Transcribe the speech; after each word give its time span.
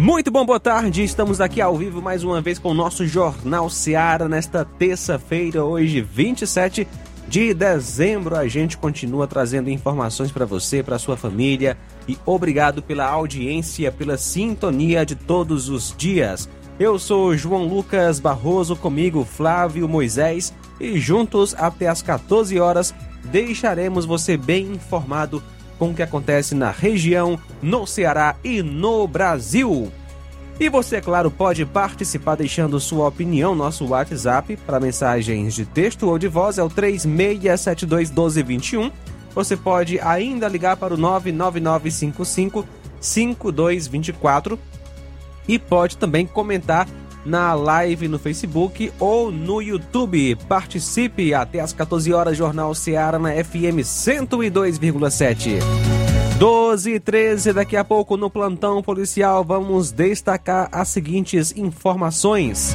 Muito 0.00 0.30
bom, 0.30 0.46
boa 0.46 0.58
tarde. 0.58 1.04
Estamos 1.04 1.42
aqui 1.42 1.60
ao 1.60 1.76
vivo 1.76 2.00
mais 2.00 2.24
uma 2.24 2.40
vez 2.40 2.58
com 2.58 2.70
o 2.70 2.74
nosso 2.74 3.06
Jornal 3.06 3.68
Seara 3.68 4.30
nesta 4.30 4.64
terça-feira, 4.64 5.62
hoje 5.62 6.00
27 6.00 6.88
de 7.28 7.52
dezembro. 7.52 8.34
A 8.34 8.48
gente 8.48 8.78
continua 8.78 9.26
trazendo 9.26 9.68
informações 9.68 10.32
para 10.32 10.46
você, 10.46 10.82
para 10.82 10.98
sua 10.98 11.18
família 11.18 11.76
e 12.08 12.16
obrigado 12.24 12.82
pela 12.82 13.04
audiência, 13.04 13.92
pela 13.92 14.16
sintonia 14.16 15.04
de 15.04 15.14
todos 15.14 15.68
os 15.68 15.94
dias. 15.94 16.48
Eu 16.78 16.98
sou 16.98 17.36
João 17.36 17.68
Lucas 17.68 18.18
Barroso, 18.18 18.76
comigo 18.76 19.22
Flávio 19.22 19.86
Moisés 19.86 20.50
e 20.80 20.98
juntos 20.98 21.54
até 21.58 21.88
às 21.88 22.00
14 22.00 22.58
horas 22.58 22.94
deixaremos 23.24 24.06
você 24.06 24.34
bem 24.38 24.72
informado 24.72 25.42
com 25.80 25.90
o 25.90 25.94
que 25.94 26.02
acontece 26.02 26.54
na 26.54 26.70
região, 26.70 27.36
no 27.62 27.86
Ceará 27.86 28.36
e 28.44 28.62
no 28.62 29.08
Brasil. 29.08 29.90
E 30.60 30.68
você, 30.68 30.96
é 30.96 31.00
claro, 31.00 31.30
pode 31.30 31.64
participar 31.64 32.34
deixando 32.34 32.78
sua 32.78 33.08
opinião. 33.08 33.54
Nosso 33.54 33.86
WhatsApp 33.86 34.58
para 34.58 34.78
mensagens 34.78 35.54
de 35.54 35.64
texto 35.64 36.06
ou 36.06 36.18
de 36.18 36.28
voz 36.28 36.58
é 36.58 36.62
o 36.62 36.68
36721221. 36.68 38.92
Você 39.34 39.56
pode 39.56 39.98
ainda 40.00 40.46
ligar 40.48 40.76
para 40.76 40.92
o 40.92 40.98
99955 40.98 42.66
5224 43.00 44.58
e 45.48 45.58
pode 45.58 45.96
também 45.96 46.26
comentar 46.26 46.86
na 47.24 47.54
live 47.54 48.08
no 48.08 48.18
Facebook 48.18 48.92
ou 48.98 49.30
no 49.30 49.60
YouTube. 49.60 50.36
Participe 50.48 51.34
até 51.34 51.60
às 51.60 51.72
14 51.72 52.12
horas, 52.12 52.36
Jornal 52.36 52.74
Seara 52.74 53.18
na 53.18 53.30
FM 53.32 53.82
102,7. 53.82 55.58
12 56.38 56.94
e 56.94 57.00
13, 57.00 57.52
daqui 57.52 57.76
a 57.76 57.84
pouco 57.84 58.16
no 58.16 58.30
plantão 58.30 58.82
policial 58.82 59.44
vamos 59.44 59.92
destacar 59.92 60.68
as 60.72 60.88
seguintes 60.88 61.54
informações. 61.54 62.74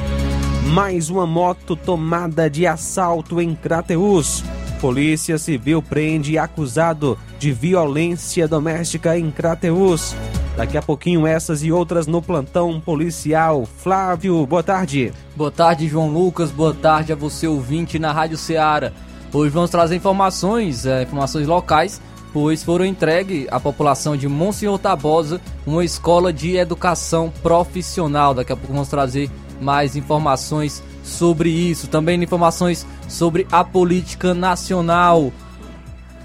Mais 0.72 1.10
uma 1.10 1.26
moto 1.26 1.74
tomada 1.74 2.48
de 2.48 2.66
assalto 2.66 3.40
em 3.40 3.54
Crateus. 3.54 4.44
Polícia 4.86 5.36
Civil 5.36 5.82
prende 5.82 6.38
acusado 6.38 7.18
de 7.40 7.50
violência 7.50 8.46
doméstica 8.46 9.18
em 9.18 9.32
Crateus. 9.32 10.14
Daqui 10.56 10.78
a 10.78 10.80
pouquinho 10.80 11.26
essas 11.26 11.64
e 11.64 11.72
outras 11.72 12.06
no 12.06 12.22
plantão 12.22 12.80
policial. 12.80 13.66
Flávio, 13.66 14.46
boa 14.46 14.62
tarde. 14.62 15.12
Boa 15.34 15.50
tarde, 15.50 15.88
João 15.88 16.08
Lucas. 16.08 16.52
Boa 16.52 16.72
tarde 16.72 17.12
a 17.12 17.16
você 17.16 17.48
ouvinte 17.48 17.98
na 17.98 18.12
Rádio 18.12 18.38
Ceará. 18.38 18.92
Hoje 19.32 19.50
vamos 19.50 19.70
trazer 19.70 19.96
informações, 19.96 20.86
é, 20.86 21.02
informações 21.02 21.48
locais, 21.48 22.00
pois 22.32 22.62
foram 22.62 22.84
entregues 22.84 23.48
à 23.50 23.58
população 23.58 24.16
de 24.16 24.28
Monsenhor 24.28 24.78
Tabosa 24.78 25.40
uma 25.66 25.84
escola 25.84 26.32
de 26.32 26.54
educação 26.54 27.32
profissional. 27.42 28.34
Daqui 28.34 28.52
a 28.52 28.56
pouco 28.56 28.72
vamos 28.72 28.88
trazer 28.88 29.28
mais 29.60 29.96
informações 29.96 30.80
sobre 31.06 31.48
isso, 31.48 31.88
também 31.88 32.22
informações 32.22 32.86
sobre 33.08 33.46
a 33.50 33.64
política 33.64 34.34
nacional. 34.34 35.32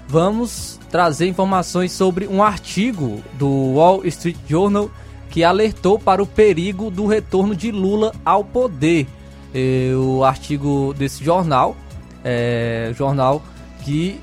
Vamos 0.08 0.78
trazer 0.90 1.26
informações 1.26 1.92
sobre 1.92 2.26
um 2.26 2.42
artigo 2.42 3.22
do 3.34 3.74
Wall 3.74 4.04
Street 4.04 4.36
Journal 4.46 4.90
que 5.30 5.42
alertou 5.42 5.98
para 5.98 6.22
o 6.22 6.26
perigo 6.26 6.90
do 6.90 7.06
retorno 7.06 7.56
de 7.56 7.72
Lula 7.72 8.12
ao 8.24 8.44
poder. 8.44 9.06
E 9.54 9.92
o 9.94 10.22
artigo 10.24 10.94
desse 10.94 11.24
jornal, 11.24 11.74
é, 12.22 12.92
jornal 12.94 13.42
que, 13.82 14.20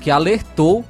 que 0.00 0.10
alertou 0.10 0.84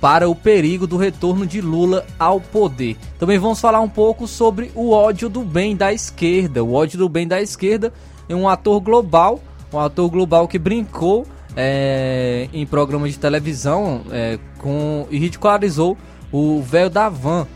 para 0.00 0.28
o 0.28 0.34
perigo 0.34 0.86
do 0.86 0.96
retorno 0.96 1.46
de 1.46 1.60
Lula 1.60 2.06
ao 2.18 2.40
poder. 2.40 2.96
Também 3.18 3.38
vamos 3.38 3.60
falar 3.60 3.80
um 3.80 3.88
pouco 3.88 4.26
sobre 4.26 4.70
o 4.74 4.92
ódio 4.92 5.28
do 5.28 5.42
bem 5.42 5.76
da 5.76 5.92
esquerda. 5.92 6.62
O 6.62 6.72
ódio 6.72 6.98
do 6.98 7.08
bem 7.08 7.26
da 7.26 7.42
esquerda 7.42 7.92
é 8.28 8.34
um 8.34 8.48
ator 8.48 8.80
global, 8.80 9.40
um 9.72 9.78
ator 9.78 10.10
global 10.10 10.46
que 10.46 10.58
brincou 10.58 11.26
é, 11.56 12.48
em 12.52 12.66
programa 12.66 13.08
de 13.08 13.18
televisão 13.18 14.02
é, 14.10 14.38
com, 14.58 15.06
e 15.10 15.18
ridicularizou 15.18 15.96
o 16.30 16.62
velho 16.62 16.90
da 16.90 17.08
van, 17.08 17.46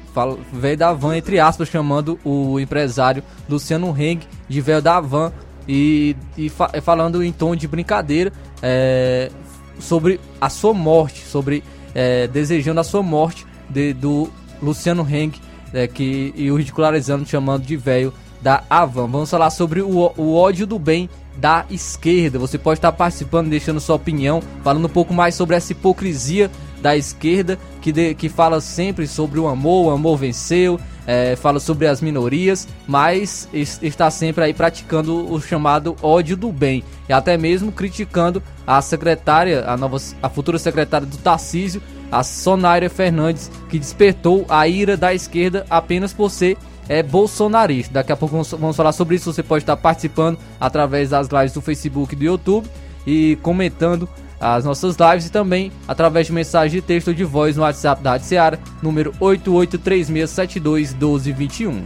velho 0.53 0.77
da 0.77 0.93
van, 0.93 1.17
entre 1.17 1.39
aspas, 1.39 1.69
chamando 1.69 2.19
o 2.25 2.59
empresário 2.59 3.23
Luciano 3.49 3.95
Heng 3.97 4.21
de 4.49 4.61
velho 4.61 4.83
da 4.83 5.01
van 5.01 5.33
e, 5.69 6.17
e 6.37 6.49
fa 6.49 6.69
falando 6.83 7.23
em 7.23 7.31
tom 7.33 7.55
de 7.55 7.69
brincadeira 7.69 8.33
é, 8.63 9.31
sobre 9.79 10.21
a 10.41 10.49
sua 10.49 10.75
morte, 10.75 11.21
sobre 11.21 11.63
é, 11.95 12.27
desejando 12.27 12.81
a 12.81 12.85
sua 12.85 13.03
morte 13.03 13.47
de, 13.69 13.93
do 13.93 14.29
Luciano 14.61 15.07
Heng 15.09 15.33
é, 15.73 15.87
que, 15.87 16.33
e 16.37 16.51
o 16.51 16.57
ridicularizando, 16.57 17.27
chamando 17.27 17.65
de 17.65 17.77
velho 17.77 18.13
da 18.43 18.65
Avan. 18.69 19.07
Vamos 19.07 19.31
falar 19.31 19.51
sobre 19.51 19.81
o, 19.81 20.13
o 20.17 20.35
ódio 20.35 20.67
do 20.67 20.79
bem 20.79 21.09
da 21.37 21.65
esquerda. 21.71 22.39
Você 22.39 22.59
pode 22.59 22.79
estar 22.79 22.93
participando, 22.93 23.49
deixando 23.49 23.81
sua 23.81 23.97
opinião, 23.97 24.43
falando 24.63 24.85
um 24.85 24.91
pouco 24.91 25.15
mais 25.15 25.35
sobre 25.35 25.57
essa 25.57 25.73
hipocrisia 25.73 26.51
da 26.83 26.97
esquerda 26.97 27.59
que, 27.81 27.93
de, 27.93 28.15
que 28.15 28.29
fala 28.29 28.61
sempre 28.61 29.07
sobre 29.07 29.39
o 29.39 29.47
amor, 29.47 29.87
o 29.87 29.91
amor 29.91 30.17
venceu, 30.17 30.81
é, 31.07 31.37
fala 31.37 31.61
sobre 31.61 31.87
as 31.87 32.01
minorias, 32.01 32.69
mas 32.87 33.49
está 33.53 34.11
sempre 34.11 34.45
aí 34.45 34.53
praticando 34.53 35.33
o 35.33 35.41
chamado 35.41 35.97
ódio 36.03 36.37
do 36.37 36.53
bem 36.53 36.83
e 37.09 37.13
até 37.13 37.37
mesmo 37.37 37.73
criticando 37.73 38.43
a 38.67 38.83
secretária, 38.83 39.65
a 39.67 39.77
nova, 39.77 39.97
a 40.23 40.29
futura 40.29 40.59
secretária 40.59 41.07
do 41.07 41.17
Tarcísio, 41.17 41.81
a 42.11 42.23
Sonária 42.23 42.91
Fernandes, 42.91 43.51
que 43.71 43.79
despertou 43.79 44.45
a 44.49 44.67
ira 44.69 44.97
da 44.97 45.15
esquerda 45.15 45.65
apenas 45.71 46.13
por 46.13 46.31
ser 46.31 46.59
é 46.89 47.03
bolsonarista. 47.03 47.95
Daqui 47.95 48.13
a 48.13 48.17
pouco 48.17 48.41
vamos 48.43 48.77
falar 48.77 48.93
sobre 48.93 49.17
isso. 49.17 49.33
Você 49.33 49.43
pode 49.43 49.63
estar 49.63 49.77
participando 49.77 50.39
através 50.61 51.11
das 51.11 51.27
lives 51.29 51.53
do 51.53 51.61
Facebook 51.61 52.15
e 52.15 52.17
do 52.17 52.25
YouTube 52.25 52.69
e 53.07 53.37
comentando 53.43 54.09
as 54.41 54.65
nossas 54.65 54.97
lives 54.97 55.27
e 55.27 55.31
também 55.31 55.71
através 55.87 56.27
de 56.27 56.33
mensagem 56.33 56.81
de 56.81 56.87
texto 56.87 57.09
ou 57.09 57.15
de 57.15 57.25
voz 57.25 57.57
no 57.57 57.63
WhatsApp 57.63 58.03
da 58.03 58.11
Rádio 58.11 58.27
Seara, 58.27 58.59
número 58.83 59.13
8836721221. 59.21 61.83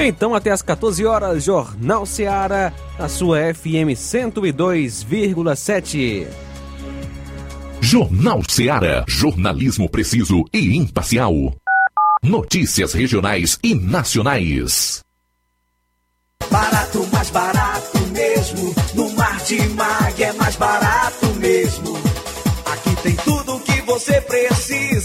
Então, 0.00 0.32
até 0.32 0.52
às 0.52 0.62
14 0.62 1.04
horas, 1.04 1.42
Jornal 1.42 2.06
Seara, 2.06 2.72
a 2.98 3.08
sua 3.08 3.52
FM 3.52 3.96
102,7. 3.96 6.47
Jornal 7.80 8.42
Seara. 8.48 9.04
Jornalismo 9.06 9.88
preciso 9.88 10.44
e 10.52 10.76
imparcial. 10.76 11.32
Notícias 12.22 12.92
regionais 12.92 13.58
e 13.62 13.74
nacionais. 13.74 15.00
Barato, 16.50 17.06
mais 17.12 17.30
barato 17.30 17.98
mesmo. 18.12 18.74
No 18.94 19.10
Martimag 19.12 20.22
é 20.22 20.32
mais 20.32 20.56
barato 20.56 21.26
mesmo. 21.36 21.96
Aqui 22.66 22.96
tem 23.02 23.16
tudo 23.16 23.56
o 23.56 23.60
que 23.60 23.80
você 23.82 24.20
precisa. 24.22 24.97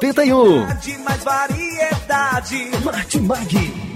1981. 0.00 1.04
Mais 1.04 1.24
variedade. 1.24 2.70
Martimag. 2.84 3.95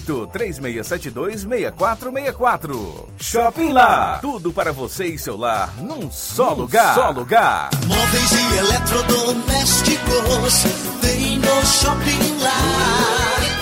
3672 0.00 1.42
6464. 1.42 3.08
Shopping 3.18 3.72
Lá. 3.72 4.18
Tudo 4.20 4.52
para 4.52 4.72
você 4.72 5.06
e 5.06 5.18
seu 5.18 5.36
lar 5.36 5.72
num 5.78 6.10
só 6.10 6.50
num 6.50 6.62
lugar. 6.62 6.94
Só 6.94 7.10
lugar. 7.10 7.70
Móveis 7.86 8.32
e 8.32 8.58
eletrodomésticos. 8.58 10.64
Vem 11.02 11.38
no 11.38 11.66
Shopping 11.66 12.38
Lá. 12.42 13.61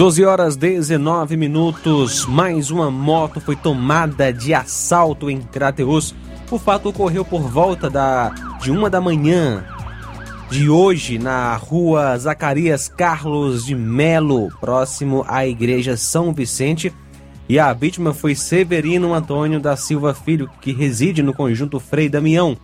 12 0.00 0.24
horas 0.24 0.56
19 0.56 1.36
minutos. 1.36 2.24
Mais 2.24 2.70
uma 2.70 2.90
moto 2.90 3.38
foi 3.38 3.54
tomada 3.54 4.32
de 4.32 4.54
assalto 4.54 5.28
em 5.28 5.42
Crateus. 5.42 6.14
O 6.50 6.58
fato 6.58 6.88
ocorreu 6.88 7.22
por 7.22 7.42
volta 7.42 7.90
da, 7.90 8.30
de 8.62 8.70
uma 8.70 8.88
da 8.88 8.98
manhã 8.98 9.62
de 10.50 10.70
hoje 10.70 11.18
na 11.18 11.54
rua 11.54 12.16
Zacarias 12.16 12.88
Carlos 12.88 13.66
de 13.66 13.74
Melo, 13.74 14.48
próximo 14.58 15.22
à 15.28 15.46
igreja 15.46 15.98
São 15.98 16.32
Vicente. 16.32 16.90
E 17.46 17.58
a 17.58 17.70
vítima 17.74 18.14
foi 18.14 18.34
Severino 18.34 19.12
Antônio 19.12 19.60
da 19.60 19.76
Silva 19.76 20.14
Filho, 20.14 20.48
que 20.62 20.72
reside 20.72 21.22
no 21.22 21.34
conjunto 21.34 21.78
Frei 21.78 22.08
Damião. 22.08 22.56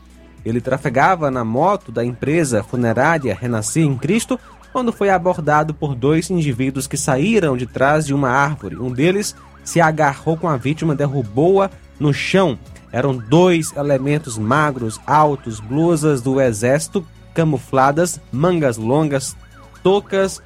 Ele 0.42 0.60
trafegava 0.60 1.30
na 1.30 1.44
moto 1.44 1.92
da 1.92 2.02
empresa 2.02 2.62
funerária 2.62 3.36
Renascer 3.38 3.82
em 3.82 3.94
Cristo 3.94 4.40
quando 4.76 4.92
foi 4.92 5.08
abordado 5.08 5.72
por 5.72 5.94
dois 5.94 6.28
indivíduos 6.28 6.86
que 6.86 6.98
saíram 6.98 7.56
de 7.56 7.66
trás 7.66 8.04
de 8.04 8.12
uma 8.12 8.28
árvore. 8.28 8.76
Um 8.76 8.92
deles 8.92 9.34
se 9.64 9.80
agarrou 9.80 10.36
com 10.36 10.46
a 10.46 10.58
vítima, 10.58 10.94
derrubou-a 10.94 11.70
no 11.98 12.12
chão. 12.12 12.58
Eram 12.92 13.16
dois 13.16 13.74
elementos 13.74 14.36
magros, 14.36 15.00
altos, 15.06 15.60
blusas 15.60 16.20
do 16.20 16.38
exército 16.42 17.06
camufladas, 17.32 18.20
mangas 18.30 18.76
longas, 18.76 19.34
toucas 19.82 20.42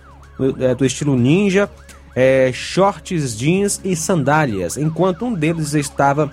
é, 0.61 0.77
do 0.77 0.85
estilo 0.85 1.17
ninja, 1.17 1.69
é, 2.15 2.53
shorts 2.53 3.37
jeans 3.37 3.81
e 3.83 3.97
sandálias. 3.97 4.77
Enquanto 4.77 5.25
um 5.25 5.35
deles 5.35 5.75
estava 5.75 6.31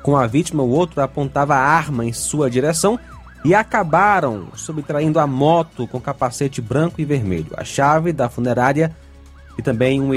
com 0.00 0.16
a 0.16 0.28
vítima, 0.28 0.62
o 0.62 0.70
outro 0.70 1.00
apontava 1.00 1.56
a 1.56 1.58
arma 1.58 2.04
em 2.04 2.12
sua 2.12 2.48
direção 2.48 3.00
e 3.44 3.54
acabaram 3.54 4.48
subtraindo 4.54 5.20
a 5.20 5.26
moto 5.26 5.86
com 5.86 6.00
capacete 6.00 6.60
branco 6.60 7.00
e 7.00 7.04
vermelho, 7.04 7.52
a 7.56 7.64
chave 7.64 8.12
da 8.12 8.28
funerária 8.28 8.94
e 9.58 9.62
também 9.62 10.00
um, 10.00 10.10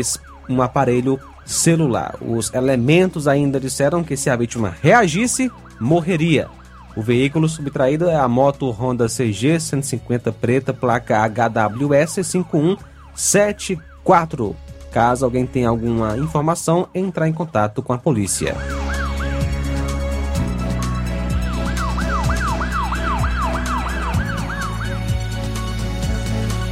um 0.49 0.61
aparelho 0.61 1.19
celular. 1.45 2.15
Os 2.21 2.53
elementos 2.53 3.27
ainda 3.27 3.59
disseram 3.59 4.03
que 4.03 4.15
se 4.15 4.29
a 4.29 4.35
vítima 4.35 4.75
reagisse, 4.81 5.51
morreria. 5.79 6.47
O 6.95 7.01
veículo 7.01 7.47
subtraído 7.47 8.09
é 8.09 8.15
a 8.15 8.27
moto 8.27 8.69
Honda 8.71 9.07
CG 9.07 9.59
150 9.59 10.31
preta, 10.31 10.73
placa 10.73 11.23
HWS 11.27 12.25
5174. 12.25 14.55
Caso 14.91 15.23
alguém 15.23 15.45
tenha 15.45 15.69
alguma 15.69 16.17
informação, 16.17 16.87
entrar 16.93 17.27
em 17.27 17.33
contato 17.33 17.83
com 17.83 17.93
a 17.93 17.97
polícia. 17.97 18.55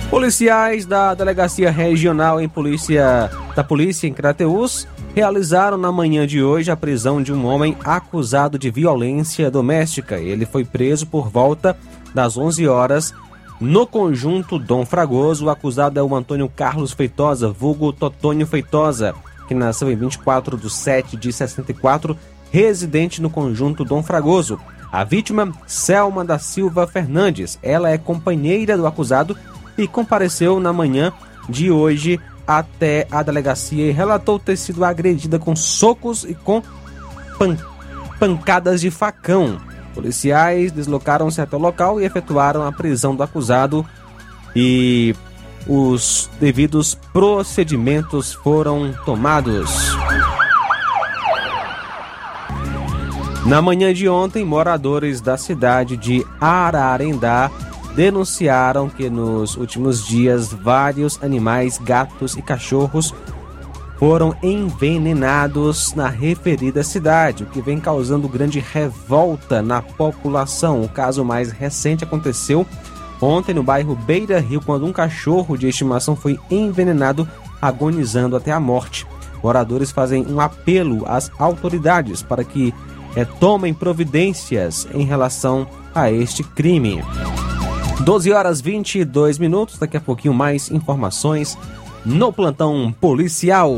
Policiais 0.09 0.85
da 0.85 1.13
Delegacia 1.13 1.69
Regional 1.69 2.39
em 2.39 2.47
Polícia 2.47 3.29
da 3.53 3.63
Polícia 3.63 4.07
em 4.07 4.13
Crateus 4.13 4.87
realizaram 5.13 5.77
na 5.77 5.91
manhã 5.91 6.25
de 6.25 6.41
hoje 6.41 6.71
a 6.71 6.77
prisão 6.77 7.21
de 7.21 7.33
um 7.33 7.45
homem 7.45 7.75
acusado 7.83 8.57
de 8.57 8.71
violência 8.71 9.51
doméstica. 9.51 10.17
Ele 10.17 10.45
foi 10.45 10.63
preso 10.63 11.07
por 11.07 11.29
volta 11.29 11.77
das 12.15 12.37
11 12.37 12.65
horas 12.69 13.13
no 13.59 13.85
conjunto 13.85 14.57
Dom 14.57 14.85
Fragoso. 14.85 15.45
O 15.45 15.49
acusado 15.49 15.99
é 15.99 16.03
o 16.03 16.15
Antônio 16.15 16.47
Carlos 16.47 16.93
Feitosa, 16.93 17.49
vulgo 17.49 17.91
Totônio 17.91 18.47
Feitosa, 18.47 19.13
que 19.45 19.53
nasceu 19.53 19.91
em 19.91 19.95
24 19.95 20.55
de 20.55 20.69
7 20.69 21.17
de 21.17 21.33
64, 21.33 22.17
residente 22.49 23.21
no 23.21 23.29
conjunto 23.29 23.83
Dom 23.83 24.01
Fragoso. 24.01 24.57
A 24.89 25.03
vítima, 25.03 25.51
Selma 25.65 26.23
da 26.23 26.39
Silva 26.39 26.87
Fernandes, 26.87 27.59
ela 27.61 27.89
é 27.89 27.97
companheira 27.97 28.77
do 28.77 28.87
acusado 28.87 29.35
e 29.77 29.87
compareceu 29.87 30.59
na 30.59 30.73
manhã 30.73 31.13
de 31.47 31.71
hoje 31.71 32.19
até 32.45 33.07
a 33.11 33.21
delegacia 33.21 33.85
e 33.85 33.91
relatou 33.91 34.39
ter 34.39 34.57
sido 34.57 34.83
agredida 34.85 35.37
com 35.37 35.55
socos 35.55 36.23
e 36.23 36.33
com 36.33 36.63
pan 37.37 37.57
pancadas 38.19 38.81
de 38.81 38.89
facão. 38.89 39.59
Policiais 39.93 40.71
deslocaram-se 40.71 41.41
até 41.41 41.55
o 41.55 41.59
local 41.59 41.99
e 41.99 42.05
efetuaram 42.05 42.65
a 42.65 42.71
prisão 42.71 43.15
do 43.15 43.23
acusado 43.23 43.85
e 44.55 45.15
os 45.67 46.29
devidos 46.39 46.95
procedimentos 47.11 48.33
foram 48.33 48.93
tomados. 49.05 49.95
Na 53.45 53.61
manhã 53.61 53.93
de 53.93 54.09
ontem, 54.09 54.43
moradores 54.43 55.21
da 55.21 55.37
cidade 55.37 55.95
de 55.95 56.25
Ararendá 56.39 57.49
denunciaram 57.97 58.89
que 58.89 59.09
nos 59.09 59.57
últimos 59.57 60.05
dias 60.05 60.53
vários 60.53 61.17
animais, 61.23 61.79
gatos 61.79 62.37
e 62.37 62.43
cachorros 62.43 63.11
foram 63.97 64.35
envenenados 64.43 65.95
na 65.95 66.07
referida 66.07 66.83
cidade, 66.83 67.41
o 67.41 67.47
que 67.47 67.59
vem 67.59 67.79
causando 67.79 68.29
grande 68.29 68.59
revolta 68.59 69.63
na 69.63 69.81
população. 69.81 70.83
O 70.83 70.87
caso 70.87 71.25
mais 71.25 71.51
recente 71.51 72.03
aconteceu 72.03 72.67
ontem 73.19 73.55
no 73.55 73.63
bairro 73.63 73.95
Beira 73.95 74.39
Rio, 74.39 74.61
quando 74.61 74.85
um 74.85 74.93
cachorro 74.93 75.57
de 75.57 75.67
estimação 75.67 76.15
foi 76.15 76.39
envenenado, 76.51 77.27
agonizando 77.59 78.35
até 78.35 78.51
a 78.51 78.59
morte. 78.59 79.07
Moradores 79.41 79.89
fazem 79.89 80.23
um 80.27 80.39
apelo 80.39 81.03
às 81.07 81.31
autoridades 81.39 82.21
para 82.21 82.43
que 82.43 82.71
é, 83.15 83.25
tomem 83.25 83.73
providências 83.73 84.87
em 84.93 85.03
relação 85.03 85.65
a 85.95 86.11
este 86.11 86.43
crime. 86.43 87.01
12 88.01 88.31
horas 88.31 88.61
22 88.61 89.37
minutos, 89.37 89.77
daqui 89.79 89.97
a 89.97 90.01
pouquinho 90.01 90.33
mais 90.33 90.71
informações 90.71 91.57
no 92.05 92.31
plantão 92.31 92.93
policial. 93.01 93.73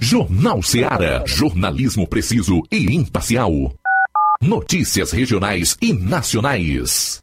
Jornal 0.00 0.62
Seara. 0.62 1.22
Jornalismo 1.26 2.06
preciso 2.06 2.62
e 2.70 2.94
imparcial. 2.94 3.52
Notícias 4.42 5.12
regionais 5.12 5.76
e 5.80 5.92
nacionais. 5.92 7.22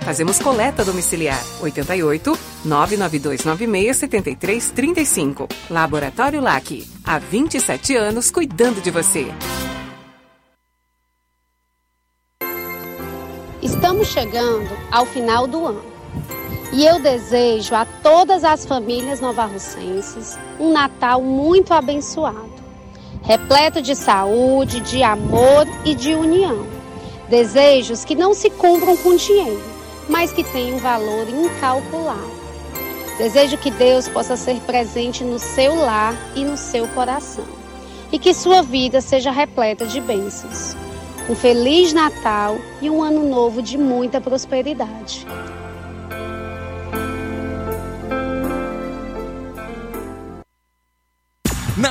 Fazemos 0.00 0.38
coleta 0.38 0.84
domiciliar 0.84 1.40
88 1.60 2.38
99296 2.64 3.96
7335. 3.96 5.48
Laboratório 5.70 6.40
LAC. 6.40 6.86
Há 7.04 7.18
27 7.18 7.96
anos 7.96 8.30
cuidando 8.30 8.80
de 8.80 8.90
você. 8.90 9.26
Estamos 13.62 14.08
chegando 14.08 14.70
ao 14.90 15.04
final 15.04 15.46
do 15.46 15.66
ano. 15.66 15.84
E 16.72 16.86
eu 16.86 17.00
desejo 17.00 17.74
a 17.74 17.84
todas 17.84 18.44
as 18.44 18.64
famílias 18.64 19.20
novarrocenses 19.20 20.38
um 20.58 20.72
Natal 20.72 21.20
muito 21.20 21.74
abençoado, 21.74 22.52
repleto 23.22 23.82
de 23.82 23.94
saúde, 23.96 24.80
de 24.80 25.02
amor 25.02 25.66
e 25.84 25.94
de 25.94 26.14
união. 26.14 26.64
Desejos 27.28 28.04
que 28.04 28.14
não 28.14 28.32
se 28.32 28.50
cumpram 28.50 28.96
com 28.96 29.16
dinheiro, 29.16 29.60
mas 30.10 30.32
que 30.32 30.42
têm 30.42 30.74
um 30.74 30.78
valor 30.78 31.26
incalculável. 31.28 32.40
Desejo 33.16 33.56
que 33.56 33.70
Deus 33.70 34.08
possa 34.08 34.36
ser 34.36 34.56
presente 34.60 35.22
no 35.22 35.38
seu 35.38 35.74
lar 35.74 36.14
e 36.34 36.44
no 36.44 36.56
seu 36.56 36.88
coração, 36.88 37.44
e 38.10 38.18
que 38.18 38.34
sua 38.34 38.62
vida 38.62 39.00
seja 39.00 39.30
repleta 39.30 39.86
de 39.86 40.00
bênçãos. 40.00 40.74
Um 41.28 41.34
feliz 41.36 41.92
Natal 41.92 42.58
e 42.82 42.90
um 42.90 43.02
ano 43.02 43.28
novo 43.28 43.62
de 43.62 43.78
muita 43.78 44.20
prosperidade. 44.20 45.26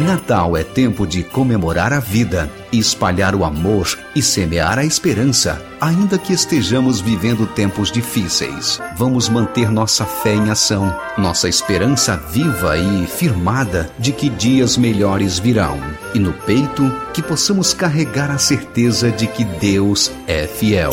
Natal 0.00 0.56
é 0.56 0.64
tempo 0.64 1.06
de 1.06 1.22
comemorar 1.22 1.92
a 1.92 2.00
vida, 2.00 2.50
espalhar 2.72 3.34
o 3.34 3.44
amor 3.44 3.86
e 4.16 4.22
semear 4.22 4.78
a 4.78 4.84
esperança. 4.84 5.62
Ainda 5.80 6.18
que 6.18 6.32
estejamos 6.32 7.00
vivendo 7.00 7.46
tempos 7.46 7.90
difíceis, 7.92 8.80
vamos 8.96 9.28
manter 9.28 9.70
nossa 9.70 10.04
fé 10.04 10.34
em 10.34 10.50
ação, 10.50 10.94
nossa 11.16 11.48
esperança 11.48 12.16
viva 12.16 12.76
e 12.76 13.06
firmada 13.06 13.90
de 13.98 14.12
que 14.12 14.28
dias 14.28 14.76
melhores 14.76 15.38
virão. 15.38 15.78
E 16.14 16.18
no 16.18 16.32
peito, 16.32 16.90
que 17.12 17.22
possamos 17.22 17.74
carregar 17.74 18.30
a 18.30 18.38
certeza 18.38 19.10
de 19.10 19.26
que 19.26 19.44
Deus 19.44 20.10
é 20.26 20.46
fiel. 20.46 20.92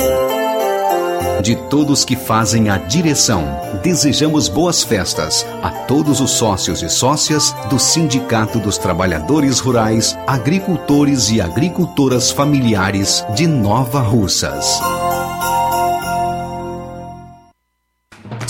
De 1.42 1.56
todos 1.56 2.04
que 2.04 2.16
fazem 2.16 2.70
a 2.70 2.78
direção, 2.78 3.46
desejamos 3.82 4.48
boas 4.48 4.84
festas 4.84 5.46
a 5.64 5.70
todos 5.70 6.20
os 6.20 6.32
sócios 6.32 6.82
e 6.82 6.90
sócias 6.90 7.56
do 7.70 7.80
Sindicato 7.80 8.60
dos 8.60 8.78
Trabalhadores 8.78 9.60
Rurais, 9.60 10.18
Agricultores 10.28 11.30
e 11.32 11.42
Agricultoras 11.42 12.32
Familiares 12.32 13.26
de 13.36 13.48
Nova 13.48 14.02
Russas. 14.02 14.80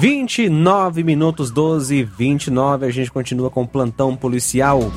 29 0.00 1.04
minutos 1.04 1.50
12 1.50 1.94
e 1.94 2.02
29, 2.02 2.86
a 2.86 2.90
gente 2.90 3.12
continua 3.12 3.50
com 3.50 3.64
o 3.64 3.68
plantão 3.68 4.16
policial. 4.16 4.90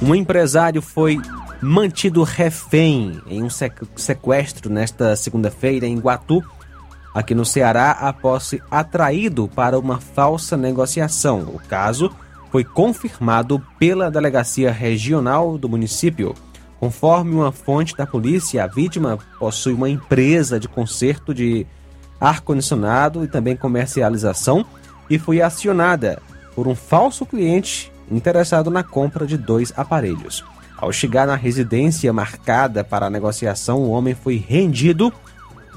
Um 0.00 0.14
empresário 0.14 0.80
foi 0.80 1.20
mantido 1.60 2.22
refém 2.22 3.20
em 3.26 3.42
um 3.42 3.48
sequestro 3.50 4.72
nesta 4.72 5.16
segunda-feira 5.16 5.88
em 5.88 5.98
Guatu, 5.98 6.40
aqui 7.12 7.34
no 7.34 7.44
Ceará, 7.44 7.90
após 7.90 8.44
ser 8.44 8.62
atraído 8.70 9.48
para 9.48 9.76
uma 9.76 9.98
falsa 9.98 10.56
negociação. 10.56 11.40
O 11.52 11.58
caso 11.58 12.08
foi 12.52 12.62
confirmado 12.62 13.60
pela 13.76 14.08
Delegacia 14.08 14.70
Regional 14.70 15.58
do 15.58 15.68
município. 15.68 16.32
Conforme 16.78 17.34
uma 17.34 17.50
fonte 17.50 17.96
da 17.96 18.06
polícia, 18.06 18.62
a 18.62 18.68
vítima 18.68 19.18
possui 19.36 19.72
uma 19.72 19.90
empresa 19.90 20.60
de 20.60 20.68
conserto 20.68 21.34
de 21.34 21.66
ar-condicionado 22.24 23.22
e 23.22 23.28
também 23.28 23.54
comercialização 23.54 24.64
e 25.10 25.18
foi 25.18 25.42
acionada 25.42 26.22
por 26.54 26.66
um 26.66 26.74
falso 26.74 27.26
cliente 27.26 27.92
interessado 28.10 28.70
na 28.70 28.82
compra 28.82 29.26
de 29.26 29.36
dois 29.36 29.72
aparelhos. 29.76 30.42
Ao 30.76 30.90
chegar 30.90 31.26
na 31.26 31.36
residência 31.36 32.12
marcada 32.12 32.82
para 32.82 33.06
a 33.06 33.10
negociação, 33.10 33.82
o 33.82 33.90
homem 33.90 34.14
foi 34.14 34.36
rendido 34.36 35.12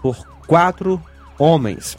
por 0.02 0.26
quatro 0.48 1.02
homens. 1.38 1.98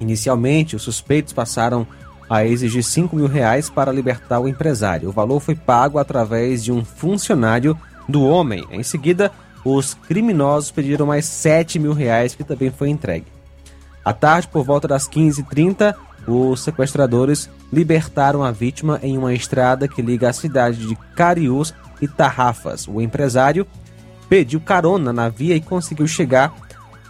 Inicialmente, 0.00 0.74
os 0.74 0.82
suspeitos 0.82 1.32
passaram 1.32 1.86
a 2.28 2.44
exigir 2.44 2.82
5 2.82 3.14
mil 3.16 3.26
reais 3.26 3.70
para 3.70 3.92
libertar 3.92 4.40
o 4.40 4.48
empresário. 4.48 5.08
O 5.08 5.12
valor 5.12 5.40
foi 5.40 5.54
pago 5.54 5.98
através 5.98 6.62
de 6.62 6.72
um 6.72 6.84
funcionário 6.84 7.78
do 8.08 8.24
homem. 8.24 8.66
Em 8.70 8.82
seguida, 8.82 9.32
os 9.64 9.94
criminosos 9.94 10.70
pediram 10.70 11.06
mais 11.06 11.24
7 11.24 11.78
mil 11.78 11.92
reais, 11.92 12.34
que 12.34 12.44
também 12.44 12.70
foi 12.70 12.90
entregue. 12.90 13.37
À 14.08 14.12
tarde, 14.14 14.48
por 14.48 14.64
volta 14.64 14.88
das 14.88 15.06
15h30, 15.06 15.94
os 16.26 16.62
sequestradores 16.62 17.50
libertaram 17.70 18.42
a 18.42 18.50
vítima 18.50 18.98
em 19.02 19.18
uma 19.18 19.34
estrada 19.34 19.86
que 19.86 20.00
liga 20.00 20.30
a 20.30 20.32
cidade 20.32 20.86
de 20.86 20.96
Cariús 21.14 21.74
e 22.00 22.08
Tarrafas. 22.08 22.88
O 22.88 23.02
empresário 23.02 23.66
pediu 24.26 24.60
carona 24.60 25.12
na 25.12 25.28
via 25.28 25.54
e 25.54 25.60
conseguiu 25.60 26.06
chegar 26.06 26.54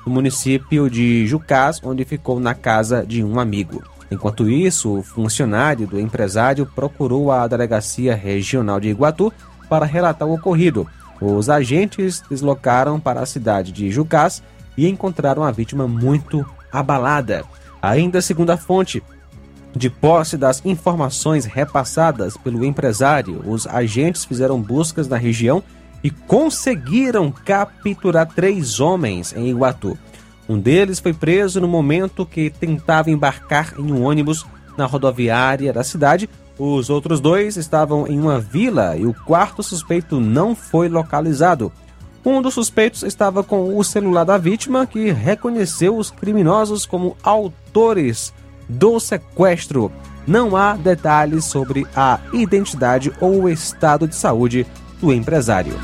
no 0.05 0.13
município 0.13 0.91
de 0.91 1.25
Jucás, 1.25 1.81
onde 1.85 2.05
ficou 2.05 2.41
na 2.41 2.53
casa 2.53 3.07
de 3.07 3.23
um 3.23 3.39
amigo. 3.39 3.81
Enquanto 4.11 4.51
isso, 4.51 4.99
o 4.99 5.03
funcionário 5.05 5.87
do 5.87 6.01
empresário 6.01 6.67
procurou 6.67 7.31
a 7.31 7.47
delegacia 7.47 8.17
regional 8.17 8.81
de 8.81 8.89
Iguatu 8.89 9.33
para 9.69 9.87
relatar 9.87 10.27
o 10.27 10.35
ocorrido. 10.35 10.85
Os 11.21 11.49
agentes 11.49 12.25
deslocaram 12.29 12.99
para 12.99 13.21
a 13.21 13.27
cidade 13.27 13.71
de 13.71 13.89
Jucás 13.89 14.43
e 14.77 14.89
encontraram 14.89 15.45
a 15.45 15.53
vítima 15.53 15.87
muito 15.87 16.45
abalada. 16.73 17.45
Ainda 17.81 18.21
segundo 18.21 18.51
a 18.51 18.57
fonte, 18.57 19.03
de 19.75 19.89
posse 19.89 20.37
das 20.37 20.65
informações 20.65 21.45
repassadas 21.45 22.37
pelo 22.37 22.65
empresário, 22.65 23.43
os 23.47 23.67
agentes 23.67 24.25
fizeram 24.25 24.61
buscas 24.61 25.09
na 25.09 25.17
região 25.17 25.63
e 26.03 26.11
conseguiram 26.11 27.31
capturar 27.31 28.27
três 28.27 28.81
homens 28.81 29.33
em 29.33 29.49
Iguatu. 29.49 29.97
Um 30.49 30.59
deles 30.59 30.99
foi 30.99 31.13
preso 31.13 31.61
no 31.61 31.69
momento 31.69 32.25
que 32.25 32.51
tentava 32.51 33.11
embarcar 33.11 33.75
em 33.79 33.93
um 33.93 34.03
ônibus 34.03 34.47
na 34.77 34.87
rodoviária 34.87 35.73
da 35.73 35.85
cidade. 35.85 36.29
Os 36.59 36.89
outros 36.89 37.21
dois 37.21 37.57
estavam 37.57 38.07
em 38.07 38.19
uma 38.19 38.41
vila 38.41 38.97
e 38.97 39.05
o 39.07 39.13
quarto 39.13 39.63
suspeito 39.63 40.19
não 40.19 40.55
foi 40.55 40.89
localizado. 40.89 41.71
Um 42.25 42.43
dos 42.43 42.55
suspeitos 42.55 43.03
estava 43.03 43.43
com 43.43 43.77
o 43.77 43.85
celular 43.85 44.25
da 44.25 44.37
vítima, 44.37 44.87
que 44.87 45.11
reconheceu 45.11 45.97
os 45.97 46.11
criminosos 46.11 46.85
como 46.85 47.17
autores 47.23 48.33
do 48.69 48.99
sequestro. 49.01 49.91
Não 50.27 50.57
há 50.57 50.75
detalhes 50.75 51.47
sobre 51.47 51.87
a 51.97 52.19
identidade 52.33 53.13
ou 53.21 53.45
o 53.45 53.49
estado 53.49 54.07
de 54.07 54.15
saúde 54.15 54.67
do 55.01 55.13
empresário. 55.13 55.75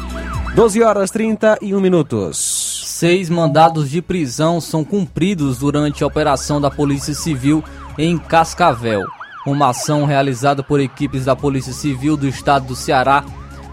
12 0.54 0.82
horas 0.82 1.10
31 1.10 1.80
minutos. 1.80 2.84
Seis 2.86 3.28
mandados 3.28 3.90
de 3.90 4.02
prisão 4.02 4.60
são 4.60 4.84
cumpridos 4.84 5.58
durante 5.58 6.04
a 6.04 6.06
operação 6.06 6.60
da 6.60 6.70
Polícia 6.70 7.14
Civil 7.14 7.64
em 7.98 8.18
Cascavel. 8.18 9.04
Uma 9.46 9.70
ação 9.70 10.04
realizada 10.04 10.62
por 10.62 10.78
equipes 10.78 11.24
da 11.24 11.34
Polícia 11.34 11.72
Civil 11.72 12.16
do 12.16 12.28
estado 12.28 12.66
do 12.66 12.76
Ceará 12.76 13.24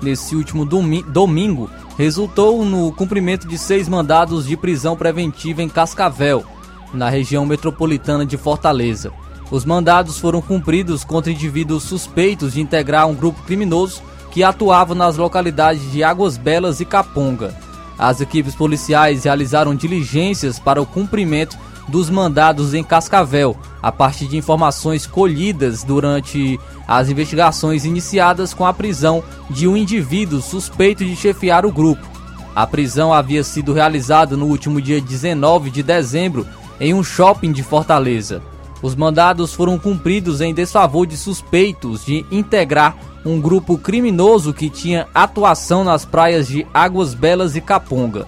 nesse 0.02 0.36
último 0.36 0.66
domi 0.66 1.04
domingo 1.04 1.70
resultou 2.02 2.66
no 2.66 2.92
cumprimento 2.92 3.48
de 3.48 3.60
seis 3.60 3.88
mandados 3.88 4.48
de 4.48 4.58
prisão 4.58 4.96
preventiva 4.96 5.62
em 5.62 5.70
Cascavel, 5.70 6.44
na 6.92 7.12
região 7.12 7.46
metropolitana 7.46 8.26
de 8.26 8.38
Fortaleza. 8.38 9.12
Os 9.52 9.66
mandados 9.66 10.18
foram 10.18 10.42
cumpridos 10.42 11.04
contra 11.04 11.32
indivíduos 11.32 11.84
suspeitos 11.84 12.54
de 12.54 12.62
integrar 12.62 13.08
um 13.08 13.14
grupo 13.14 13.44
criminoso 13.44 14.02
que 14.32 14.44
atuava 14.44 14.96
nas 14.96 15.16
localidades 15.16 15.92
de 15.92 16.04
Águas 16.04 16.38
Belas 16.38 16.80
e 16.80 16.86
Caponga. 16.86 17.54
As 18.00 18.20
equipes 18.20 18.56
policiais 18.56 19.26
realizaram 19.26 19.76
diligências 19.76 20.58
para 20.58 20.82
o 20.82 20.88
cumprimento 20.88 21.56
dos 21.92 22.10
mandados 22.10 22.74
em 22.74 22.84
Cascavel, 22.84 23.56
a 23.84 23.92
partir 23.92 24.28
de 24.28 24.38
informações 24.38 25.06
colhidas 25.06 25.84
durante 25.84 26.60
as 26.88 27.10
investigações 27.10 27.84
iniciadas 27.84 28.54
com 28.54 28.66
a 28.66 28.74
prisão 28.74 29.22
de 29.50 29.68
um 29.68 29.76
indivíduo 29.76 30.42
suspeito 30.42 31.04
de 31.04 31.16
chefiar 31.16 31.66
o 31.66 31.72
grupo. 31.72 32.10
A 32.56 32.66
prisão 32.66 33.14
havia 33.14 33.44
sido 33.44 33.74
realizada 33.74 34.36
no 34.36 34.46
último 34.46 34.82
dia 34.82 35.02
19 35.02 35.70
de 35.70 35.84
dezembro 35.84 36.48
em 36.80 36.94
um 36.94 37.04
shopping 37.04 37.52
de 37.52 37.62
Fortaleza. 37.62 38.42
Os 38.82 38.96
mandados 38.96 39.54
foram 39.54 39.78
cumpridos 39.78 40.42
em 40.42 40.54
desfavor 40.54 41.06
de 41.06 41.16
suspeitos 41.16 42.04
de 42.04 42.26
integrar 42.32 42.96
um 43.24 43.40
grupo 43.40 43.78
criminoso 43.78 44.54
que 44.54 44.70
tinha 44.70 45.08
atuação 45.14 45.84
nas 45.84 46.04
praias 46.04 46.48
de 46.48 46.66
Águas 46.74 47.14
Belas 47.14 47.56
e 47.56 47.62
Caponga. 47.62 48.26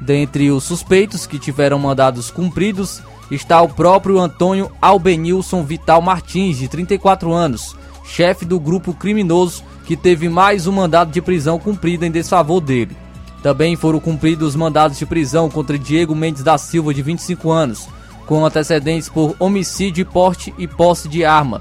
Dentre 0.00 0.50
os 0.50 0.64
suspeitos 0.64 1.26
que 1.26 1.38
tiveram 1.38 1.78
mandados 1.78 2.30
cumpridos 2.30 3.02
está 3.30 3.60
o 3.62 3.68
próprio 3.68 4.18
Antônio 4.18 4.70
Albenilson 4.80 5.62
Vital 5.62 6.02
Martins, 6.02 6.58
de 6.58 6.68
34 6.68 7.32
anos, 7.32 7.74
chefe 8.04 8.44
do 8.44 8.60
grupo 8.60 8.92
criminoso 8.92 9.62
que 9.86 9.96
teve 9.96 10.28
mais 10.28 10.66
um 10.66 10.72
mandado 10.72 11.10
de 11.10 11.20
prisão 11.20 11.58
cumprido 11.58 12.04
em 12.04 12.10
desfavor 12.10 12.60
dele. 12.60 12.96
Também 13.42 13.76
foram 13.76 14.00
cumpridos 14.00 14.56
mandados 14.56 14.98
de 14.98 15.04
prisão 15.04 15.50
contra 15.50 15.78
Diego 15.78 16.14
Mendes 16.14 16.42
da 16.42 16.56
Silva, 16.56 16.94
de 16.94 17.02
25 17.02 17.50
anos, 17.50 17.86
com 18.26 18.44
antecedentes 18.44 19.08
por 19.08 19.36
homicídio 19.38 20.06
porte 20.06 20.54
e 20.56 20.66
posse 20.66 21.08
de 21.08 21.24
arma. 21.24 21.60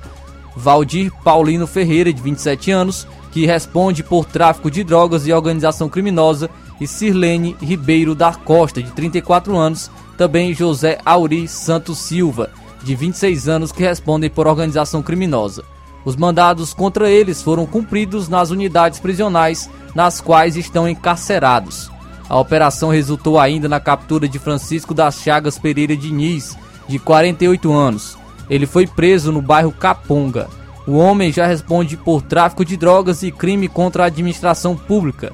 Valdir 0.55 1.11
Paulino 1.23 1.67
Ferreira, 1.67 2.13
de 2.13 2.21
27 2.21 2.71
anos, 2.71 3.05
que 3.31 3.45
responde 3.45 4.01
por 4.01 4.25
tráfico 4.25 4.71
de 4.71 4.83
drogas 4.83 5.27
e 5.27 5.33
organização 5.33 5.89
criminosa, 5.89 6.49
e 6.83 6.87
Sirlene 6.87 7.55
Ribeiro 7.61 8.13
da 8.13 8.33
Costa, 8.33 8.83
de 8.83 8.91
34 8.91 9.55
anos, 9.55 9.89
também 10.17 10.53
José 10.53 10.99
Auri 11.05 11.47
Santos 11.47 11.99
Silva, 11.99 12.49
de 12.83 12.93
26 12.93 13.47
anos, 13.47 13.71
que 13.71 13.81
respondem 13.81 14.29
por 14.29 14.47
organização 14.47 15.01
criminosa. 15.01 15.63
Os 16.03 16.17
mandados 16.17 16.73
contra 16.73 17.09
eles 17.09 17.41
foram 17.41 17.65
cumpridos 17.65 18.27
nas 18.27 18.49
unidades 18.49 18.99
prisionais 18.99 19.69
nas 19.95 20.19
quais 20.19 20.57
estão 20.57 20.87
encarcerados. 20.87 21.89
A 22.27 22.37
operação 22.37 22.89
resultou 22.89 23.39
ainda 23.39 23.69
na 23.69 23.79
captura 23.79 24.27
de 24.27 24.37
Francisco 24.37 24.93
das 24.93 25.21
Chagas 25.21 25.57
Pereira 25.57 25.95
Diniz, 25.95 26.57
de 26.87 26.99
48 26.99 27.71
anos. 27.71 28.17
Ele 28.49 28.65
foi 28.65 28.85
preso 28.85 29.31
no 29.31 29.41
bairro 29.41 29.71
Caponga. 29.71 30.49
O 30.85 30.97
homem 30.97 31.31
já 31.31 31.45
responde 31.45 31.95
por 31.95 32.21
tráfico 32.21 32.65
de 32.65 32.75
drogas 32.75 33.23
e 33.23 33.31
crime 33.31 33.69
contra 33.69 34.03
a 34.03 34.07
administração 34.07 34.75
pública. 34.75 35.31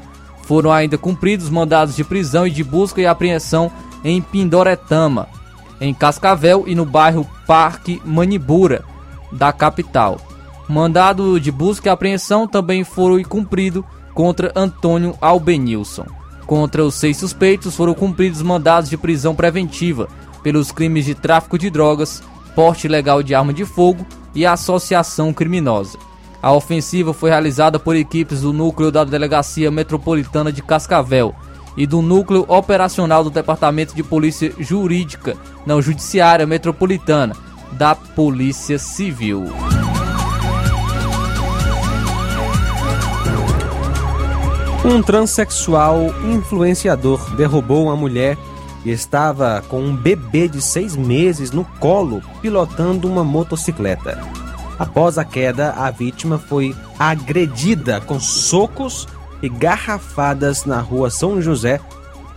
Foram 0.49 0.71
ainda 0.71 0.97
cumpridos 0.97 1.47
mandados 1.47 1.95
de 1.95 2.03
prisão 2.03 2.47
e 2.47 2.49
de 2.49 2.63
busca 2.63 2.99
e 2.99 3.05
apreensão 3.05 3.71
em 4.03 4.19
Pindoretama, 4.19 5.27
em 5.79 5.93
Cascavel 5.93 6.63
e 6.65 6.73
no 6.73 6.87
bairro 6.87 7.23
Parque 7.45 8.01
Manibura, 8.03 8.83
da 9.31 9.53
capital. 9.53 10.19
Mandado 10.67 11.39
de 11.39 11.51
busca 11.51 11.87
e 11.87 11.91
apreensão 11.91 12.47
também 12.47 12.83
foi 12.83 13.23
cumprido 13.23 13.85
contra 14.11 14.51
Antônio 14.55 15.15
Albenilson. 15.21 16.07
Contra 16.47 16.83
os 16.83 16.95
seis 16.95 17.17
suspeitos 17.17 17.75
foram 17.75 17.93
cumpridos 17.93 18.41
mandados 18.41 18.89
de 18.89 18.97
prisão 18.97 19.35
preventiva 19.35 20.09
pelos 20.41 20.71
crimes 20.71 21.05
de 21.05 21.13
tráfico 21.13 21.59
de 21.59 21.69
drogas, 21.69 22.23
porte 22.55 22.87
ilegal 22.87 23.21
de 23.21 23.35
arma 23.35 23.53
de 23.53 23.65
fogo 23.65 24.03
e 24.33 24.47
associação 24.47 25.31
criminosa. 25.31 26.08
A 26.41 26.53
ofensiva 26.53 27.13
foi 27.13 27.29
realizada 27.29 27.77
por 27.77 27.95
equipes 27.95 28.41
do 28.41 28.53
núcleo 28.53 28.91
da 28.91 29.03
Delegacia 29.03 29.69
Metropolitana 29.69 30.51
de 30.51 30.61
Cascavel 30.61 31.35
e 31.75 31.85
do 31.85 32.01
núcleo 32.01 32.45
operacional 32.47 33.23
do 33.23 33.29
Departamento 33.29 33.93
de 33.93 34.03
Polícia 34.03 34.53
Jurídica, 34.57 35.35
não 35.65 35.81
Judiciária 35.81 36.47
Metropolitana, 36.47 37.35
da 37.73 37.93
Polícia 37.93 38.79
Civil. 38.79 39.45
Um 44.83 45.01
transexual 45.01 46.07
influenciador 46.23 47.35
derrubou 47.35 47.83
uma 47.83 47.97
mulher 47.97 48.37
e 48.85 48.91
estava 48.91 49.61
com 49.67 49.81
um 49.81 49.95
bebê 49.95 50.47
de 50.47 50.61
seis 50.61 50.95
meses 50.95 51.51
no 51.51 51.65
colo 51.65 52.23
pilotando 52.41 53.07
uma 53.07 53.23
motocicleta. 53.23 54.48
Após 54.79 55.17
a 55.17 55.25
queda, 55.25 55.73
a 55.73 55.91
vítima 55.91 56.39
foi 56.39 56.73
agredida 56.97 57.99
com 57.99 58.17
socos 58.17 59.05
e 59.41 59.49
garrafadas 59.49 60.63
na 60.63 60.79
rua 60.79 61.09
São 61.09 61.41
José, 61.41 61.81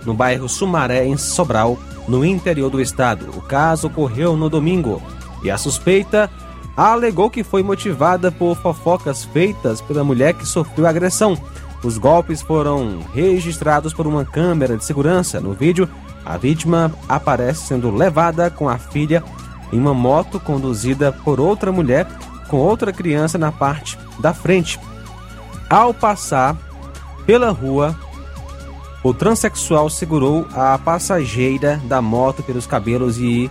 no 0.05 0.13
bairro 0.13 0.49
Sumaré, 0.49 1.07
em 1.07 1.17
Sobral, 1.17 1.79
no 2.09 2.25
interior 2.25 2.69
do 2.69 2.81
estado. 2.81 3.31
O 3.37 3.41
caso 3.41 3.87
ocorreu 3.87 4.37
no 4.37 4.51
domingo 4.51 5.01
e 5.45 5.51
a 5.53 5.57
suspeita 5.57 6.29
alegou 6.77 7.31
que 7.31 7.45
foi 7.45 7.63
motivada 7.63 8.33
por 8.33 8.57
fofocas 8.57 9.23
feitas 9.25 9.81
pela 9.81 10.03
mulher 10.03 10.35
que 10.35 10.45
sofreu 10.47 10.89
agressão. 10.89 11.39
Os 11.85 11.97
golpes 11.97 12.43
foram 12.43 13.01
registrados 13.15 13.95
por 13.95 14.05
uma 14.05 14.25
câmera 14.25 14.77
de 14.77 14.85
segurança. 14.85 15.41
No 15.41 15.53
vídeo, 15.53 15.89
a 16.25 16.37
vítima 16.37 16.93
aparece 17.09 17.69
sendo 17.69 17.95
levada 17.95 18.51
com 18.51 18.69
a 18.69 18.79
filha 18.79 19.23
em 19.73 19.79
uma 19.79 19.95
moto 19.95 20.41
conduzida 20.41 21.13
por 21.13 21.41
outra 21.41 21.71
mulher 21.71 22.07
com 22.53 22.59
outra 22.59 22.93
criança 22.93 23.39
na 23.39 23.51
parte 23.51 23.99
da 24.19 24.35
frente. 24.35 24.79
Ao 25.71 25.95
passar 25.95 26.55
pela 27.25 27.51
rua, 27.51 27.97
o 29.03 29.15
transexual 29.15 29.89
segurou 29.89 30.47
a 30.53 30.77
passageira 30.77 31.81
da 31.85 32.03
moto 32.03 32.43
pelos 32.43 32.67
cabelos 32.67 33.17
e 33.17 33.51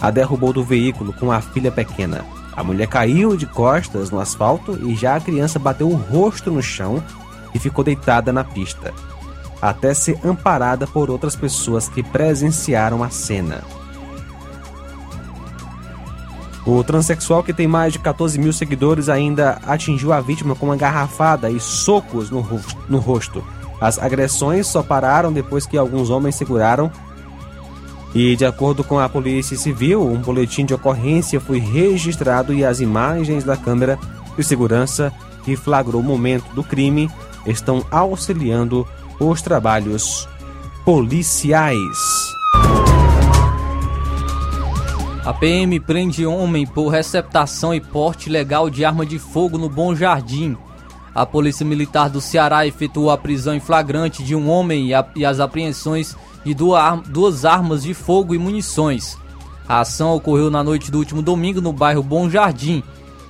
a 0.00 0.10
derrubou 0.10 0.50
do 0.50 0.64
veículo 0.64 1.12
com 1.12 1.30
a 1.30 1.42
filha 1.42 1.70
pequena. 1.70 2.24
A 2.56 2.64
mulher 2.64 2.88
caiu 2.88 3.36
de 3.36 3.44
costas 3.44 4.10
no 4.10 4.18
asfalto 4.18 4.78
e 4.82 4.96
já 4.96 5.16
a 5.16 5.20
criança 5.20 5.58
bateu 5.58 5.90
o 5.90 5.94
rosto 5.94 6.50
no 6.50 6.62
chão 6.62 7.04
e 7.54 7.58
ficou 7.58 7.84
deitada 7.84 8.32
na 8.32 8.44
pista, 8.44 8.94
até 9.60 9.92
ser 9.92 10.18
amparada 10.24 10.86
por 10.86 11.10
outras 11.10 11.36
pessoas 11.36 11.86
que 11.86 12.02
presenciaram 12.02 13.04
a 13.04 13.10
cena. 13.10 13.62
O 16.70 16.84
transexual, 16.84 17.42
que 17.42 17.54
tem 17.54 17.66
mais 17.66 17.94
de 17.94 17.98
14 17.98 18.38
mil 18.38 18.52
seguidores, 18.52 19.08
ainda 19.08 19.58
atingiu 19.66 20.12
a 20.12 20.20
vítima 20.20 20.54
com 20.54 20.66
uma 20.66 20.76
garrafada 20.76 21.50
e 21.50 21.58
socos 21.58 22.28
no, 22.28 22.46
no 22.86 22.98
rosto. 22.98 23.42
As 23.80 23.98
agressões 23.98 24.66
só 24.66 24.82
pararam 24.82 25.32
depois 25.32 25.64
que 25.64 25.78
alguns 25.78 26.10
homens 26.10 26.34
seguraram. 26.34 26.92
E, 28.14 28.36
de 28.36 28.44
acordo 28.44 28.84
com 28.84 28.98
a 28.98 29.08
Polícia 29.08 29.56
Civil, 29.56 30.06
um 30.06 30.18
boletim 30.18 30.66
de 30.66 30.74
ocorrência 30.74 31.40
foi 31.40 31.58
registrado 31.58 32.52
e 32.52 32.62
as 32.62 32.80
imagens 32.80 33.44
da 33.44 33.56
câmera 33.56 33.98
de 34.36 34.44
segurança 34.44 35.10
que 35.44 35.56
flagrou 35.56 36.02
o 36.02 36.04
momento 36.04 36.52
do 36.52 36.62
crime 36.62 37.10
estão 37.46 37.82
auxiliando 37.90 38.86
os 39.18 39.40
trabalhos 39.40 40.28
policiais. 40.84 42.37
A 45.28 45.34
PM 45.34 45.78
prende 45.78 46.24
homem 46.24 46.66
por 46.66 46.88
receptação 46.88 47.74
e 47.74 47.82
porte 47.82 48.30
ilegal 48.30 48.70
de 48.70 48.82
arma 48.82 49.04
de 49.04 49.18
fogo 49.18 49.58
no 49.58 49.68
Bom 49.68 49.94
Jardim. 49.94 50.56
A 51.14 51.26
Polícia 51.26 51.66
Militar 51.66 52.08
do 52.08 52.18
Ceará 52.18 52.66
efetuou 52.66 53.10
a 53.10 53.18
prisão 53.18 53.54
em 53.54 53.60
flagrante 53.60 54.22
de 54.22 54.34
um 54.34 54.48
homem 54.48 54.88
e, 55.14 55.24
as 55.26 55.38
apreensões 55.38 56.16
de 56.42 56.54
duas 56.54 57.44
armas 57.44 57.82
de 57.82 57.92
fogo 57.92 58.34
e 58.34 58.38
munições. 58.38 59.18
A 59.68 59.80
ação 59.80 60.14
ocorreu 60.14 60.50
na 60.50 60.64
noite 60.64 60.90
do 60.90 60.96
último 60.96 61.20
domingo 61.20 61.60
no 61.60 61.74
bairro 61.74 62.02
Bom 62.02 62.30
Jardim, 62.30 62.82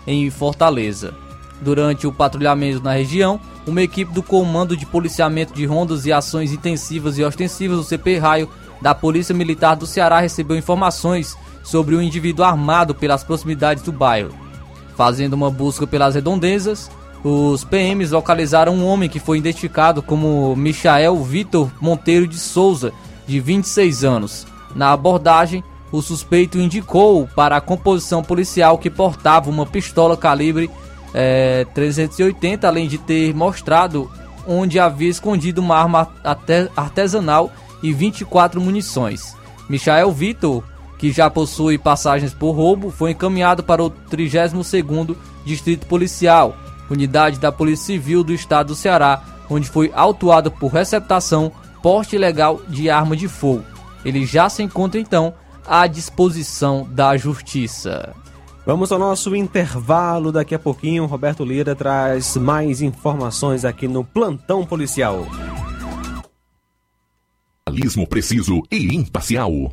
em 0.06 0.30
Fortaleza. 0.30 1.12
Durante 1.60 2.06
o 2.06 2.12
patrulhamento 2.12 2.80
na 2.80 2.92
região, 2.92 3.40
uma 3.66 3.82
equipe 3.82 4.12
do 4.12 4.22
Comando 4.22 4.76
de 4.76 4.86
Policiamento 4.86 5.52
de 5.52 5.66
Rondas 5.66 6.06
e 6.06 6.12
Ações 6.12 6.52
Intensivas 6.52 7.18
e 7.18 7.24
Ostensivas 7.24 7.76
do 7.76 7.82
CP 7.82 8.18
Raio 8.18 8.48
da 8.80 8.94
Polícia 8.94 9.34
Militar 9.34 9.74
do 9.74 9.84
Ceará 9.84 10.20
recebeu 10.20 10.56
informações 10.56 11.36
sobre 11.68 11.94
um 11.94 12.00
indivíduo 12.00 12.46
armado 12.46 12.94
pelas 12.94 13.22
proximidades 13.22 13.82
do 13.82 13.92
bairro. 13.92 14.34
Fazendo 14.96 15.34
uma 15.34 15.50
busca 15.50 15.86
pelas 15.86 16.14
redondezas, 16.14 16.90
os 17.22 17.62
PMs 17.62 18.10
localizaram 18.10 18.74
um 18.74 18.86
homem 18.86 19.06
que 19.06 19.20
foi 19.20 19.36
identificado 19.36 20.02
como 20.02 20.56
Michael 20.56 21.22
Vitor 21.22 21.70
Monteiro 21.78 22.26
de 22.26 22.38
Souza, 22.38 22.90
de 23.26 23.38
26 23.38 24.02
anos. 24.02 24.46
Na 24.74 24.92
abordagem, 24.92 25.62
o 25.92 26.00
suspeito 26.00 26.58
indicou 26.58 27.28
para 27.36 27.58
a 27.58 27.60
composição 27.60 28.22
policial 28.22 28.78
que 28.78 28.88
portava 28.88 29.50
uma 29.50 29.66
pistola 29.66 30.16
calibre 30.16 30.70
é, 31.12 31.66
380, 31.74 32.66
além 32.66 32.88
de 32.88 32.96
ter 32.96 33.34
mostrado 33.34 34.10
onde 34.46 34.80
havia 34.80 35.10
escondido 35.10 35.60
uma 35.60 35.76
arma 35.76 36.08
artesanal 36.74 37.52
e 37.82 37.92
24 37.92 38.58
munições. 38.58 39.36
Michael 39.68 40.10
Vitor, 40.12 40.64
que 40.98 41.12
já 41.12 41.30
possui 41.30 41.78
passagens 41.78 42.34
por 42.34 42.52
roubo, 42.52 42.90
foi 42.90 43.12
encaminhado 43.12 43.62
para 43.62 43.82
o 43.82 43.90
32º 43.90 45.16
Distrito 45.44 45.86
Policial, 45.86 46.56
unidade 46.90 47.38
da 47.38 47.52
Polícia 47.52 47.86
Civil 47.86 48.24
do 48.24 48.34
Estado 48.34 48.68
do 48.68 48.74
Ceará, 48.74 49.22
onde 49.48 49.68
foi 49.68 49.90
autuado 49.94 50.50
por 50.50 50.72
receptação, 50.72 51.52
porte 51.82 52.16
ilegal 52.16 52.60
de 52.68 52.90
arma 52.90 53.16
de 53.16 53.28
fogo. 53.28 53.64
Ele 54.04 54.26
já 54.26 54.48
se 54.48 54.62
encontra 54.62 55.00
então 55.00 55.32
à 55.66 55.86
disposição 55.86 56.86
da 56.90 57.16
Justiça. 57.16 58.14
Vamos 58.66 58.92
ao 58.92 58.98
nosso 58.98 59.34
intervalo. 59.34 60.30
Daqui 60.30 60.54
a 60.54 60.58
pouquinho, 60.58 61.06
Roberto 61.06 61.44
Lira 61.44 61.74
traz 61.74 62.36
mais 62.36 62.82
informações 62.82 63.64
aqui 63.64 63.88
no 63.88 64.04
Plantão 64.04 64.66
Policial. 64.66 65.26
Jornalismo 67.66 68.06
preciso 68.06 68.62
e 68.70 68.94
imparcial. 68.94 69.72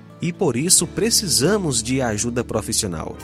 e 0.21 0.31
por 0.31 0.55
isso 0.55 0.85
precisamos 0.85 1.81
de 1.81 2.01
ajuda 2.01 2.43
profissional. 2.43 3.17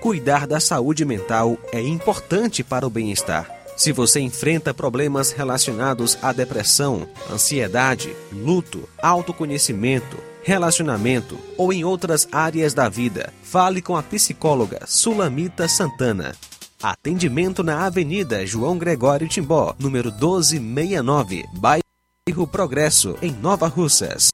Cuidar 0.00 0.46
da 0.46 0.60
saúde 0.60 1.04
mental 1.04 1.58
é 1.72 1.80
importante 1.80 2.64
para 2.64 2.86
o 2.86 2.90
bem-estar. 2.90 3.50
Se 3.76 3.92
você 3.92 4.20
enfrenta 4.20 4.74
problemas 4.74 5.30
relacionados 5.30 6.18
à 6.22 6.32
depressão, 6.32 7.08
ansiedade, 7.30 8.14
luto, 8.32 8.88
autoconhecimento, 9.02 10.18
relacionamento 10.42 11.38
ou 11.56 11.72
em 11.72 11.84
outras 11.84 12.28
áreas 12.30 12.74
da 12.74 12.88
vida, 12.88 13.32
fale 13.42 13.80
com 13.80 13.96
a 13.96 14.02
psicóloga 14.02 14.80
Sulamita 14.86 15.68
Santana. 15.68 16.34
Atendimento 16.82 17.62
na 17.62 17.84
Avenida 17.84 18.46
João 18.46 18.78
Gregório 18.78 19.28
Timbó, 19.28 19.74
número 19.78 20.10
1269, 20.10 21.44
bairro 21.54 22.46
Progresso, 22.50 23.16
em 23.20 23.32
Nova 23.32 23.68
Russas. 23.68 24.30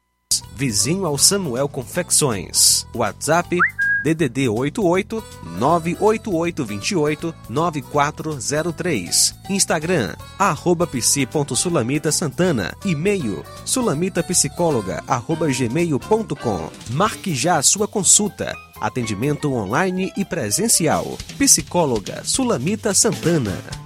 Vizinho 0.57 1.05
ao 1.05 1.19
Samuel 1.19 1.69
Confecções. 1.69 2.87
WhatsApp 2.95 3.59
DDD 4.03 4.49
88 4.49 5.23
98828 5.59 7.35
9403. 7.51 9.35
Instagram 9.51 10.17
arroba 10.39 10.87
psi.sulamita 10.87 12.11
Santana. 12.11 12.75
E-mail 12.87 13.45
sulamitapsicóloga 13.67 15.05
arroba 15.07 15.47
gmail.com. 15.49 16.71
Marque 16.91 17.35
já 17.35 17.59
a 17.59 17.62
sua 17.62 17.87
consulta. 17.87 18.55
Atendimento 18.81 19.53
online 19.53 20.11
e 20.17 20.25
presencial. 20.25 21.19
Psicóloga 21.39 22.23
Sulamita 22.25 22.95
Santana. 22.95 23.86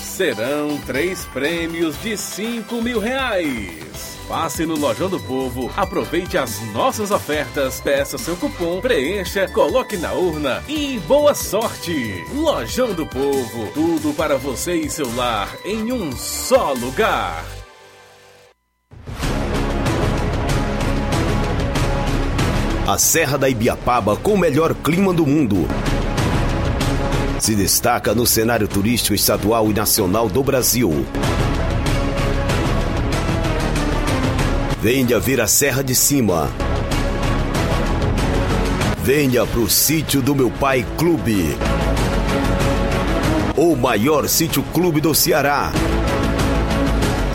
Serão 0.11 0.77
três 0.85 1.23
prêmios 1.27 1.95
de 2.01 2.17
5 2.17 2.81
mil 2.81 2.99
reais. 2.99 4.19
Passe 4.27 4.65
no 4.65 4.77
Lojão 4.77 5.09
do 5.09 5.19
Povo, 5.21 5.71
aproveite 5.75 6.37
as 6.37 6.59
nossas 6.73 7.11
ofertas, 7.11 7.79
peça 7.79 8.17
seu 8.17 8.35
cupom, 8.35 8.81
preencha, 8.81 9.47
coloque 9.47 9.95
na 9.95 10.11
urna 10.11 10.61
e 10.67 10.99
boa 11.07 11.33
sorte! 11.33 12.25
Lojão 12.33 12.93
do 12.93 13.07
Povo, 13.07 13.71
tudo 13.73 14.13
para 14.13 14.37
você 14.37 14.75
e 14.75 14.89
seu 14.89 15.09
lar 15.15 15.49
em 15.63 15.93
um 15.93 16.11
só 16.11 16.73
lugar. 16.73 17.45
A 22.85 22.97
Serra 22.97 23.37
da 23.37 23.47
Ibiapaba 23.47 24.17
com 24.17 24.33
o 24.33 24.37
melhor 24.37 24.75
clima 24.75 25.13
do 25.13 25.25
mundo. 25.25 25.67
Se 27.41 27.55
destaca 27.55 28.13
no 28.13 28.23
cenário 28.23 28.67
turístico 28.67 29.15
estadual 29.15 29.71
e 29.71 29.73
nacional 29.73 30.29
do 30.29 30.43
Brasil. 30.43 31.03
Venha 34.79 35.19
ver 35.19 35.41
a 35.41 35.47
Serra 35.47 35.83
de 35.83 35.95
Cima. 35.95 36.51
Venha 39.03 39.43
pro 39.47 39.67
sítio 39.67 40.21
do 40.21 40.35
meu 40.35 40.51
pai 40.51 40.85
Clube. 40.99 41.57
O 43.57 43.75
maior 43.75 44.29
sítio 44.29 44.61
clube 44.71 45.01
do 45.01 45.15
Ceará. 45.15 45.71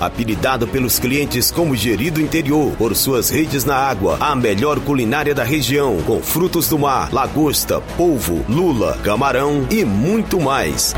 Apelidado 0.01 0.69
pelos 0.69 0.99
clientes 0.99 1.51
como 1.51 1.75
Gerido 1.75 2.21
Interior, 2.21 2.77
por 2.77 2.95
suas 2.95 3.31
redes 3.31 3.65
na 3.65 3.77
água, 3.77 4.19
a 4.21 4.37
melhor 4.37 4.79
culinária 4.81 5.35
da 5.35 5.43
região, 5.43 5.97
com 6.03 6.21
frutos 6.21 6.69
do 6.69 6.79
mar, 6.79 7.11
lagosta, 7.13 7.81
polvo, 7.97 8.45
lula, 8.47 8.99
camarão 9.03 9.67
e 9.71 9.87
muito 9.87 10.39
mais. 10.39 10.95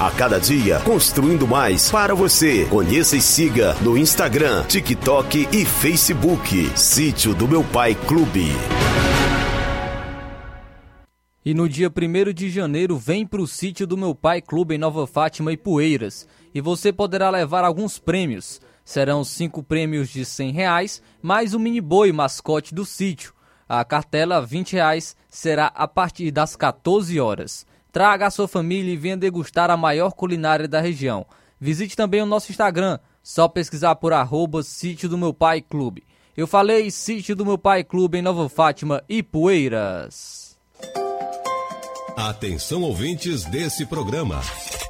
A 0.00 0.10
cada 0.10 0.40
dia, 0.40 0.80
construindo 0.80 1.46
mais 1.46 1.88
para 1.88 2.12
você. 2.16 2.66
Conheça 2.68 3.16
e 3.16 3.22
siga 3.22 3.76
no 3.80 3.96
Instagram, 3.96 4.64
TikTok 4.64 5.46
e 5.52 5.64
Facebook. 5.64 6.72
Sítio 6.74 7.32
do 7.32 7.46
Meu 7.46 7.62
Pai 7.62 7.94
Clube. 7.94 8.50
E 11.44 11.54
no 11.54 11.68
dia 11.68 11.88
1 11.88 12.32
de 12.32 12.50
janeiro 12.50 12.96
vem 12.96 13.26
para 13.26 13.40
o 13.40 13.48
sítio 13.48 13.84
do 13.84 13.96
meu 13.96 14.14
pai 14.14 14.40
clube 14.40 14.76
em 14.76 14.78
Nova 14.78 15.08
Fátima 15.08 15.52
e 15.52 15.56
Poeiras. 15.56 16.24
E 16.54 16.60
você 16.60 16.92
poderá 16.92 17.30
levar 17.30 17.64
alguns 17.64 17.98
prêmios. 17.98 18.60
Serão 18.84 19.24
cinco 19.24 19.62
prêmios 19.62 20.08
de 20.08 20.24
100 20.24 20.52
reais, 20.52 21.02
mais 21.20 21.54
o 21.54 21.60
mini 21.60 21.80
boi 21.80 22.12
mascote 22.12 22.74
do 22.74 22.84
sítio. 22.84 23.32
A 23.68 23.84
cartela 23.84 24.44
20 24.44 24.74
reais 24.74 25.16
será 25.30 25.66
a 25.74 25.88
partir 25.88 26.30
das 26.30 26.56
14 26.56 27.18
horas. 27.20 27.64
Traga 27.90 28.26
a 28.26 28.30
sua 28.30 28.48
família 28.48 28.92
e 28.92 28.96
venha 28.96 29.16
degustar 29.16 29.70
a 29.70 29.76
maior 29.76 30.12
culinária 30.12 30.66
da 30.66 30.80
região. 30.80 31.26
Visite 31.60 31.96
também 31.96 32.20
o 32.20 32.26
nosso 32.26 32.50
Instagram, 32.50 32.98
só 33.22 33.46
pesquisar 33.46 33.94
por 33.96 34.12
arroba 34.12 34.62
Sítio 34.62 35.08
do 35.08 35.16
Meu 35.16 35.32
Pai 35.32 35.60
Clube. 35.60 36.04
Eu 36.36 36.46
falei 36.46 36.90
Sítio 36.90 37.36
do 37.36 37.46
Meu 37.46 37.56
Pai 37.58 37.84
Clube 37.84 38.18
em 38.18 38.22
Nova 38.22 38.48
Fátima 38.48 39.02
e 39.08 39.22
Poeiras. 39.22 40.58
Atenção 42.16 42.82
ouvintes 42.82 43.44
desse 43.44 43.86
programa. 43.86 44.40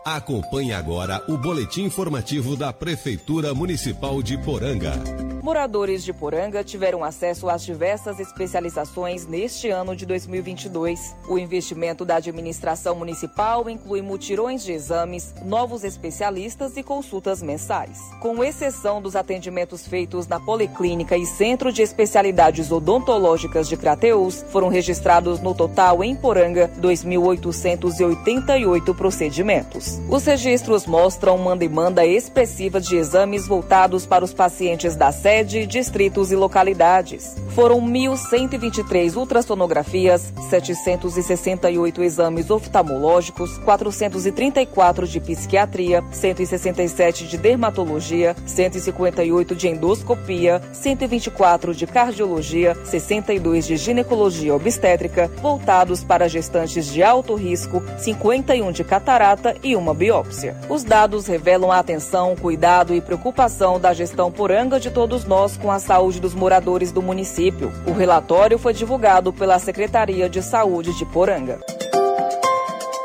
Acompanhe 0.05 0.73
agora 0.73 1.23
o 1.29 1.39
boletim 1.39 1.85
informativo 1.85 2.57
da 2.57 2.73
Prefeitura 2.73 3.55
Municipal 3.55 4.21
de 4.21 4.37
Poranga. 4.37 4.95
Moradores 5.43 6.05
de 6.05 6.13
Poranga 6.13 6.63
tiveram 6.63 7.03
acesso 7.03 7.49
às 7.49 7.65
diversas 7.65 8.21
especializações 8.21 9.27
neste 9.27 9.71
ano 9.71 9.97
de 9.97 10.07
2022. 10.07 11.17
O 11.29 11.37
investimento 11.37 12.05
da 12.05 12.15
administração 12.17 12.95
municipal 12.95 13.69
inclui 13.69 14.03
mutirões 14.03 14.63
de 14.63 14.71
exames, 14.71 15.35
novos 15.45 15.83
especialistas 15.83 16.77
e 16.77 16.83
consultas 16.83 17.43
mensais. 17.43 17.99
Com 18.21 18.45
exceção 18.45 19.03
dos 19.03 19.17
atendimentos 19.17 19.85
feitos 19.85 20.29
na 20.29 20.39
Policlínica 20.39 21.17
e 21.17 21.27
Centro 21.27 21.73
de 21.73 21.83
Especialidades 21.83 22.71
Odontológicas 22.71 23.69
de 23.69 23.77
Crateus, 23.77 24.45
foram 24.51 24.69
registrados 24.69 25.41
no 25.41 25.57
total 25.57 26.05
em 26.05 26.15
Poranga 26.15 26.71
2.888 26.81 28.95
procedimentos. 28.95 29.92
Os 30.09 30.25
registros 30.25 30.87
mostram 30.87 31.37
uma 31.37 31.57
demanda 31.57 32.05
expressiva 32.05 32.81
de 32.81 32.97
exames 32.97 33.47
voltados 33.47 34.07
para 34.07 34.25
os 34.25 34.35
pacientes 34.35 34.95
da 34.95 35.11
sede, 35.11 35.67
distritos 35.67 36.31
e 36.31 36.37
localidades. 36.37 37.35
Foram 37.55 37.81
1.123 37.81 39.17
ultrassonografias, 39.17 40.33
768 40.51 42.03
exames 42.03 42.51
oftalmológicos, 42.51 43.59
434 43.59 45.07
de 45.07 45.21
psiquiatria, 45.21 46.03
167 46.13 47.27
de 47.27 47.37
dermatologia, 47.37 48.35
158 48.47 49.55
de 49.55 49.69
endoscopia, 49.69 50.63
124 50.73 51.75
de 51.75 51.87
cardiologia, 51.87 52.77
62 52.85 53.67
de 53.67 53.77
ginecologia 53.77 54.55
obstétrica, 54.55 55.31
voltados 55.41 56.03
para 56.03 56.29
gestantes 56.29 56.87
de 56.87 57.03
alto 57.03 57.35
risco, 57.35 57.83
51 57.99 58.73
de 58.73 58.85
catarata 58.85 59.57
e 59.63 59.77
uma 59.83 59.93
biópsia. 59.93 60.57
Os 60.69 60.85
dados 60.85 61.27
revelam 61.27 61.71
a 61.71 61.79
atenção, 61.79 62.35
cuidado 62.37 62.95
e 62.95 63.01
preocupação 63.01 63.79
da 63.79 63.93
gestão 63.93 64.31
poranga 64.31 64.79
de 64.79 64.91
todos 64.91 65.25
nós 65.25 65.57
com 65.57 65.71
a 65.71 65.79
saúde 65.79 66.21
dos 66.21 66.35
moradores 66.35 66.93
do 66.93 67.03
município. 67.03 67.73
O 67.87 67.93
relatório 67.93 68.59
foi 68.59 68.73
divulgado 68.73 69.33
pela 69.33 69.59
Secretaria 69.59 70.29
de 70.29 70.41
Saúde 70.41 70.97
de 70.97 71.05
Poranga. 71.05 71.61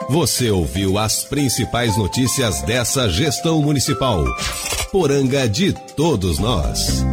Você 0.09 0.49
ouviu 0.49 0.97
as 0.97 1.25
principais 1.25 1.97
notícias 1.97 2.61
dessa 2.61 3.09
gestão 3.09 3.61
municipal. 3.61 4.23
Poranga 4.89 5.49
de 5.49 5.73
todos 5.73 6.39
nós. 6.39 7.03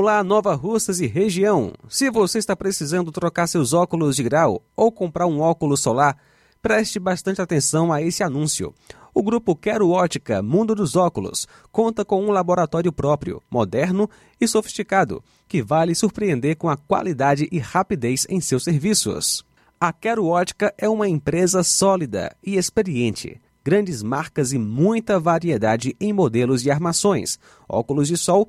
Olá, 0.00 0.22
Nova 0.22 0.54
Russas 0.54 1.00
e 1.00 1.08
região. 1.08 1.72
Se 1.88 2.08
você 2.08 2.38
está 2.38 2.54
precisando 2.54 3.10
trocar 3.10 3.48
seus 3.48 3.72
óculos 3.72 4.14
de 4.14 4.22
grau 4.22 4.62
ou 4.76 4.92
comprar 4.92 5.26
um 5.26 5.40
óculos 5.40 5.80
solar, 5.80 6.16
preste 6.62 7.00
bastante 7.00 7.42
atenção 7.42 7.92
a 7.92 8.00
esse 8.00 8.22
anúncio. 8.22 8.72
O 9.12 9.24
grupo 9.24 9.56
Quero 9.56 9.90
Ótica 9.90 10.40
Mundo 10.40 10.72
dos 10.72 10.94
Óculos 10.94 11.48
conta 11.72 12.04
com 12.04 12.24
um 12.24 12.30
laboratório 12.30 12.92
próprio, 12.92 13.42
moderno 13.50 14.08
e 14.40 14.46
sofisticado, 14.46 15.20
que 15.48 15.64
vale 15.64 15.96
surpreender 15.96 16.56
com 16.56 16.68
a 16.68 16.76
qualidade 16.76 17.48
e 17.50 17.58
rapidez 17.58 18.24
em 18.30 18.40
seus 18.40 18.62
serviços. 18.62 19.44
A 19.80 19.92
Quero 19.92 20.26
Ótica 20.26 20.72
é 20.78 20.88
uma 20.88 21.08
empresa 21.08 21.64
sólida 21.64 22.36
e 22.40 22.56
experiente. 22.56 23.42
Grandes 23.64 24.00
marcas 24.00 24.52
e 24.52 24.58
muita 24.58 25.18
variedade 25.18 25.96
em 26.00 26.12
modelos 26.12 26.62
de 26.62 26.70
armações, 26.70 27.36
óculos 27.68 28.06
de 28.06 28.16
sol 28.16 28.48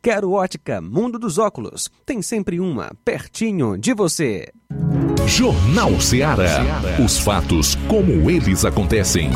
Quero 0.00 0.30
Ótica 0.30 0.80
Mundo 0.80 1.18
dos 1.18 1.38
Óculos. 1.38 1.90
Tem 2.06 2.22
sempre 2.22 2.60
uma 2.60 2.92
pertinho 3.04 3.76
de 3.76 3.92
você. 3.92 4.46
Jornal 5.26 5.90
Ceará. 6.00 6.62
Os 7.04 7.18
fatos 7.18 7.74
como 7.88 8.30
eles 8.30 8.64
acontecem. 8.64 9.28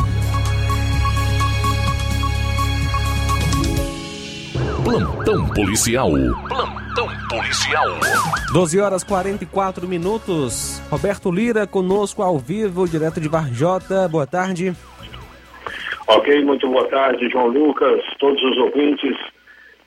Plantão 4.85 5.49
policial. 5.49 6.13
Plantão 6.49 7.09
policial. 7.29 7.89
12 8.53 8.79
horas 8.79 9.03
44 9.03 9.89
minutos. 9.89 10.81
Roberto 10.89 11.33
Lira 11.33 11.67
conosco 11.67 12.23
ao 12.23 12.39
vivo, 12.39 12.87
direto 12.87 13.21
de 13.21 13.29
Varjota. 13.29 14.09
Boa 14.09 14.29
tarde. 14.29 14.73
Ok, 16.07 16.45
muito 16.45 16.69
boa 16.69 16.87
tarde, 16.89 17.29
João 17.31 17.49
Lucas, 17.49 18.01
todos 18.21 18.41
os 18.45 18.57
ouvintes 18.59 19.17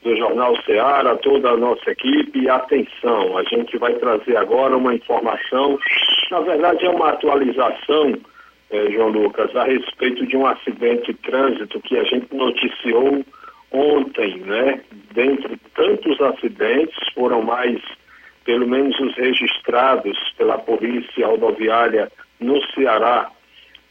do 0.06 0.16
Jornal 0.16 0.56
Ceará, 0.62 1.16
toda 1.18 1.50
a 1.50 1.58
nossa 1.58 1.90
equipe. 1.90 2.48
Atenção, 2.48 3.38
a 3.38 3.44
gente 3.44 3.76
vai 3.80 3.94
trazer 3.96 4.38
agora 4.38 4.78
uma 4.78 4.94
informação, 4.94 5.80
na 6.30 6.40
verdade 6.42 6.86
é 6.86 6.90
uma 6.90 7.10
atualização, 7.10 8.14
eh, 8.70 8.92
João 8.92 9.10
Lucas, 9.10 9.54
a 9.56 9.64
respeito 9.64 10.26
de 10.28 10.38
um 10.38 10.46
acidente 10.46 11.08
de 11.08 11.14
trânsito 11.16 11.82
que 11.82 11.98
a 11.98 12.04
gente 12.04 12.28
noticiou 12.34 13.26
ontem, 13.72 14.38
né? 14.42 14.80
Dentre 15.12 15.58
tantos 15.74 16.22
acidentes, 16.22 16.96
foram 17.16 17.42
mais, 17.42 17.82
pelo 18.46 18.68
menos 18.68 18.98
os 19.00 19.16
registrados 19.16 20.18
pela 20.38 20.60
Polícia 20.60 21.26
Rodoviária 21.26 22.12
no 22.40 22.62
Ceará, 22.74 23.32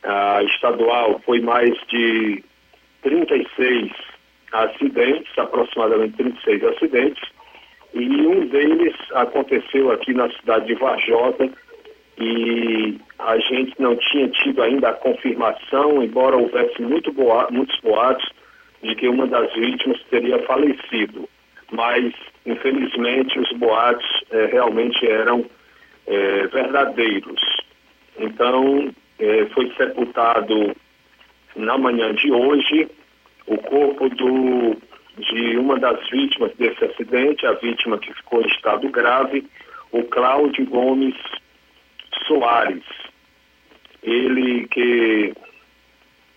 a 0.04 0.42
estadual, 0.44 1.20
foi 1.24 1.40
mais 1.40 1.74
de 1.88 2.44
36 3.02 3.90
acidentes, 4.54 5.36
aproximadamente 5.36 6.16
36 6.16 6.64
acidentes, 6.64 7.22
e 7.92 8.08
um 8.26 8.46
deles 8.46 8.94
aconteceu 9.12 9.90
aqui 9.90 10.14
na 10.14 10.30
cidade 10.30 10.66
de 10.66 10.74
Varjota 10.74 11.50
e 12.18 12.98
a 13.18 13.38
gente 13.38 13.74
não 13.78 13.96
tinha 13.96 14.28
tido 14.28 14.62
ainda 14.62 14.90
a 14.90 14.94
confirmação, 14.94 16.02
embora 16.02 16.36
houvesse 16.36 16.80
muito 16.80 17.12
boa, 17.12 17.48
muitos 17.50 17.78
boatos 17.80 18.28
de 18.82 18.94
que 18.94 19.08
uma 19.08 19.26
das 19.26 19.52
vítimas 19.54 20.00
teria 20.10 20.38
falecido. 20.40 21.28
Mas, 21.72 22.12
infelizmente, 22.46 23.38
os 23.38 23.50
boatos 23.58 24.06
eh, 24.30 24.46
realmente 24.52 25.06
eram 25.08 25.44
eh, 26.06 26.46
verdadeiros. 26.52 27.40
Então, 28.18 28.94
eh, 29.18 29.46
foi 29.54 29.72
sepultado 29.76 30.76
na 31.56 31.78
manhã 31.78 32.12
de 32.14 32.30
hoje 32.30 32.88
o 33.46 33.58
corpo 33.58 34.08
do, 34.08 34.76
de 35.18 35.56
uma 35.56 35.78
das 35.78 36.08
vítimas 36.08 36.52
desse 36.56 36.84
acidente, 36.84 37.46
a 37.46 37.52
vítima 37.52 37.98
que 37.98 38.12
ficou 38.14 38.42
em 38.42 38.46
estado 38.46 38.88
grave, 38.88 39.46
o 39.92 40.02
Cláudio 40.04 40.66
Gomes 40.66 41.14
Soares. 42.26 42.84
Ele 44.02 44.66
que 44.68 45.34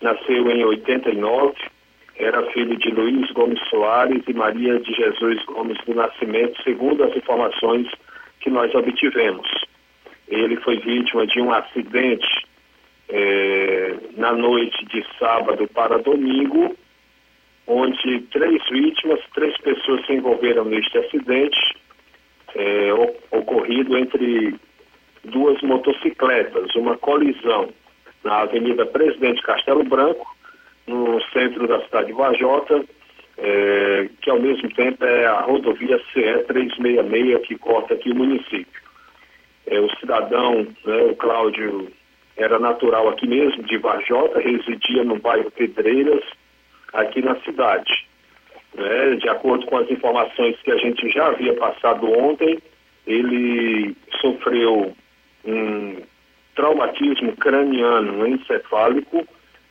nasceu 0.00 0.50
em 0.50 0.64
89, 0.64 1.54
era 2.16 2.50
filho 2.50 2.76
de 2.76 2.90
Luiz 2.90 3.30
Gomes 3.32 3.60
Soares 3.68 4.22
e 4.26 4.32
Maria 4.32 4.78
de 4.80 4.92
Jesus 4.94 5.44
Gomes 5.44 5.78
do 5.86 5.94
Nascimento, 5.94 6.60
segundo 6.62 7.04
as 7.04 7.16
informações 7.16 7.88
que 8.40 8.50
nós 8.50 8.74
obtivemos. 8.74 9.48
Ele 10.28 10.56
foi 10.56 10.78
vítima 10.78 11.26
de 11.26 11.40
um 11.40 11.52
acidente 11.52 12.46
eh, 13.08 13.96
na 14.16 14.32
noite 14.32 14.84
de 14.86 15.04
sábado 15.18 15.66
para 15.68 15.98
domingo, 15.98 16.76
onde 17.68 18.20
três 18.32 18.62
vítimas, 18.70 19.20
três 19.34 19.56
pessoas 19.58 20.04
se 20.06 20.14
envolveram 20.14 20.64
neste 20.64 20.96
acidente 20.98 21.76
eh, 22.56 22.92
ocorrido 23.30 23.96
entre 23.96 24.58
duas 25.24 25.60
motocicletas, 25.60 26.74
uma 26.74 26.96
colisão 26.96 27.68
na 28.24 28.40
Avenida 28.40 28.86
Presidente 28.86 29.42
Castelo 29.42 29.84
Branco, 29.84 30.26
no 30.86 31.20
centro 31.32 31.68
da 31.68 31.80
cidade 31.84 32.06
de 32.08 32.14
Vajota, 32.14 32.82
é, 33.36 34.08
que 34.20 34.30
ao 34.30 34.40
mesmo 34.40 34.68
tempo 34.74 35.04
é 35.04 35.26
a 35.26 35.42
rodovia 35.42 35.98
CE 36.12 36.44
366 36.46 37.46
que 37.46 37.56
corta 37.58 37.94
aqui 37.94 38.10
o 38.10 38.14
município. 38.14 38.82
É, 39.66 39.78
o 39.78 39.88
cidadão, 39.96 40.66
né, 40.84 41.02
o 41.04 41.14
Cláudio, 41.14 41.92
era 42.36 42.58
natural 42.58 43.08
aqui 43.08 43.28
mesmo, 43.28 43.62
de 43.64 43.76
Vajota, 43.76 44.40
residia 44.40 45.04
no 45.04 45.18
bairro 45.18 45.50
Pedreiras, 45.50 46.24
aqui 46.92 47.22
na 47.22 47.36
cidade. 47.40 48.06
Né, 48.74 49.16
de 49.16 49.28
acordo 49.28 49.66
com 49.66 49.78
as 49.78 49.90
informações 49.90 50.56
que 50.62 50.70
a 50.70 50.76
gente 50.76 51.08
já 51.08 51.28
havia 51.28 51.54
passado 51.54 52.06
ontem, 52.12 52.58
ele 53.06 53.96
sofreu 54.20 54.94
um 55.44 55.96
traumatismo 56.54 57.34
craniano 57.36 58.26
encefálico 58.26 59.26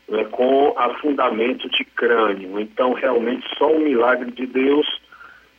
né, 0.09 0.23
com 0.25 0.73
afundamento 0.77 1.69
de 1.69 1.83
crânio. 1.85 2.59
Então, 2.59 2.93
realmente, 2.93 3.45
só 3.57 3.71
um 3.71 3.79
milagre 3.79 4.31
de 4.31 4.47
Deus, 4.47 4.87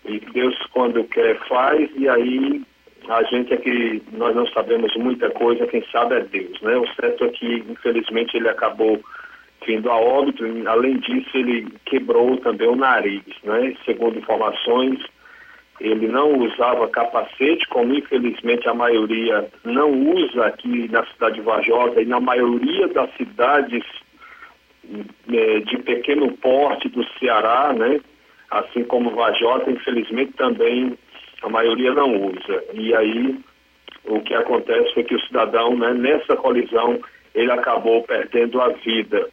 e 0.05 0.18
Deus, 0.33 0.57
quando 0.72 1.05
quer, 1.05 1.39
faz, 1.47 1.89
e 1.97 2.09
aí 2.09 2.62
a 3.09 3.22
gente 3.24 3.53
é 3.53 3.57
que 3.57 4.03
nós 4.12 4.35
não 4.35 4.47
sabemos 4.49 4.95
muita 4.97 5.30
coisa, 5.30 5.66
quem 5.66 5.85
sabe 5.93 6.16
é 6.16 6.20
Deus, 6.20 6.61
né? 6.61 6.76
O 6.76 6.87
certo 6.95 7.24
é 7.24 7.28
que, 7.28 7.64
infelizmente, 7.68 8.37
ele 8.37 8.49
acabou 8.49 9.01
vindo 9.67 9.91
a 9.91 9.97
óbito, 9.97 10.45
além 10.67 10.99
disso, 10.99 11.31
ele 11.35 11.69
quebrou 11.85 12.37
também 12.39 12.69
o 12.69 12.77
nariz, 12.77 13.23
né? 13.43 13.75
Segundo 13.85 14.19
informações, 14.19 14.99
ele 15.81 16.09
não 16.09 16.39
usava 16.39 16.89
capacete, 16.89 17.67
como 17.69 17.95
infelizmente 17.95 18.69
a 18.69 18.75
maioria 18.75 19.49
não 19.65 19.93
usa 19.93 20.47
aqui 20.47 20.89
na 20.91 21.05
cidade 21.07 21.37
de 21.37 21.41
Vajota 21.43 22.01
e 22.01 22.07
na 22.07 22.21
maioria 22.21 22.89
das 22.89 23.15
cidades 23.17 23.85
eh, 25.33 25.61
de 25.61 25.79
pequeno 25.79 26.33
porte 26.39 26.89
do 26.89 27.05
Ceará, 27.19 27.73
né? 27.73 28.01
Assim 28.51 28.83
como 28.85 29.11
Vajota, 29.11 29.71
infelizmente 29.71 30.33
também 30.33 30.97
a 31.43 31.49
maioria 31.49 31.93
não 31.93 32.27
usa. 32.27 32.65
E 32.75 32.95
aí 32.95 33.39
o 34.05 34.21
que 34.21 34.35
acontece 34.35 34.93
foi 34.95 35.05
que 35.05 35.15
o 35.15 35.21
cidadão, 35.27 35.77
né, 35.77 35.93
nessa 35.93 36.35
colisão, 36.37 36.99
ele 37.35 37.53
acabou 37.53 38.03
perdendo 38.03 38.61
a 38.61 38.69
vida. 38.71 39.29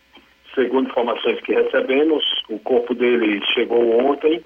Segundo 0.56 0.88
informações 0.88 1.42
que 1.42 1.54
recebemos, 1.54 2.24
o 2.50 2.58
corpo 2.60 2.96
dele 2.96 3.42
chegou 3.54 4.00
ontem 4.00 4.42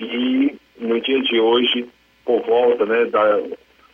e 0.00 0.56
no 0.76 1.00
dia 1.00 1.22
de 1.22 1.38
hoje, 1.38 1.88
por 2.24 2.42
volta 2.42 2.84
né, 2.84 3.04
da, 3.06 3.40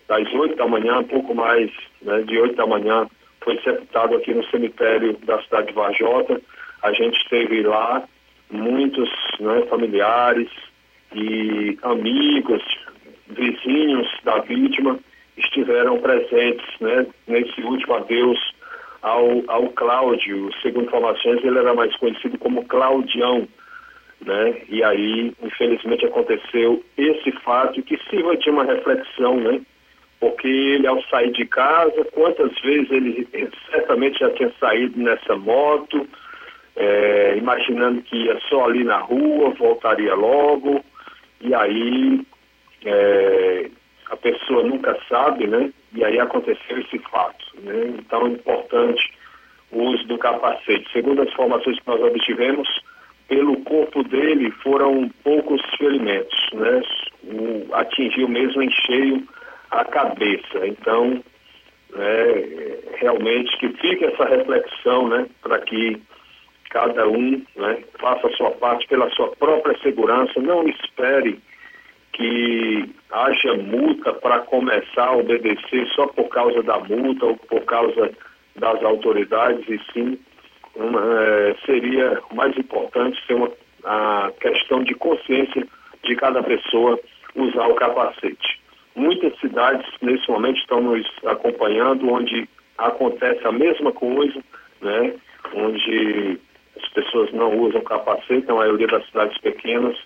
das 0.09 0.33
8 0.33 0.57
da 0.57 0.67
manhã, 0.67 1.01
um 1.01 1.05
pouco 1.05 1.35
mais 1.35 1.71
né, 2.01 2.23
de 2.23 2.39
8 2.39 2.57
da 2.57 2.67
manhã, 2.67 3.07
foi 3.43 3.61
sepultado 3.61 4.17
aqui 4.17 4.33
no 4.33 4.45
cemitério 4.47 5.17
da 5.25 5.43
cidade 5.43 5.69
de 5.69 5.75
Vajota. 5.75 6.41
A 6.83 6.93
gente 6.93 7.21
esteve 7.21 7.63
lá, 7.63 8.03
muitos 8.51 9.11
né, 9.39 9.63
familiares 9.69 10.49
e 11.15 11.79
amigos, 11.83 12.63
vizinhos 13.29 14.09
da 14.25 14.39
vítima 14.39 14.99
estiveram 15.37 15.99
presentes 15.99 16.67
né, 16.81 17.07
nesse 17.27 17.61
último 17.61 17.95
adeus 17.95 18.39
ao, 19.03 19.43
ao 19.49 19.69
Cláudio. 19.71 20.51
Segundo 20.63 20.87
informações, 20.87 21.45
ele 21.45 21.59
era 21.59 21.75
mais 21.75 21.95
conhecido 21.97 22.39
como 22.39 22.65
Claudião. 22.67 23.47
Né? 24.25 24.63
E 24.69 24.83
aí, 24.85 25.35
infelizmente, 25.43 26.07
aconteceu 26.07 26.83
esse 26.97 27.33
fato 27.45 27.83
que 27.83 27.99
sirva 28.09 28.37
de 28.37 28.49
uma 28.51 28.65
reflexão, 28.65 29.37
né? 29.37 29.61
Porque 30.21 30.47
ele, 30.47 30.87
ao 30.87 31.03
sair 31.05 31.33
de 31.33 31.45
casa, 31.45 32.05
quantas 32.13 32.53
vezes 32.61 32.89
ele 32.93 33.29
certamente 33.69 34.21
já 34.21 34.31
tinha 34.31 34.53
saído 34.61 34.97
nessa 35.01 35.35
moto, 35.35 36.09
é, 36.77 37.35
imaginando 37.37 38.01
que 38.03 38.17
ia 38.17 38.39
só 38.49 38.67
ali 38.67 38.85
na 38.85 38.99
rua, 38.99 39.51
voltaria 39.51 40.15
logo, 40.15 40.85
e 41.41 41.53
aí 41.53 42.21
é, 42.85 43.71
a 44.09 44.17
pessoa 44.17 44.63
nunca 44.63 44.97
sabe, 45.09 45.49
né? 45.49 45.73
E 45.95 46.05
aí 46.05 46.19
aconteceu 46.19 46.79
esse 46.79 46.99
fato, 46.99 47.45
né? 47.63 47.95
Então 47.99 48.27
é 48.27 48.31
importante 48.31 49.13
o 49.71 49.83
uso 49.85 50.07
do 50.07 50.19
capacete. 50.19 50.91
Segundo 50.93 51.23
as 51.23 51.29
informações 51.29 51.79
que 51.79 51.87
nós 51.87 52.01
obtivemos, 52.03 52.69
pelo 53.29 53.57
corpo 53.63 54.03
dele 54.05 54.51
foram 54.63 55.09
poucos 55.23 55.63
ferimentos, 55.77 56.51
né? 56.55 56.83
O, 57.25 57.75
atingiu 57.75 58.29
mesmo 58.29 58.63
em 58.63 58.71
cheio 58.71 59.27
a 59.71 59.85
cabeça. 59.85 60.67
Então, 60.67 61.23
é, 61.95 62.79
realmente 62.97 63.57
que 63.59 63.69
fique 63.69 64.05
essa 64.05 64.25
reflexão, 64.25 65.09
né? 65.09 65.27
Para 65.43 65.59
que 65.61 66.01
cada 66.71 67.07
um 67.07 67.43
né, 67.55 67.85
faça 68.01 68.27
a 68.27 68.33
sua 68.33 68.51
parte 68.53 68.89
pela 68.89 69.11
sua 69.11 69.29
própria 69.37 69.79
segurança, 69.83 70.41
não 70.41 70.67
espere 70.67 71.39
que 72.13 72.91
haja 73.11 73.55
multa 73.55 74.13
para 74.13 74.41
começar 74.41 75.09
a 75.09 75.17
obedecer 75.17 75.87
só 75.95 76.07
por 76.09 76.29
causa 76.29 76.63
da 76.63 76.79
multa 76.79 77.27
ou 77.27 77.37
por 77.37 77.63
causa 77.63 78.11
das 78.57 78.83
autoridades, 78.83 79.67
e 79.69 79.81
sim 79.93 80.19
uma, 80.75 81.01
é, 81.01 81.57
seria 81.67 82.21
mais 82.35 82.57
importante 82.57 83.19
ser 83.27 83.35
uma 83.35 83.51
a 83.85 84.33
questão 84.41 84.83
de 84.83 84.95
consciência 84.95 85.67
de 86.05 86.17
cada 86.17 86.43
pessoa 86.43 86.99
usar 87.35 87.67
o 87.67 87.75
capacete. 87.75 88.61
Muitas 88.95 89.39
cidades 89.41 89.87
nesse 90.01 90.31
momento 90.31 90.59
estão 90.59 90.81
nos 90.81 91.07
acompanhando, 91.25 92.11
onde 92.11 92.49
acontece 92.79 93.47
a 93.47 93.53
mesma 93.53 93.93
coisa, 93.93 94.41
né? 94.81 95.15
onde 95.55 96.39
as 96.77 96.89
pessoas 96.91 97.33
não 97.33 97.59
usam 97.59 97.81
capacete, 97.83 98.51
a 98.51 98.55
maioria 98.55 98.87
das 98.87 99.07
cidades 99.07 99.39
pequenas, 99.39 99.97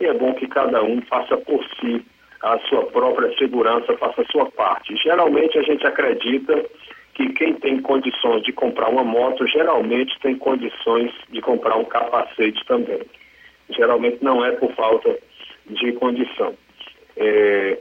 e 0.00 0.06
é 0.06 0.12
bom 0.12 0.34
que 0.34 0.46
cada 0.46 0.82
um 0.82 1.00
faça 1.02 1.36
por 1.36 1.64
si 1.80 2.04
a 2.42 2.58
sua 2.68 2.84
própria 2.86 3.34
segurança, 3.38 3.96
faça 3.96 4.22
a 4.22 4.26
sua 4.26 4.50
parte. 4.50 4.96
Geralmente 4.96 5.58
a 5.58 5.62
gente 5.62 5.86
acredita 5.86 6.64
que 7.14 7.28
quem 7.30 7.54
tem 7.54 7.80
condições 7.80 8.42
de 8.42 8.52
comprar 8.52 8.88
uma 8.90 9.04
moto, 9.04 9.46
geralmente 9.46 10.18
tem 10.20 10.36
condições 10.36 11.12
de 11.30 11.40
comprar 11.40 11.76
um 11.76 11.84
capacete 11.84 12.62
também. 12.66 13.00
Geralmente 13.70 14.18
não 14.22 14.44
é 14.44 14.50
por 14.52 14.72
falta 14.72 15.16
de 15.66 15.92
condição. 15.92 16.54
É, 17.16 17.78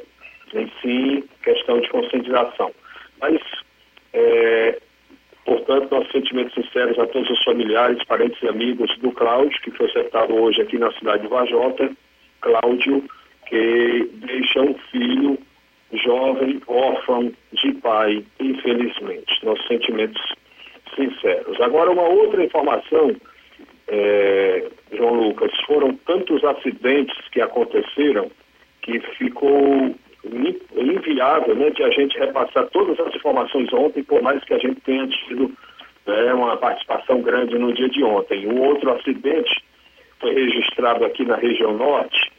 em 0.53 0.71
si, 0.81 1.29
questão 1.43 1.79
de 1.79 1.89
conscientização. 1.89 2.71
Mas, 3.19 3.41
é, 4.13 4.79
portanto, 5.45 5.89
nossos 5.91 6.11
sentimentos 6.11 6.53
sinceros 6.53 6.97
a 6.99 7.07
todos 7.07 7.29
os 7.29 7.43
familiares, 7.43 8.03
parentes 8.05 8.41
e 8.41 8.47
amigos 8.47 8.95
do 8.99 9.11
Cláudio, 9.11 9.59
que 9.61 9.71
foi 9.71 9.87
acertado 9.87 10.35
hoje 10.35 10.61
aqui 10.61 10.77
na 10.77 10.91
cidade 10.93 11.23
de 11.23 11.27
Vajota. 11.27 11.91
Cláudio, 12.43 13.03
que 13.47 14.09
deixa 14.13 14.61
um 14.61 14.75
filho 14.91 15.37
jovem, 15.93 16.61
órfão 16.67 17.31
de 17.51 17.73
pai, 17.75 18.23
infelizmente. 18.39 19.43
Nossos 19.43 19.65
sentimentos 19.67 20.21
sinceros. 20.95 21.59
Agora, 21.61 21.91
uma 21.91 22.07
outra 22.07 22.43
informação, 22.43 23.15
é, 23.87 24.69
João 24.91 25.13
Lucas, 25.13 25.51
foram 25.65 25.95
tantos 26.05 26.43
acidentes 26.43 27.17
que 27.29 27.41
aconteceram 27.41 28.29
que 28.81 28.99
ficou 29.17 29.95
inviável 30.75 31.55
né, 31.55 31.69
de 31.69 31.83
a 31.83 31.89
gente 31.89 32.17
repassar 32.17 32.67
todas 32.67 32.99
as 32.99 33.13
informações 33.15 33.71
ontem, 33.73 34.03
por 34.03 34.21
mais 34.21 34.43
que 34.43 34.53
a 34.53 34.59
gente 34.59 34.79
tenha 34.81 35.07
tido 35.07 35.51
né, 36.05 36.33
uma 36.33 36.57
participação 36.57 37.21
grande 37.21 37.57
no 37.57 37.73
dia 37.73 37.89
de 37.89 38.03
ontem. 38.03 38.47
Um 38.47 38.61
outro 38.61 38.91
acidente 38.91 39.63
foi 40.19 40.33
registrado 40.33 41.05
aqui 41.05 41.25
na 41.25 41.35
região 41.35 41.73
norte, 41.77 42.31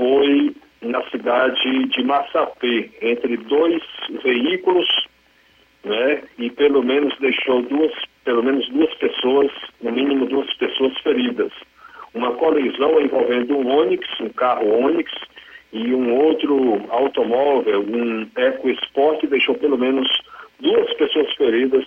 foi 0.00 0.56
na 0.80 1.02
cidade 1.10 1.84
de 1.88 2.02
Massapê, 2.02 2.90
entre 3.02 3.36
dois 3.36 3.82
veículos, 4.24 4.88
né, 5.84 6.22
e 6.38 6.48
pelo 6.48 6.82
menos 6.82 7.14
deixou 7.18 7.60
duas, 7.60 7.92
pelo 8.24 8.42
menos 8.42 8.66
duas 8.70 8.92
pessoas, 8.94 9.52
no 9.82 9.92
mínimo 9.92 10.24
duas 10.24 10.50
pessoas 10.54 10.96
feridas. 11.00 11.52
Uma 12.14 12.32
colisão 12.32 12.98
envolvendo 12.98 13.58
um 13.58 13.68
Onix, 13.76 14.08
um 14.20 14.30
carro 14.30 14.86
Onix, 14.86 15.12
e 15.70 15.94
um 15.94 16.16
outro 16.16 16.82
automóvel, 16.88 17.82
um 17.82 18.26
EcoSport, 18.36 19.22
deixou 19.26 19.54
pelo 19.56 19.76
menos 19.76 20.08
duas 20.60 20.90
pessoas 20.94 21.30
feridas 21.34 21.84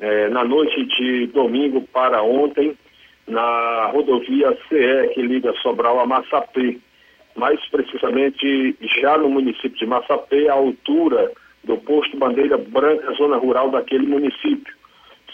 eh, 0.00 0.28
na 0.28 0.44
noite 0.44 0.84
de 0.84 1.26
domingo 1.26 1.82
para 1.92 2.22
ontem, 2.22 2.76
na 3.26 3.90
rodovia 3.92 4.56
CE, 4.68 5.14
que 5.14 5.20
liga 5.20 5.52
Sobral 5.54 5.98
a 5.98 6.06
Massapê 6.06 6.78
mais 7.36 7.60
precisamente 7.68 8.76
já 9.00 9.18
no 9.18 9.28
município 9.28 9.78
de 9.78 9.86
Massapê, 9.86 10.48
à 10.48 10.54
altura 10.54 11.32
do 11.64 11.76
posto 11.78 12.16
Bandeira 12.16 12.58
Branca, 12.58 13.12
zona 13.14 13.36
rural 13.36 13.70
daquele 13.70 14.06
município. 14.06 14.72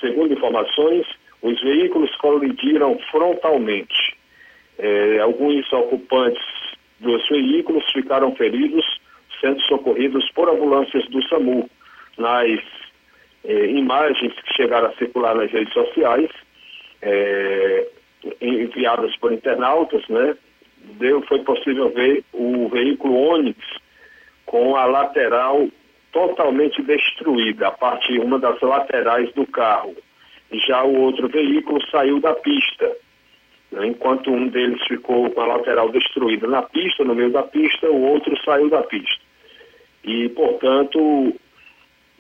Segundo 0.01 0.33
informações, 0.33 1.07
os 1.43 1.61
veículos 1.61 2.15
colidiram 2.17 2.99
frontalmente. 3.11 4.17
É, 4.79 5.19
alguns 5.19 5.71
ocupantes 5.73 6.43
dos 7.01 7.27
veículos 7.29 7.85
ficaram 7.93 8.35
feridos, 8.35 8.85
sendo 9.41 9.61
socorridos 9.63 10.31
por 10.33 10.49
ambulâncias 10.49 11.07
do 11.09 11.23
SAMU. 11.29 11.69
Nas 12.17 12.61
é, 13.45 13.67
imagens 13.67 14.33
que 14.33 14.55
chegaram 14.55 14.89
a 14.89 14.97
circular 14.97 15.35
nas 15.35 15.51
redes 15.51 15.73
sociais, 15.73 16.31
é, 17.03 17.87
enviadas 18.41 19.17
por 19.17 19.33
internautas, 19.33 20.07
né, 20.09 20.37
deu, 20.99 21.23
foi 21.23 21.41
possível 21.41 21.91
ver 21.91 22.25
o 22.33 22.69
veículo 22.69 23.17
Onix 23.17 23.59
com 24.47 24.77
a 24.77 24.85
lateral 24.85 25.69
totalmente 26.13 26.83
destruída, 26.83 27.69
a 27.69 27.71
parte 27.71 28.19
uma 28.19 28.39
das 28.39 28.61
laterais 28.61 29.33
do 29.35 29.47
carro. 29.47 29.95
Já 30.53 30.83
o 30.83 31.01
outro 31.03 31.29
veículo 31.29 31.81
saiu 31.89 32.21
da 32.21 32.35
pista. 32.35 32.97
Né? 33.71 33.87
Enquanto 33.87 34.31
um 34.31 34.49
deles 34.49 34.83
ficou 34.87 35.31
com 35.31 35.41
a 35.41 35.47
lateral 35.47 35.91
destruída 35.91 36.47
na 36.47 36.63
pista, 36.63 37.05
no 37.05 37.15
meio 37.15 37.31
da 37.31 37.43
pista, 37.43 37.89
o 37.89 38.03
outro 38.03 38.37
saiu 38.45 38.69
da 38.69 38.83
pista. 38.83 39.21
E, 40.03 40.29
portanto, 40.31 40.99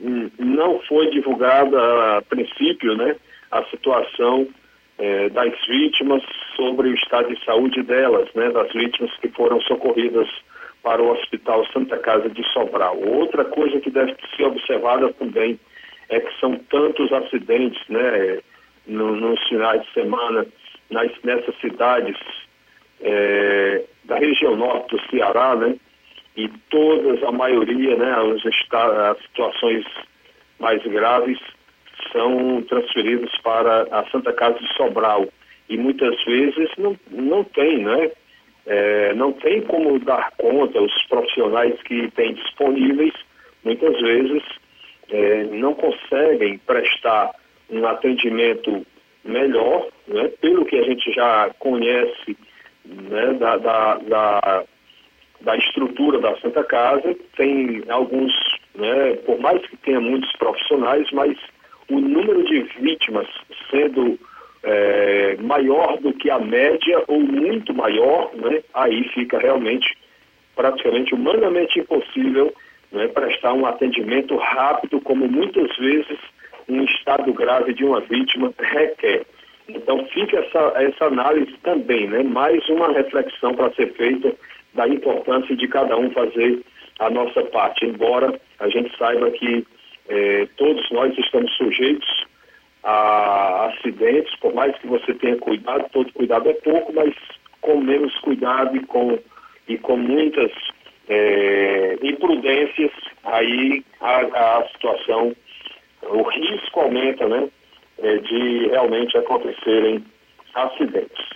hum, 0.01 0.31
não 0.39 0.79
foi 0.81 1.11
divulgada 1.11 2.19
a 2.19 2.23
princípio, 2.23 2.97
né, 2.97 3.17
a 3.51 3.65
situação 3.65 4.47
eh, 5.01 5.31
das 5.31 5.55
vítimas, 5.67 6.23
sobre 6.55 6.91
o 6.91 6.95
estado 6.95 7.35
de 7.35 7.45
saúde 7.45 7.83
delas, 7.83 8.29
né, 8.35 8.51
das 8.51 8.71
vítimas 8.73 9.11
que 9.17 9.29
foram 9.29 9.59
socorridas 9.63 10.29
para 10.83 11.03
o 11.03 11.11
Hospital 11.11 11.67
Santa 11.73 11.97
Casa 11.97 12.29
de 12.29 12.45
Sobral. 12.53 12.99
Outra 12.99 13.45
coisa 13.47 13.81
que 13.81 13.91
deve 13.91 14.15
ser 14.37 14.45
observada 14.45 15.11
também 15.15 15.59
é 16.11 16.21
que 16.21 16.39
são 16.39 16.55
tantos 16.71 17.11
acidentes, 17.13 17.83
né, 17.89 18.41
no, 18.87 19.17
nos 19.17 19.43
finais 19.49 19.83
de 19.83 19.93
semana, 19.95 20.47
nas, 20.91 21.11
nessas 21.25 21.59
cidades 21.61 22.19
é, 23.01 23.83
da 24.05 24.17
região 24.17 24.55
norte 24.55 24.95
do 24.95 25.03
Ceará, 25.09 25.57
né, 25.57 25.77
e 26.37 26.47
todas, 26.69 27.23
a 27.23 27.33
maioria, 27.33 27.97
né, 27.97 28.21
os 28.21 28.45
as 28.45 29.19
situações 29.23 29.85
mais 30.59 30.83
graves 30.83 31.39
são 32.13 32.63
transferidas 32.63 33.31
para 33.43 33.83
a 33.91 34.05
Santa 34.11 34.33
Casa 34.33 34.59
de 34.59 34.75
Sobral. 34.75 35.29
E 35.69 35.77
muitas 35.77 36.23
vezes 36.25 36.69
não, 36.77 36.97
não 37.11 37.45
tem, 37.45 37.79
né? 37.79 38.11
É, 38.67 39.15
não 39.15 39.33
tem 39.33 39.63
como 39.63 39.99
dar 39.99 40.31
conta, 40.37 40.81
os 40.81 41.03
profissionais 41.05 41.81
que 41.83 42.11
têm 42.11 42.35
disponíveis, 42.35 43.13
muitas 43.65 43.99
vezes 44.01 44.43
é, 45.11 45.45
não 45.45 45.75
conseguem 45.75 46.59
prestar 46.59 47.31
um 47.71 47.87
atendimento 47.87 48.87
melhor, 49.25 49.89
né, 50.07 50.29
pelo 50.41 50.65
que 50.65 50.77
a 50.77 50.83
gente 50.83 51.13
já 51.13 51.51
conhece 51.59 52.37
né, 52.85 53.35
da, 53.35 53.57
da, 53.57 53.95
da, 53.99 54.65
da, 55.41 55.57
estrutura 55.57 56.19
da 56.19 56.37
Santa 56.39 56.65
Casa, 56.65 57.15
tem 57.37 57.83
alguns, 57.89 58.33
né, 58.75 59.15
por 59.27 59.39
mais 59.39 59.65
que 59.67 59.77
tenha 59.79 60.01
muitos 60.01 60.33
profissionais, 60.33 61.11
mas 61.13 61.37
o 61.91 62.01
número 62.01 62.45
de 62.45 62.61
vítimas 62.81 63.27
sendo 63.71 64.19
é, 64.63 65.37
maior 65.41 65.99
do 65.99 66.13
que 66.13 66.31
a 66.31 66.39
média 66.39 67.03
ou 67.09 67.21
muito 67.21 67.75
maior, 67.75 68.31
né, 68.35 68.63
aí 68.75 69.05
fica 69.09 69.39
realmente 69.39 69.97
praticamente 70.55 71.15
humanamente 71.15 71.81
impossível 71.81 72.53
né, 72.93 73.09
prestar 73.09 73.55
um 73.55 73.67
atendimento 73.67 74.37
rápido, 74.37 75.01
como 75.01 75.27
muitas 75.27 75.75
vezes 75.77 76.19
um 76.69 76.85
estado 76.85 77.33
grave 77.33 77.73
de 77.73 77.85
uma 77.85 78.01
vítima 78.01 78.53
requer. 78.59 79.25
Então 79.69 80.05
fica 80.07 80.39
essa, 80.39 80.73
essa 80.77 81.05
análise 81.07 81.53
também, 81.63 82.07
né, 82.09 82.23
mais 82.23 82.67
uma 82.69 82.93
reflexão 82.93 83.55
para 83.55 83.73
ser 83.75 83.93
feita 83.95 84.33
da 84.75 84.87
importância 84.87 85.57
de 85.57 85.67
cada 85.67 85.97
um 85.97 86.11
fazer 86.11 86.61
a 86.99 87.09
nossa 87.11 87.43
parte, 87.45 87.87
embora 87.87 88.39
a 88.59 88.69
gente 88.69 88.95
saiba 88.99 89.31
que 89.31 89.67
eh, 90.11 90.49
todos 90.57 90.91
nós 90.91 91.17
estamos 91.17 91.51
sujeitos 91.57 92.27
a 92.83 93.67
acidentes, 93.67 94.35
por 94.41 94.53
mais 94.55 94.77
que 94.79 94.87
você 94.87 95.15
tenha 95.15 95.37
cuidado, 95.37 95.89
todo 95.93 96.13
cuidado 96.13 96.49
é 96.49 96.55
pouco, 96.55 96.93
mas 96.93 97.15
com 97.61 97.81
menos 97.81 98.15
cuidado 98.21 98.77
e 98.77 98.85
com, 98.87 99.19
e 99.69 99.79
com 99.79 99.97
muitas 99.97 100.51
é, 101.09 101.99
imprudências, 102.03 102.91
aí 103.25 103.85
a, 104.01 104.21
a, 104.21 104.69
situação, 104.69 105.37
o 106.03 106.23
risco 106.23 106.81
aumenta, 106.81 107.29
né, 107.29 107.49
é, 108.03 108.17
de 108.17 108.69
realmente 108.69 109.17
acontecerem 109.17 110.05
acidentes. 110.55 111.29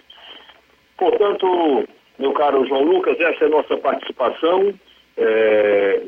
Portanto, 0.97 1.87
meu 2.19 2.33
caro 2.33 2.67
João 2.67 2.85
Lucas, 2.85 3.21
essa 3.21 3.45
é 3.45 3.47
a 3.47 3.51
nossa 3.51 3.77
participação. 3.77 4.73
É, 5.17 6.03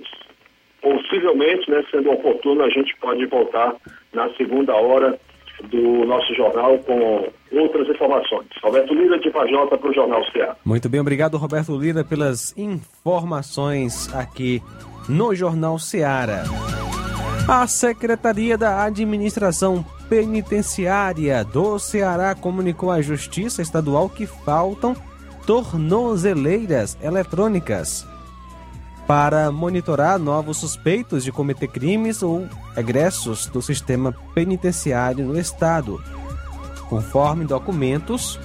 possivelmente, 0.87 1.69
né, 1.69 1.83
sendo 1.91 2.13
oportuno, 2.13 2.63
a 2.63 2.71
gente 2.71 2.95
pode 3.01 3.27
voltar 3.27 3.75
na 4.13 4.33
segunda 4.35 4.73
hora 4.73 5.19
do 5.65 6.05
nosso 6.05 6.33
jornal 6.35 6.79
com 6.79 7.29
outras 7.53 7.89
informações. 7.89 8.47
Roberto 8.63 8.95
Lira 8.95 9.19
de 9.19 9.31
Pajota 9.31 9.77
para 9.77 9.91
o 9.91 9.95
Jornal 9.95 10.25
Ceará. 10.31 10.57
Muito 10.65 10.89
bem, 10.89 11.01
obrigado 11.01 11.37
Roberto 11.39 11.77
Lira 11.77 12.05
pelas 12.05 12.57
informações 12.57 14.15
aqui 14.15 14.63
no 15.09 15.35
Jornal 15.35 15.77
Ceará. 15.79 16.45
A 17.49 17.67
Secretaria 17.67 18.57
da 18.57 18.85
Administração 18.85 19.85
Penitenciária 20.09 21.43
do 21.45 21.81
Ceará 21.81 22.35
comunicou 22.37 22.93
à 22.93 23.01
Justiça 23.01 23.61
Estadual 23.61 24.09
que 24.09 24.27
faltam 24.27 24.95
tornozeleiras 25.47 26.97
eletrônicas 27.03 28.07
para 29.07 29.53
monitorar 29.53 30.19
novos 30.19 30.57
suspeitos 30.57 31.23
de 31.23 31.31
cometer 31.31 31.69
crimes 31.69 32.23
ou 32.23 32.49
egressos 32.77 33.47
do 33.47 33.63
sistema 33.63 34.13
penitenciário 34.35 35.25
no 35.25 35.39
estado. 35.39 36.03
Conforme 36.89 37.45
documentos, 37.45 38.39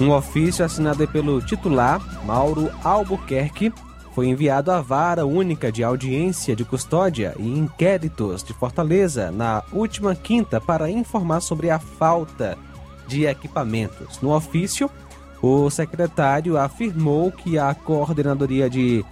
um 0.00 0.10
ofício 0.10 0.64
assinado 0.64 1.06
pelo 1.08 1.40
titular, 1.40 2.00
Mauro 2.24 2.70
Albuquerque, 2.82 3.72
foi 4.14 4.26
enviado 4.26 4.72
à 4.72 4.80
Vara 4.80 5.24
Única 5.24 5.70
de 5.70 5.84
Audiência 5.84 6.56
de 6.56 6.64
Custódia 6.64 7.34
e 7.38 7.46
Inquéritos 7.46 8.42
de 8.42 8.52
Fortaleza 8.52 9.30
na 9.30 9.62
última 9.72 10.14
quinta 10.14 10.60
para 10.60 10.90
informar 10.90 11.40
sobre 11.40 11.70
a 11.70 11.78
falta 11.78 12.58
de 13.06 13.26
equipamentos. 13.26 14.20
No 14.20 14.34
ofício, 14.34 14.90
o 15.42 15.70
secretário 15.70 16.58
afirmou 16.58 17.32
que 17.32 17.58
a 17.58 17.74
Coordenadoria 17.74 18.68
de 18.68 19.02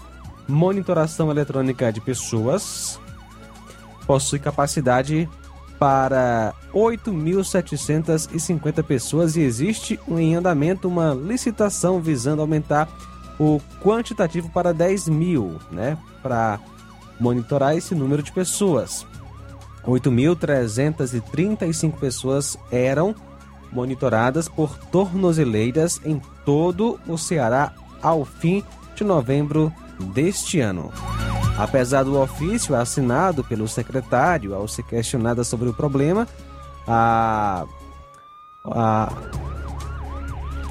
Monitoração 0.46 1.30
Eletrônica 1.30 1.90
de 1.92 2.00
Pessoas 2.00 3.00
possui 4.06 4.38
capacidade 4.38 5.28
para 5.78 6.54
8.750 6.74 8.82
pessoas 8.82 9.36
e 9.36 9.42
existe 9.42 10.00
em 10.08 10.34
andamento 10.34 10.88
uma 10.88 11.14
licitação 11.14 12.00
visando 12.00 12.42
aumentar 12.42 12.88
o 13.38 13.60
quantitativo 13.80 14.50
para 14.50 14.74
10 14.74 15.08
mil, 15.08 15.58
né? 15.70 15.96
Para 16.22 16.58
monitorar 17.20 17.76
esse 17.76 17.94
número 17.94 18.20
de 18.22 18.32
pessoas. 18.32 19.06
8.335 19.86 21.92
pessoas 21.92 22.58
eram 22.70 23.14
monitoradas 23.72 24.48
por 24.48 24.76
tornozeleiras 24.90 26.00
em 26.04 26.20
todo 26.44 26.98
o 27.06 27.16
Ceará 27.16 27.72
ao 28.02 28.24
fim 28.24 28.62
de 28.94 29.04
novembro 29.04 29.72
deste 30.14 30.60
ano. 30.60 30.92
Apesar 31.56 32.04
do 32.04 32.20
ofício 32.20 32.76
assinado 32.76 33.42
pelo 33.42 33.66
secretário 33.66 34.54
ao 34.54 34.68
ser 34.68 34.84
questionada 34.84 35.42
sobre 35.42 35.68
o 35.68 35.74
problema, 35.74 36.26
a, 36.86 37.64
a 38.64 39.12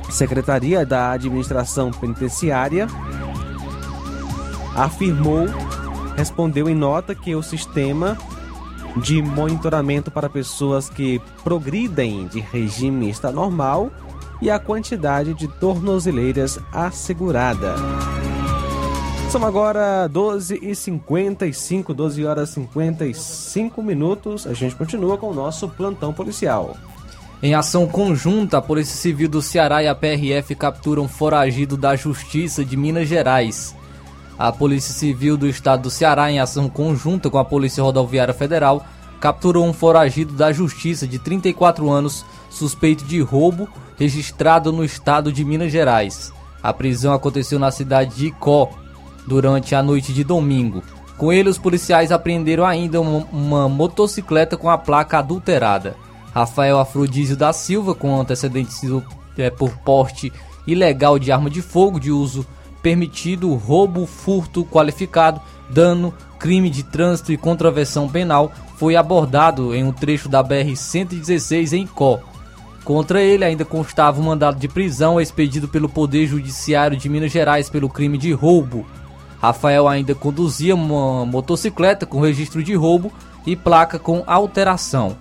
Secretaria 0.10 0.86
da 0.86 1.12
Administração 1.12 1.92
Penitenciária 1.92 2.88
afirmou, 4.76 5.46
respondeu 6.16 6.70
em 6.70 6.76
nota 6.76 7.14
que 7.14 7.36
o 7.36 7.44
sistema 7.44 8.18
de 8.96 9.22
monitoramento 9.22 10.10
para 10.10 10.30
pessoas 10.30 10.90
que 10.90 11.22
progridem 11.44 12.28
de 12.28 12.40
regime 12.40 13.10
está 13.10 13.32
normal 13.32 13.92
e 14.42 14.50
a 14.50 14.60
quantidade 14.60 15.34
de 15.34 15.48
tornozeleiras 15.48 16.60
assegurada. 16.72 17.76
São 19.30 19.46
agora 19.46 20.08
12 20.08 20.60
e 20.62 20.74
55, 20.74 21.94
12 21.94 22.26
horas 22.26 22.50
e 22.50 22.54
55 22.54 23.84
minutos. 23.84 24.48
A 24.48 24.54
gente 24.54 24.76
continua 24.76 25.18
com 25.18 25.30
o 25.30 25.34
nosso 25.34 25.68
plantão 25.68 26.14
policial. 26.14 26.78
Em 27.44 27.54
ação 27.54 27.86
conjunta, 27.88 28.58
a 28.58 28.62
Polícia 28.62 28.96
Civil 28.96 29.30
do 29.30 29.42
Ceará 29.42 29.84
e 29.84 29.88
a 29.88 29.94
PRF 29.94 30.56
capturam 30.56 31.08
foragido 31.08 31.78
da 31.78 31.96
Justiça 31.96 32.64
de 32.64 32.76
Minas 32.78 33.08
Gerais. 33.08 33.76
A 34.38 34.52
Polícia 34.52 34.94
Civil 34.94 35.36
do 35.36 35.48
Estado 35.48 35.84
do 35.84 35.90
Ceará, 35.90 36.32
em 36.32 36.40
ação 36.40 36.70
conjunta 36.70 37.30
com 37.30 37.40
a 37.40 37.46
Polícia 37.46 37.84
Rodoviária 37.84 38.34
Federal, 38.34 38.86
capturou 39.20 39.66
um 39.66 39.74
foragido 39.74 40.34
da 40.34 40.52
Justiça 40.52 41.08
de 41.08 41.18
34 41.18 41.90
anos, 41.90 42.24
suspeito 42.50 43.04
de 43.04 43.20
roubo, 43.20 43.68
registrado 43.98 44.72
no 44.72 44.86
estado 44.86 45.32
de 45.32 45.44
Minas 45.44 45.72
Gerais. 45.72 46.32
A 46.62 46.72
prisão 46.72 47.14
aconteceu 47.14 47.58
na 47.58 47.72
cidade 47.72 48.16
de 48.16 48.28
Icó 48.28 48.70
durante 49.26 49.74
a 49.74 49.82
noite 49.82 50.14
de 50.14 50.24
domingo. 50.24 50.84
Com 51.18 51.34
ele, 51.34 51.50
os 51.50 51.58
policiais 51.58 52.12
apreenderam 52.12 52.64
ainda 52.64 53.02
uma, 53.02 53.26
uma 53.32 53.68
motocicleta 53.68 54.56
com 54.56 54.70
a 54.70 54.78
placa 54.78 55.18
adulterada. 55.18 55.96
Rafael 56.32 56.80
Afrodísio 56.80 57.36
da 57.36 57.52
Silva, 57.52 57.96
com 57.96 58.22
antecedentes 58.22 58.80
é, 59.36 59.50
por 59.50 59.76
porte 59.80 60.32
ilegal 60.68 61.18
de 61.18 61.32
arma 61.32 61.50
de 61.50 61.64
fogo 61.64 62.00
de 62.00 62.12
uso 62.12 62.46
permitido 62.88 63.54
roubo, 63.54 64.06
furto 64.06 64.64
qualificado, 64.64 65.42
dano, 65.70 66.14
crime 66.40 66.70
de 66.70 66.84
trânsito 66.84 67.34
e 67.34 67.38
contravenção 67.38 68.08
penal, 68.08 68.50
foi 68.78 68.96
abordado 68.96 69.76
em 69.76 69.84
um 69.84 69.92
trecho 69.92 70.30
da 70.30 70.42
BR-116 70.42 71.74
em 71.74 71.86
Có. 71.86 72.20
Contra 72.86 73.22
ele 73.22 73.44
ainda 73.44 73.66
constava 73.66 74.22
um 74.22 74.24
mandado 74.24 74.58
de 74.58 74.70
prisão 74.70 75.20
expedido 75.20 75.68
pelo 75.68 75.90
Poder 75.90 76.28
Judiciário 76.28 76.96
de 76.96 77.10
Minas 77.10 77.30
Gerais 77.30 77.70
pelo 77.70 77.90
crime 77.90 78.18
de 78.18 78.32
roubo. 78.32 78.86
Rafael 79.42 79.86
ainda 79.86 80.16
conduzia 80.16 80.74
uma 80.74 81.26
motocicleta 81.26 82.06
com 82.06 82.22
registro 82.22 82.64
de 82.64 82.74
roubo 82.74 83.12
e 83.46 83.54
placa 83.54 84.00
com 84.00 84.24
alteração. 84.26 85.18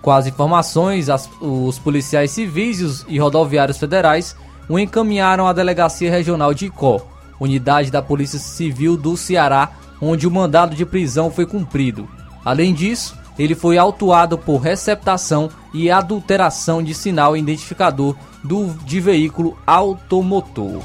Com 0.00 0.10
as 0.10 0.26
informações, 0.26 1.10
as, 1.10 1.28
os 1.38 1.78
policiais 1.78 2.30
civis 2.30 3.04
e, 3.06 3.16
e 3.16 3.18
rodoviários 3.18 3.76
federais 3.76 4.34
o 4.70 4.78
encaminharam 4.78 5.46
à 5.46 5.52
Delegacia 5.52 6.10
Regional 6.10 6.54
de 6.54 6.66
Icó, 6.66 7.09
unidade 7.40 7.90
da 7.90 8.02
Polícia 8.02 8.38
Civil 8.38 8.96
do 8.96 9.16
Ceará, 9.16 9.70
onde 10.00 10.26
o 10.26 10.30
mandado 10.30 10.76
de 10.76 10.86
prisão 10.86 11.30
foi 11.30 11.46
cumprido. 11.46 12.08
Além 12.44 12.72
disso, 12.72 13.18
ele 13.38 13.54
foi 13.54 13.78
autuado 13.78 14.36
por 14.36 14.58
receptação 14.58 15.48
e 15.72 15.90
adulteração 15.90 16.82
de 16.82 16.94
sinal 16.94 17.36
identificador 17.36 18.14
do, 18.44 18.74
de 18.84 19.00
veículo 19.00 19.56
automotor. 19.66 20.82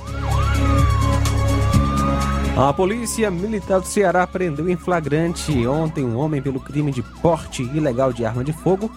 A 2.58 2.72
Polícia 2.72 3.30
Militar 3.30 3.82
do 3.82 3.86
Ceará 3.86 4.26
prendeu 4.26 4.70
em 4.70 4.78
flagrante 4.78 5.68
ontem 5.68 6.06
um 6.06 6.18
homem 6.18 6.42
pelo 6.42 6.62
crime 6.62 6.90
de 6.90 7.04
porte 7.04 7.64
ilegal 7.64 8.14
de 8.14 8.26
arma 8.26 8.46
de 8.46 8.54
fogo. 8.54 8.90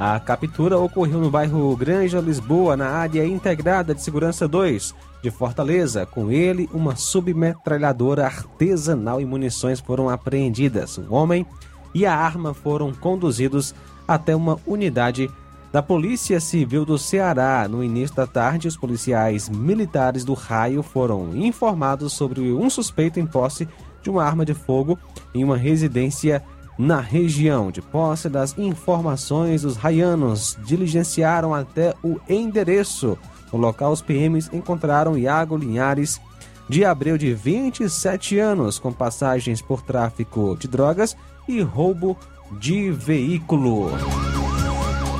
A 0.00 0.20
captura 0.20 0.78
ocorreu 0.78 1.18
no 1.18 1.28
bairro 1.28 1.76
Granja, 1.76 2.20
Lisboa, 2.20 2.76
na 2.76 2.88
área 2.88 3.26
integrada 3.26 3.92
de 3.92 4.00
Segurança 4.00 4.46
2 4.46 4.94
de 5.20 5.28
Fortaleza. 5.28 6.06
Com 6.06 6.30
ele, 6.30 6.70
uma 6.72 6.94
submetralhadora 6.94 8.24
artesanal 8.24 9.20
e 9.20 9.24
munições 9.24 9.80
foram 9.80 10.08
apreendidas. 10.08 10.98
O 10.98 11.12
homem 11.12 11.44
e 11.92 12.06
a 12.06 12.14
arma 12.14 12.54
foram 12.54 12.94
conduzidos 12.94 13.74
até 14.06 14.36
uma 14.36 14.56
unidade 14.64 15.28
da 15.72 15.82
Polícia 15.82 16.38
Civil 16.38 16.84
do 16.84 16.96
Ceará. 16.96 17.66
No 17.68 17.82
início 17.82 18.14
da 18.14 18.26
tarde, 18.26 18.68
os 18.68 18.76
policiais 18.76 19.48
militares 19.48 20.24
do 20.24 20.32
raio 20.32 20.80
foram 20.80 21.34
informados 21.34 22.12
sobre 22.12 22.52
um 22.52 22.70
suspeito 22.70 23.18
em 23.18 23.26
posse 23.26 23.68
de 24.00 24.08
uma 24.08 24.22
arma 24.22 24.46
de 24.46 24.54
fogo 24.54 24.96
em 25.34 25.42
uma 25.42 25.56
residência 25.56 26.40
na 26.78 27.00
região. 27.00 27.70
De 27.70 27.82
posse 27.82 28.28
das 28.28 28.56
informações, 28.56 29.64
os 29.64 29.76
raianos 29.76 30.56
diligenciaram 30.64 31.52
até 31.52 31.94
o 32.02 32.20
endereço. 32.28 33.18
No 33.52 33.58
local, 33.58 33.92
os 33.92 34.00
PMs 34.00 34.48
encontraram 34.52 35.18
Iago 35.18 35.56
Linhares 35.56 36.20
de 36.68 36.84
Abreu, 36.84 37.18
de 37.18 37.34
27 37.34 38.38
anos, 38.38 38.78
com 38.78 38.92
passagens 38.92 39.60
por 39.60 39.82
tráfico 39.82 40.56
de 40.58 40.68
drogas 40.68 41.16
e 41.48 41.60
roubo 41.62 42.16
de 42.52 42.90
veículo. 42.90 43.90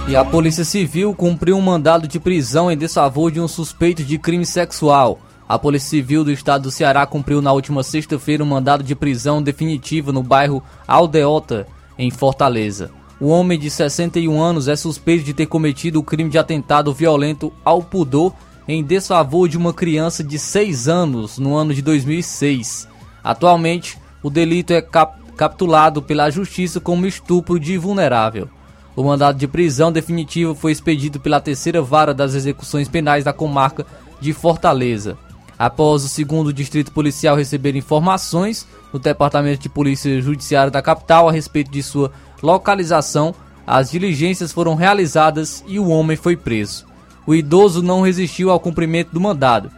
E 0.06 0.16
a 0.16 0.24
Polícia 0.24 0.64
Civil 0.64 1.14
cumpriu 1.14 1.56
um 1.56 1.60
mandado 1.60 2.06
de 2.06 2.20
prisão 2.20 2.70
em 2.70 2.76
desfavor 2.76 3.30
de 3.30 3.40
um 3.40 3.48
suspeito 3.48 4.02
de 4.04 4.18
crime 4.18 4.46
sexual. 4.46 5.18
A 5.48 5.58
Polícia 5.58 5.88
Civil 5.88 6.24
do 6.24 6.30
Estado 6.30 6.64
do 6.64 6.70
Ceará 6.70 7.06
cumpriu 7.06 7.40
na 7.40 7.50
última 7.52 7.82
sexta-feira 7.82 8.44
um 8.44 8.46
mandado 8.46 8.84
de 8.84 8.94
prisão 8.94 9.42
definitivo 9.42 10.12
no 10.12 10.22
bairro 10.22 10.62
Aldeota, 10.86 11.66
em 11.98 12.10
Fortaleza. 12.10 12.90
O 13.18 13.28
homem 13.28 13.58
de 13.58 13.70
61 13.70 14.38
anos 14.38 14.68
é 14.68 14.76
suspeito 14.76 15.24
de 15.24 15.32
ter 15.32 15.46
cometido 15.46 15.98
o 15.98 16.02
crime 16.02 16.28
de 16.28 16.36
atentado 16.36 16.92
violento 16.92 17.50
ao 17.64 17.82
pudor 17.82 18.34
em 18.68 18.84
desfavor 18.84 19.48
de 19.48 19.56
uma 19.56 19.72
criança 19.72 20.22
de 20.22 20.38
6 20.38 20.86
anos 20.86 21.38
no 21.38 21.56
ano 21.56 21.72
de 21.72 21.80
2006. 21.80 22.86
Atualmente, 23.24 23.98
o 24.22 24.28
delito 24.28 24.74
é 24.74 24.82
cap 24.82 25.16
capturado 25.34 26.02
pela 26.02 26.28
Justiça 26.30 26.78
como 26.78 27.06
estupro 27.06 27.58
de 27.58 27.78
vulnerável. 27.78 28.50
O 28.94 29.04
mandado 29.04 29.38
de 29.38 29.46
prisão 29.46 29.90
definitivo 29.90 30.54
foi 30.54 30.72
expedido 30.72 31.20
pela 31.20 31.40
terceira 31.40 31.80
vara 31.80 32.12
das 32.12 32.34
execuções 32.34 32.88
penais 32.88 33.24
da 33.24 33.32
comarca 33.32 33.86
de 34.20 34.32
Fortaleza. 34.32 35.16
Após 35.58 36.04
o 36.04 36.08
segundo 36.08 36.52
distrito 36.52 36.92
policial 36.92 37.36
receber 37.36 37.74
informações 37.74 38.66
no 38.92 38.98
Departamento 38.98 39.60
de 39.60 39.68
Polícia 39.68 40.20
Judiciária 40.20 40.70
da 40.70 40.80
capital 40.80 41.28
a 41.28 41.32
respeito 41.32 41.70
de 41.70 41.82
sua 41.82 42.12
localização, 42.42 43.34
as 43.66 43.90
diligências 43.90 44.52
foram 44.52 44.76
realizadas 44.76 45.64
e 45.66 45.78
o 45.78 45.88
homem 45.88 46.16
foi 46.16 46.36
preso. 46.36 46.86
O 47.26 47.34
idoso 47.34 47.82
não 47.82 48.02
resistiu 48.02 48.50
ao 48.50 48.60
cumprimento 48.60 49.10
do 49.12 49.20
mandado. 49.20 49.70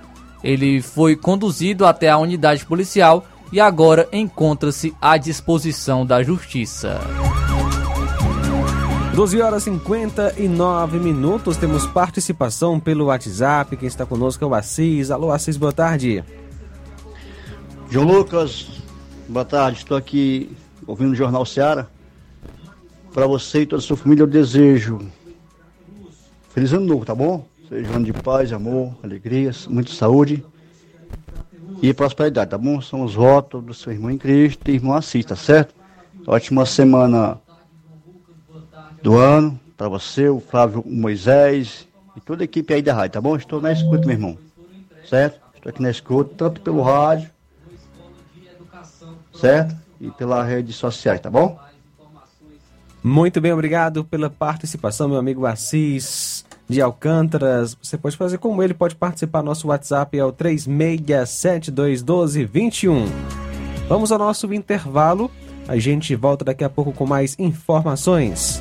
Ele 0.45 0.81
foi 0.83 1.17
conduzido 1.17 1.87
até 1.87 2.09
a 2.09 2.19
unidade 2.19 2.65
policial 2.65 3.25
e 3.51 3.59
agora 3.59 4.09
encontra-se 4.13 4.95
à 5.01 5.17
disposição 5.17 6.07
da 6.07 6.23
justiça. 6.23 7.01
12 9.15 9.43
horas 9.43 9.63
e 9.63 9.71
59 9.71 10.99
minutos, 10.99 11.57
temos 11.57 11.85
participação 11.85 12.79
pelo 12.79 13.07
WhatsApp. 13.07 13.77
Quem 13.77 13.89
está 13.89 14.07
conosco 14.07 14.45
é 14.45 14.47
o 14.47 14.55
Assis. 14.55 15.11
Alô, 15.11 15.33
Assis, 15.33 15.57
boa 15.57 15.73
tarde. 15.73 16.25
João 17.91 18.07
Lucas, 18.07 18.83
boa 19.29 19.45
tarde. 19.45 19.79
Estou 19.79 19.97
aqui 19.97 20.57
ouvindo 20.87 21.11
o 21.11 21.15
Jornal 21.15 21.45
Seara. 21.45 21.91
Para 23.13 23.27
você 23.27 23.63
e 23.63 23.67
toda 23.67 23.83
a 23.83 23.85
sua 23.85 23.97
família, 23.97 24.23
eu 24.23 24.29
desejo 24.29 25.01
feliz 26.51 26.73
ano 26.73 26.87
novo, 26.87 27.05
tá 27.05 27.15
bom? 27.15 27.45
Seja 27.69 27.91
um 27.91 27.97
ano 27.97 28.05
de 28.05 28.13
paz, 28.13 28.53
amor, 28.53 28.95
alegrias, 29.03 29.67
muita 29.67 29.93
saúde 29.93 30.45
e 31.83 31.93
prosperidade, 31.93 32.51
tá 32.51 32.59
bom? 32.59 32.81
São 32.81 33.03
os 33.03 33.15
votos 33.15 33.63
do 33.63 33.75
seu 33.75 33.93
irmão 33.93 34.11
em 34.11 34.19
Cristo 34.19 34.71
e 34.71 34.75
irmão 34.75 34.95
Assis, 34.95 35.25
tá 35.25 35.35
certo? 35.35 35.75
Ótima 36.27 36.65
semana 36.65 37.41
do 39.03 39.17
ano 39.17 39.59
para 39.77 39.89
você, 39.89 40.29
o 40.29 40.41
Flávio 40.41 40.85
Moisés 40.87 41.89
e 42.17 42.21
toda 42.21 42.43
a 42.43 42.45
equipe 42.45 42.75
aí 42.75 42.83
da 42.83 42.93
rádio, 42.93 43.13
tá 43.13 43.21
bom? 43.21 43.37
Estou 43.37 43.61
na 43.61 43.71
escuta, 43.73 44.05
meu 44.07 44.17
irmão. 44.17 44.37
Certo? 45.09 45.41
Estou 45.57 45.71
aqui 45.71 45.81
na 45.83 45.91
escuta, 45.91 46.35
tanto 46.37 46.61
pelo 46.61 46.83
rádio, 46.83 47.31
certo? 49.35 49.77
E 50.01 50.11
pelas 50.11 50.47
redes 50.47 50.77
sociais, 50.77 51.21
tá 51.21 51.31
bom? 51.31 51.59
Muito 53.03 53.41
bem, 53.41 53.53
obrigado 53.53 54.05
pela 54.05 54.29
participação, 54.29 55.09
meu 55.09 55.17
amigo 55.19 55.47
Assis 55.47 56.45
de 56.69 56.81
Alcântaras. 56.81 57.77
Você 57.83 57.99
pode 57.99 58.17
fazer 58.17 58.39
como 58.39 58.63
ele, 58.63 58.75
pode 58.75 58.95
participar. 58.95 59.43
Nosso 59.43 59.67
WhatsApp 59.69 60.19
é 60.19 60.25
o 60.25 60.33
36721221. 60.33 63.07
Vamos 63.89 64.13
ao 64.13 64.19
nosso 64.19 64.53
intervalo. 64.53 65.31
A 65.67 65.79
gente 65.79 66.15
volta 66.15 66.45
daqui 66.45 66.63
a 66.63 66.71
pouco 66.71 66.93
com 66.93 67.07
mais 67.07 67.35
informações. 67.39 68.61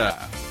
Yeah. 0.01 0.50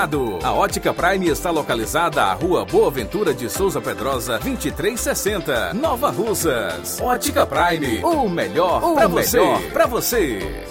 A 0.00 0.54
Ótica 0.54 0.94
Prime 0.94 1.28
está 1.28 1.50
localizada 1.50 2.24
à 2.24 2.32
Rua 2.32 2.64
Boa 2.64 2.90
Ventura 2.90 3.34
de 3.34 3.50
Souza 3.50 3.82
Pedrosa, 3.82 4.38
2360, 4.38 5.74
Nova 5.74 6.08
Russas. 6.08 6.98
Ótica 7.02 7.46
Prime, 7.46 8.02
o 8.02 8.26
melhor 8.26 8.94
para 8.94 9.06
você. 9.06 9.38
Pra 9.70 9.86
você. 9.86 10.64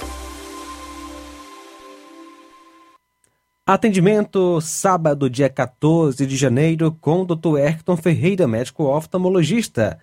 Atendimento 3.68 4.60
sábado, 4.62 5.30
dia 5.30 5.48
14 5.48 6.26
de 6.26 6.36
janeiro, 6.36 6.92
com 7.00 7.22
o 7.22 7.26
Dr. 7.26 7.60
Erton 7.60 7.96
Ferreira, 7.96 8.48
médico 8.48 8.86
oftalmologista. 8.86 10.00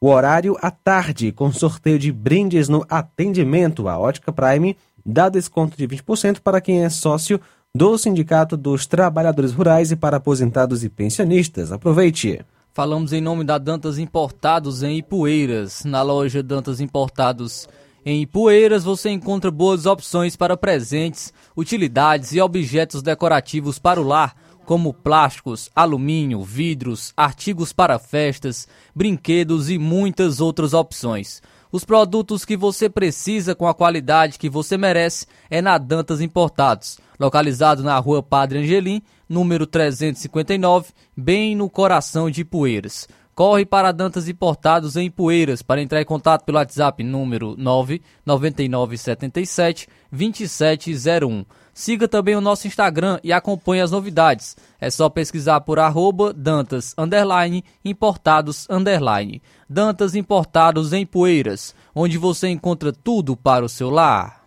O 0.00 0.06
horário 0.06 0.56
à 0.62 0.70
tarde, 0.70 1.32
com 1.32 1.50
sorteio 1.50 1.98
de 1.98 2.12
brindes 2.12 2.68
no 2.68 2.86
atendimento. 2.88 3.88
A 3.88 3.98
Ótica 3.98 4.32
Prime 4.32 4.76
dá 5.04 5.28
desconto 5.28 5.76
de 5.76 5.88
20% 5.88 6.38
para 6.38 6.60
quem 6.60 6.84
é 6.84 6.88
sócio 6.88 7.40
do 7.74 7.96
Sindicato 7.96 8.54
dos 8.54 8.84
Trabalhadores 8.86 9.54
Rurais 9.54 9.90
e 9.90 9.96
para 9.96 10.18
aposentados 10.18 10.84
e 10.84 10.90
pensionistas. 10.90 11.72
Aproveite! 11.72 12.44
Falamos 12.70 13.14
em 13.14 13.20
nome 13.22 13.44
da 13.44 13.56
Dantas 13.56 13.96
Importados 13.96 14.82
em 14.82 14.98
Ipueiras. 14.98 15.82
Na 15.82 16.02
loja 16.02 16.42
Dantas 16.42 16.80
Importados 16.80 17.66
em 18.04 18.20
Ipueiras 18.20 18.84
você 18.84 19.08
encontra 19.08 19.50
boas 19.50 19.86
opções 19.86 20.36
para 20.36 20.54
presentes, 20.54 21.32
utilidades 21.56 22.32
e 22.32 22.42
objetos 22.42 23.00
decorativos 23.00 23.78
para 23.78 23.98
o 23.98 24.04
lar, 24.04 24.36
como 24.66 24.92
plásticos, 24.92 25.70
alumínio, 25.74 26.42
vidros, 26.42 27.14
artigos 27.16 27.72
para 27.72 27.98
festas, 27.98 28.68
brinquedos 28.94 29.70
e 29.70 29.78
muitas 29.78 30.42
outras 30.42 30.74
opções. 30.74 31.40
Os 31.72 31.86
produtos 31.86 32.44
que 32.44 32.54
você 32.54 32.90
precisa 32.90 33.54
com 33.54 33.66
a 33.66 33.72
qualidade 33.72 34.38
que 34.38 34.50
você 34.50 34.76
merece 34.76 35.26
é 35.48 35.62
na 35.62 35.78
Dantas 35.78 36.20
Importados 36.20 36.98
localizado 37.22 37.82
na 37.84 37.96
rua 37.98 38.22
Padre 38.22 38.58
Angelim, 38.58 39.00
número 39.28 39.64
359, 39.64 40.88
bem 41.16 41.54
no 41.54 41.70
coração 41.70 42.28
de 42.28 42.44
Poeiras. 42.44 43.06
Corre 43.32 43.64
para 43.64 43.92
Dantas 43.92 44.28
Importados 44.28 44.96
em 44.96 45.08
Poeiras 45.08 45.62
para 45.62 45.80
entrar 45.80 46.02
em 46.02 46.04
contato 46.04 46.44
pelo 46.44 46.58
WhatsApp 46.58 47.04
número 47.04 47.54
99977 47.56 49.88
2701. 50.10 51.44
Siga 51.72 52.06
também 52.06 52.36
o 52.36 52.40
nosso 52.40 52.66
Instagram 52.66 53.18
e 53.24 53.32
acompanhe 53.32 53.80
as 53.80 53.92
novidades. 53.92 54.54
É 54.78 54.90
só 54.90 55.08
pesquisar 55.08 55.62
por 55.62 55.78
arroba 55.78 56.34
Dantas 56.34 56.94
underline, 56.98 57.64
Importados 57.84 58.66
underline. 58.68 59.40
Dantas 59.66 60.14
Importados 60.14 60.92
em 60.92 61.06
Poeiras, 61.06 61.74
onde 61.94 62.18
você 62.18 62.48
encontra 62.48 62.92
tudo 62.92 63.34
para 63.34 63.64
o 63.64 63.68
seu 63.68 63.88
lar. 63.88 64.41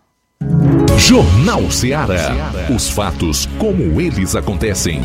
Jornal 0.97 1.69
Ceará. 1.69 2.51
Os 2.73 2.89
fatos 2.89 3.47
como 3.59 4.01
eles 4.01 4.35
acontecem. 4.35 5.01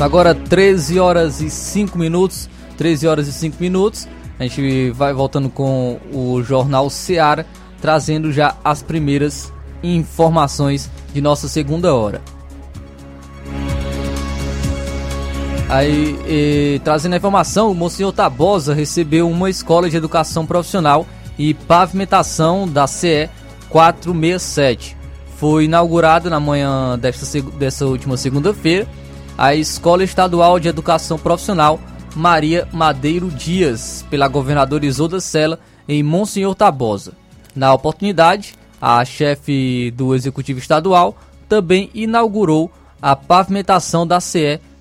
Agora 0.00 0.34
13 0.34 0.98
horas 0.98 1.40
e 1.40 1.50
5 1.50 1.98
minutos. 1.98 2.48
13 2.76 3.06
horas 3.06 3.28
e 3.28 3.32
5 3.32 3.56
minutos. 3.60 4.08
A 4.38 4.44
gente 4.44 4.90
vai 4.92 5.12
voltando 5.12 5.48
com 5.48 5.98
o 6.12 6.42
Jornal 6.42 6.88
Ceará, 6.90 7.44
trazendo 7.80 8.32
já 8.32 8.54
as 8.62 8.82
primeiras 8.82 9.52
informações 9.82 10.90
de 11.12 11.20
nossa 11.20 11.48
segunda 11.48 11.94
hora. 11.94 12.20
Aí, 15.68 16.16
e, 16.26 16.80
trazendo 16.84 17.14
a 17.14 17.16
informação, 17.16 17.70
o 17.70 17.74
Monsenhor 17.74 18.12
Tabosa 18.12 18.72
recebeu 18.72 19.28
uma 19.28 19.50
escola 19.50 19.90
de 19.90 19.96
educação 19.96 20.46
profissional 20.46 21.06
e 21.36 21.54
pavimentação 21.54 22.68
da 22.68 22.86
CE 22.86 23.28
467. 23.68 24.96
Foi 25.36 25.64
inaugurada 25.64 26.30
na 26.30 26.38
manhã 26.38 26.98
desta, 26.98 27.84
última 27.84 28.16
segunda-feira 28.16 28.86
a 29.36 29.54
Escola 29.54 30.02
Estadual 30.02 30.58
de 30.58 30.68
Educação 30.68 31.18
Profissional 31.18 31.78
Maria 32.14 32.66
Madeiro 32.72 33.28
Dias, 33.30 34.04
pela 34.08 34.28
governadora 34.28 34.86
Isolda 34.86 35.20
Sela, 35.20 35.58
em 35.86 36.02
Monsenhor 36.02 36.54
Tabosa. 36.54 37.12
Na 37.54 37.74
oportunidade, 37.74 38.54
a 38.80 39.04
chefe 39.04 39.92
do 39.94 40.14
Executivo 40.14 40.58
Estadual 40.58 41.16
também 41.48 41.90
inaugurou 41.94 42.70
a 43.00 43.14
pavimentação 43.14 44.06
da 44.06 44.20
CE 44.20 44.58
467. 44.58 44.75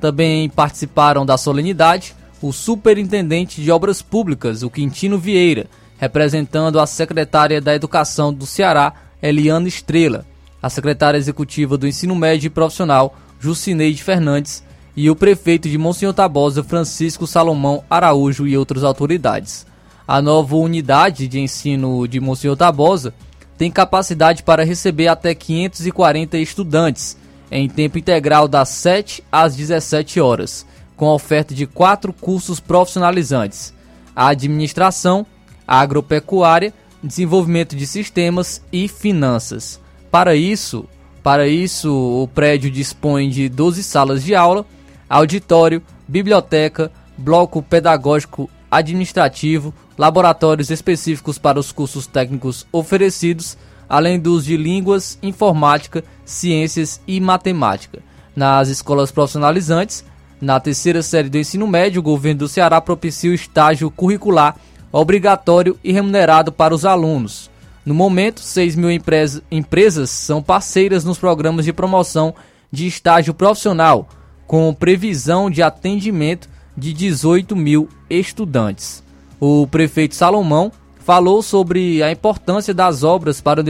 Também 0.00 0.48
participaram 0.48 1.24
da 1.24 1.36
solenidade 1.36 2.14
o 2.42 2.52
Superintendente 2.52 3.62
de 3.62 3.70
Obras 3.70 4.02
Públicas, 4.02 4.64
o 4.64 4.70
Quintino 4.70 5.16
Vieira, 5.16 5.66
representando 5.96 6.80
a 6.80 6.86
secretária 6.86 7.60
da 7.60 7.72
Educação 7.72 8.34
do 8.34 8.44
Ceará, 8.44 8.92
Eliana 9.22 9.68
Estrela, 9.68 10.26
a 10.60 10.68
secretária 10.68 11.16
executiva 11.16 11.78
do 11.78 11.86
Ensino 11.86 12.16
Médio 12.16 12.48
e 12.48 12.50
Profissional, 12.50 13.16
Jucineide 13.38 14.02
Fernandes, 14.02 14.64
e 14.96 15.08
o 15.08 15.16
prefeito 15.16 15.68
de 15.68 15.78
Monsenhor 15.78 16.12
Tabosa, 16.12 16.64
Francisco 16.64 17.26
Salomão 17.26 17.84
Araújo 17.88 18.46
e 18.46 18.58
outras 18.58 18.82
autoridades. 18.82 19.64
A 20.06 20.20
nova 20.20 20.56
unidade 20.56 21.28
de 21.28 21.38
ensino 21.38 22.06
de 22.08 22.20
Monsenhor 22.20 22.56
Tabosa 22.56 23.14
tem 23.56 23.70
capacidade 23.70 24.42
para 24.42 24.64
receber 24.64 25.06
até 25.06 25.34
540 25.34 26.36
estudantes 26.38 27.16
em 27.52 27.68
tempo 27.68 27.98
integral 27.98 28.48
das 28.48 28.70
7 28.70 29.22
às 29.30 29.54
17 29.54 30.18
horas, 30.18 30.66
com 30.96 31.06
oferta 31.08 31.54
de 31.54 31.66
quatro 31.66 32.12
cursos 32.12 32.58
profissionalizantes: 32.58 33.74
a 34.16 34.28
administração, 34.28 35.26
agropecuária, 35.68 36.72
desenvolvimento 37.04 37.76
de 37.76 37.86
sistemas 37.86 38.62
e 38.72 38.88
finanças. 38.88 39.78
Para 40.10 40.34
isso, 40.34 40.88
para 41.22 41.46
isso 41.46 41.92
o 41.92 42.26
prédio 42.26 42.70
dispõe 42.70 43.28
de 43.28 43.48
12 43.48 43.84
salas 43.84 44.24
de 44.24 44.34
aula, 44.34 44.64
auditório, 45.08 45.82
biblioteca, 46.08 46.90
bloco 47.16 47.62
pedagógico 47.62 48.48
administrativo, 48.70 49.74
laboratórios 49.98 50.70
específicos 50.70 51.38
para 51.38 51.60
os 51.60 51.70
cursos 51.70 52.06
técnicos 52.06 52.66
oferecidos, 52.72 53.58
além 53.88 54.18
dos 54.18 54.44
de 54.44 54.56
línguas, 54.56 55.18
informática, 55.22 56.02
ciências 56.24 57.00
e 57.06 57.20
matemática. 57.20 58.00
Nas 58.34 58.68
escolas 58.68 59.10
profissionalizantes, 59.10 60.04
na 60.40 60.58
terceira 60.58 61.02
série 61.02 61.28
do 61.28 61.38
ensino 61.38 61.66
médio, 61.66 62.00
o 62.00 62.02
governo 62.02 62.40
do 62.40 62.48
Ceará 62.48 62.80
propicia 62.80 63.30
o 63.30 63.34
estágio 63.34 63.90
curricular 63.90 64.56
obrigatório 64.90 65.78
e 65.82 65.92
remunerado 65.92 66.52
para 66.52 66.74
os 66.74 66.84
alunos. 66.84 67.50
No 67.84 67.94
momento, 67.94 68.40
6 68.40 68.76
mil 68.76 68.90
empresa, 68.90 69.42
empresas 69.50 70.10
são 70.10 70.42
parceiras 70.42 71.04
nos 71.04 71.18
programas 71.18 71.64
de 71.64 71.72
promoção 71.72 72.34
de 72.70 72.86
estágio 72.86 73.34
profissional, 73.34 74.08
com 74.46 74.72
previsão 74.74 75.50
de 75.50 75.62
atendimento 75.62 76.48
de 76.76 76.92
18 76.92 77.56
mil 77.56 77.88
estudantes. 78.08 79.02
O 79.40 79.66
prefeito 79.66 80.14
Salomão 80.14 80.70
falou 81.04 81.42
sobre 81.42 82.02
a 82.02 82.10
importância 82.10 82.72
das 82.72 83.02
obras 83.02 83.40
para 83.40 83.60
o 83.60 83.64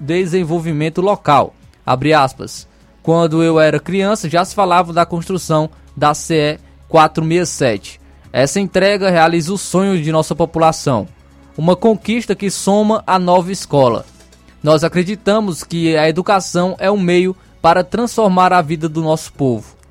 desenvolvimento 0.00 1.00
local. 1.00 1.54
Aspas, 1.84 2.66
Quando 3.02 3.42
eu 3.42 3.58
era 3.60 3.80
criança, 3.80 4.28
já 4.28 4.44
se 4.44 4.54
falava 4.54 4.92
da 4.92 5.04
construção 5.04 5.68
da 5.96 6.14
CE 6.14 6.58
467. 6.88 8.00
Essa 8.32 8.60
entrega 8.60 9.10
realiza 9.10 9.52
o 9.52 9.58
sonho 9.58 10.00
de 10.02 10.10
nossa 10.10 10.34
população, 10.34 11.06
uma 11.56 11.76
conquista 11.76 12.34
que 12.34 12.50
soma 12.50 13.02
a 13.06 13.18
nova 13.18 13.52
escola. 13.52 14.06
Nós 14.62 14.84
acreditamos 14.84 15.64
que 15.64 15.96
a 15.96 16.08
educação 16.08 16.76
é 16.78 16.90
um 16.90 17.00
meio 17.00 17.36
para 17.60 17.84
transformar 17.84 18.52
a 18.52 18.62
vida 18.62 18.88
do 18.88 19.02
nosso 19.02 19.32
povo 19.32 19.82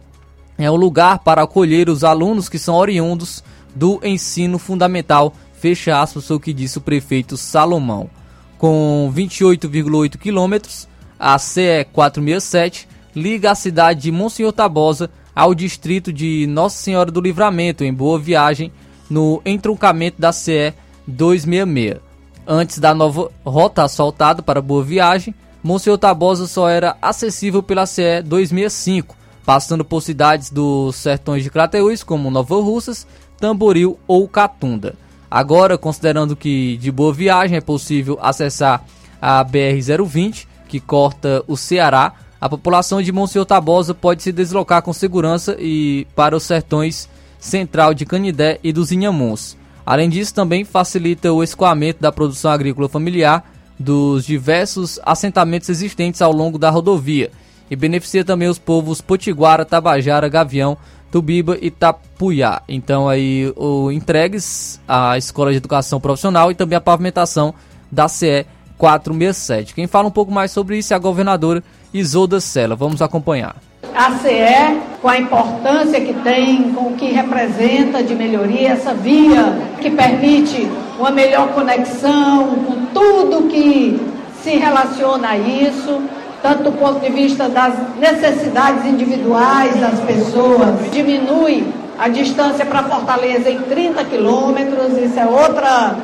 é 0.64 0.70
um 0.70 0.76
lugar 0.76 1.20
para 1.20 1.42
acolher 1.42 1.90
os 1.90 2.04
alunos 2.04 2.48
que 2.48 2.60
são 2.60 2.76
oriundos 2.76 3.44
do 3.74 4.00
ensino 4.04 4.60
fundamental, 4.60 5.34
fecha 5.62 6.02
aspas, 6.02 6.32
o 6.32 6.40
que 6.40 6.52
disse 6.52 6.80
o 6.80 6.82
prefeito 6.82 7.38
Salomão. 7.38 8.10
Com 8.58 9.12
28,8 9.16 10.18
quilômetros, 10.18 10.88
a 11.20 11.38
CE 11.38 11.86
467 11.94 12.88
liga 13.16 13.52
a 13.52 13.56
cidade 13.56 14.02
de 14.02 14.12
Monsenhor 14.12 14.52
Tabosa 14.52 15.12
ao 15.36 15.54
distrito 15.54 16.12
de 16.12 16.48
Nossa 16.48 16.78
Senhora 16.78 17.12
do 17.12 17.22
Livramento, 17.22 17.84
em 17.84 17.94
Boa 17.94 18.18
Viagem, 18.18 18.72
no 19.08 19.40
entroncamento 19.46 20.20
da 20.20 20.32
CE 20.32 20.74
266. 21.06 22.02
Antes 22.48 22.80
da 22.80 22.96
nova 22.96 23.30
rota 23.46 23.84
asfaltada 23.84 24.42
para 24.42 24.64
Boa 24.64 24.84
Viagem, 24.84 25.36
Monsenhor 25.62 26.00
Tabosa 26.00 26.48
só 26.48 26.68
era 26.68 26.98
acessível 27.00 27.62
pela 27.62 27.86
CE 27.86 28.24
265, 28.24 29.16
passando 29.46 29.86
por 29.86 30.02
cidades 30.02 30.50
dos 30.50 30.96
sertões 30.96 31.44
de 31.44 31.52
Crateús, 31.52 32.02
como 32.02 32.32
Nova 32.32 32.56
Russas, 32.56 33.06
Tamboril 33.40 34.00
ou 34.08 34.28
Catunda. 34.28 34.96
Agora, 35.32 35.78
considerando 35.78 36.36
que 36.36 36.76
de 36.76 36.92
boa 36.92 37.14
viagem 37.14 37.56
é 37.56 37.62
possível 37.62 38.20
acessar 38.22 38.84
a 39.22 39.46
BR-020, 39.46 40.46
que 40.68 40.78
corta 40.78 41.42
o 41.48 41.56
Ceará, 41.56 42.14
a 42.40 42.50
população 42.50 43.02
de 43.02 43.14
Monsenhor 43.14 43.46
Tabosa 43.46 43.94
pode 43.94 44.24
se 44.24 44.34
deslocar 44.34 44.82
com 44.82 44.92
segurança 44.92 45.56
e 45.58 46.06
para 46.18 46.36
os 46.36 46.44
sertões 46.44 47.08
central 47.40 47.94
de 47.94 48.06
Canidé 48.06 48.60
e 48.62 48.74
dos 48.74 48.92
Inhamuns. 48.92 49.56
Além 49.86 50.10
disso, 50.10 50.34
também 50.34 50.66
facilita 50.66 51.32
o 51.32 51.42
escoamento 51.42 52.02
da 52.02 52.12
produção 52.12 52.52
agrícola 52.52 52.90
familiar 52.90 53.50
dos 53.80 54.26
diversos 54.26 55.00
assentamentos 55.04 55.70
existentes 55.70 56.22
ao 56.22 56.34
longo 56.34 56.58
da 56.58 56.70
rodovia 56.70 57.32
e 57.70 57.76
beneficia 57.76 58.26
também 58.26 58.50
os 58.50 58.60
povos 58.60 59.00
Potiguara, 59.00 59.64
Tabajara, 59.64 60.28
Gavião, 60.28 60.78
Tubiba 61.12 61.58
e 61.62 61.70
Tapuyá. 61.70 62.62
Então 62.68 63.10
aí 63.10 63.52
o 63.56 63.92
entregues 63.92 64.80
à 64.88 65.18
Escola 65.18 65.52
de 65.52 65.58
Educação 65.58 66.00
Profissional 66.00 66.50
e 66.50 66.56
também 66.56 66.78
a 66.78 66.82
pavimentação 66.82 67.54
da 67.92 68.08
CE 68.08 68.46
467. 68.78 69.76
Quem 69.76 69.86
fala 69.86 70.08
um 70.08 70.12
pouco 70.12 70.32
mais 70.32 70.52
sobre 70.52 70.78
isso 70.78 70.94
é 70.94 70.96
a 70.96 71.00
governadora 71.00 71.64
Isolda 71.94 72.40
Sela. 72.40 72.76
Vamos 72.76 73.02
acompanhar. 73.02 73.56
A 73.94 74.12
CE, 74.20 74.80
com 75.02 75.10
a 75.10 75.18
importância 75.18 76.00
que 76.00 76.14
tem, 76.14 76.72
com 76.72 76.88
o 76.88 76.96
que 76.96 77.08
representa 77.08 78.02
de 78.02 78.16
melhoria, 78.16 78.70
essa 78.70 78.94
via 78.94 79.54
que 79.82 79.92
permite 79.92 80.68
uma 80.98 81.12
melhor 81.12 81.50
conexão 81.50 82.56
com 82.66 82.86
tudo 82.94 83.50
que 83.50 84.00
se 84.42 84.52
relaciona 84.52 85.32
a 85.32 85.38
isso, 85.38 86.02
tanto 86.42 86.64
do 86.64 86.72
ponto 86.72 87.00
de 87.00 87.10
vista 87.10 87.48
das 87.48 87.76
necessidades 88.00 88.86
individuais 88.86 89.76
das 89.80 90.00
pessoas, 90.00 90.92
diminui 90.92 91.72
a 92.00 92.08
distância 92.08 92.66
para 92.66 92.84
Fortaleza 92.84 93.50
em 93.50 93.60
30 93.60 94.04
quilômetros, 94.06 94.98
isso 94.98 95.20
é 95.20 95.26
outra, 95.26 95.96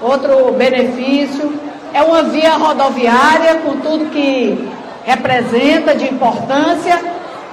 outro 0.00 0.52
benefício. 0.52 1.52
É 1.92 2.02
uma 2.02 2.22
via 2.22 2.54
rodoviária 2.54 3.56
com 3.56 3.76
tudo 3.76 4.10
que 4.10 4.68
representa 5.04 5.94
de 5.94 6.06
importância 6.06 6.98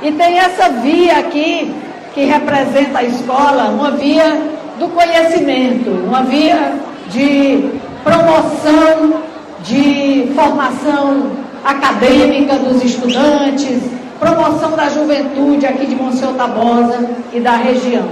e 0.02 0.12
tem 0.14 0.40
essa 0.40 0.70
via 0.70 1.20
aqui 1.20 1.76
que 2.14 2.24
representa 2.24 3.00
a 3.00 3.04
escola, 3.04 3.66
uma 3.66 3.92
via 3.92 4.42
do 4.80 4.88
conhecimento, 4.88 5.90
uma 5.90 6.24
via 6.24 6.74
de 7.10 7.72
promoção, 8.04 9.22
de 9.64 10.32
formação 10.34 11.51
acadêmica 11.64 12.58
dos 12.58 12.84
estudantes, 12.84 13.82
promoção 14.20 14.72
da 14.72 14.90
juventude 14.90 15.66
aqui 15.66 15.86
de 15.86 15.96
Monsenhor 15.96 16.34
Tabosa 16.36 17.10
e 17.34 17.40
da 17.40 17.56
região. 17.56 18.08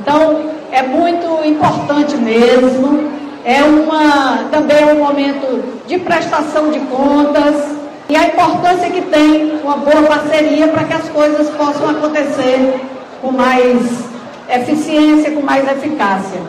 Então, 0.00 0.40
é 0.70 0.82
muito 0.82 1.46
importante 1.46 2.16
mesmo, 2.16 3.10
é 3.44 3.62
uma, 3.62 4.44
também 4.50 4.78
é 4.78 4.92
um 4.92 4.98
momento 4.98 5.62
de 5.86 5.98
prestação 5.98 6.70
de 6.70 6.80
contas 6.80 7.76
e 8.08 8.16
a 8.16 8.26
importância 8.26 8.90
que 8.90 9.02
tem 9.02 9.60
uma 9.62 9.76
boa 9.76 10.02
parceria 10.02 10.68
para 10.68 10.84
que 10.84 10.92
as 10.92 11.08
coisas 11.08 11.48
possam 11.50 11.90
acontecer 11.90 12.80
com 13.20 13.32
mais 13.32 14.04
eficiência, 14.48 15.30
com 15.30 15.42
mais 15.42 15.68
eficácia. 15.70 16.40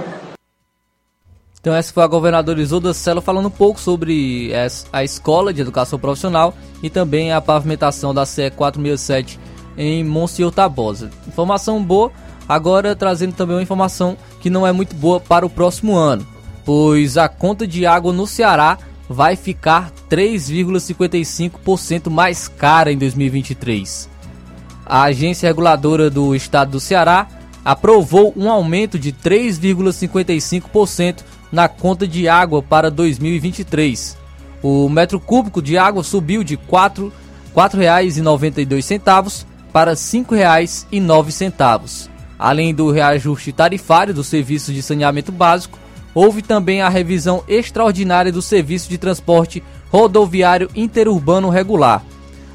Então 1.64 1.74
essa 1.74 1.92
foi 1.94 2.04
a 2.04 2.08
governadora 2.08 2.62
Isolda 2.62 2.94
Sela 2.94 3.22
falando 3.22 3.46
um 3.46 3.50
pouco 3.50 3.80
sobre 3.80 4.52
a 4.92 5.02
escola 5.02 5.54
de 5.54 5.62
educação 5.62 5.98
profissional 5.98 6.54
e 6.84 6.90
também 6.90 7.32
a 7.32 7.40
pavimentação 7.40 8.14
da 8.14 8.26
CE 8.26 8.52
467 8.52 9.40
em 9.78 10.04
Monsenhor 10.04 10.52
Tabosa. 10.52 11.10
Informação 11.26 11.82
boa, 11.82 12.12
agora 12.50 12.98
trazendo 12.98 13.34
também 13.34 13.56
uma 13.56 13.62
informação 13.62 14.18
que 14.42 14.50
não 14.50 14.68
é 14.68 14.74
muito 14.74 14.94
boa 14.94 15.22
para 15.22 15.46
o 15.46 15.50
próximo 15.50 15.96
ano, 15.96 16.28
pois 16.66 17.18
a 17.18 17.30
conta 17.30 17.66
de 17.66 17.86
água 17.86 18.12
no 18.12 18.28
Ceará 18.28 18.78
vai 19.08 19.38
ficar 19.38 19.90
3,55% 20.10 22.10
mais 22.10 22.50
cara 22.50 22.92
em 22.92 22.98
2023. 22.98 24.10
A 24.86 25.04
agência 25.04 25.48
reguladora 25.48 26.10
do 26.10 26.36
estado 26.36 26.72
do 26.72 26.80
Ceará 26.82 27.26
aprovou 27.64 28.34
um 28.36 28.52
aumento 28.52 29.00
de 29.00 29.14
3,55% 29.14 31.24
na 31.54 31.70
conta 31.70 32.06
de 32.08 32.28
água 32.28 32.64
para 32.64 32.90
2023. 32.90 34.18
O 34.64 34.90
metro 34.90 35.20
cúbico 35.20 35.62
de 35.62 35.78
água 35.78 36.04
subiu 36.04 36.44
de 36.44 36.56
R$ 36.56 36.62
4,92 37.56 39.46
para 39.72 39.92
R$ 39.92 39.98
5,09. 39.98 42.10
Além 42.40 42.74
do 42.74 42.90
reajuste 42.90 43.52
tarifário 43.52 44.16
do 44.16 44.24
serviço 44.24 44.74
de 44.74 44.82
saneamento 44.82 45.32
básico, 45.32 45.78
houve 46.16 46.42
também 46.42 46.82
a 46.82 46.90
revisão 46.90 47.44
extraordinária 47.48 48.32
do 48.32 48.42
serviço 48.42 48.90
de 48.90 48.98
transporte 48.98 49.62
rodoviário 49.92 50.72
interurbano 50.76 51.50
regular. 51.50 52.04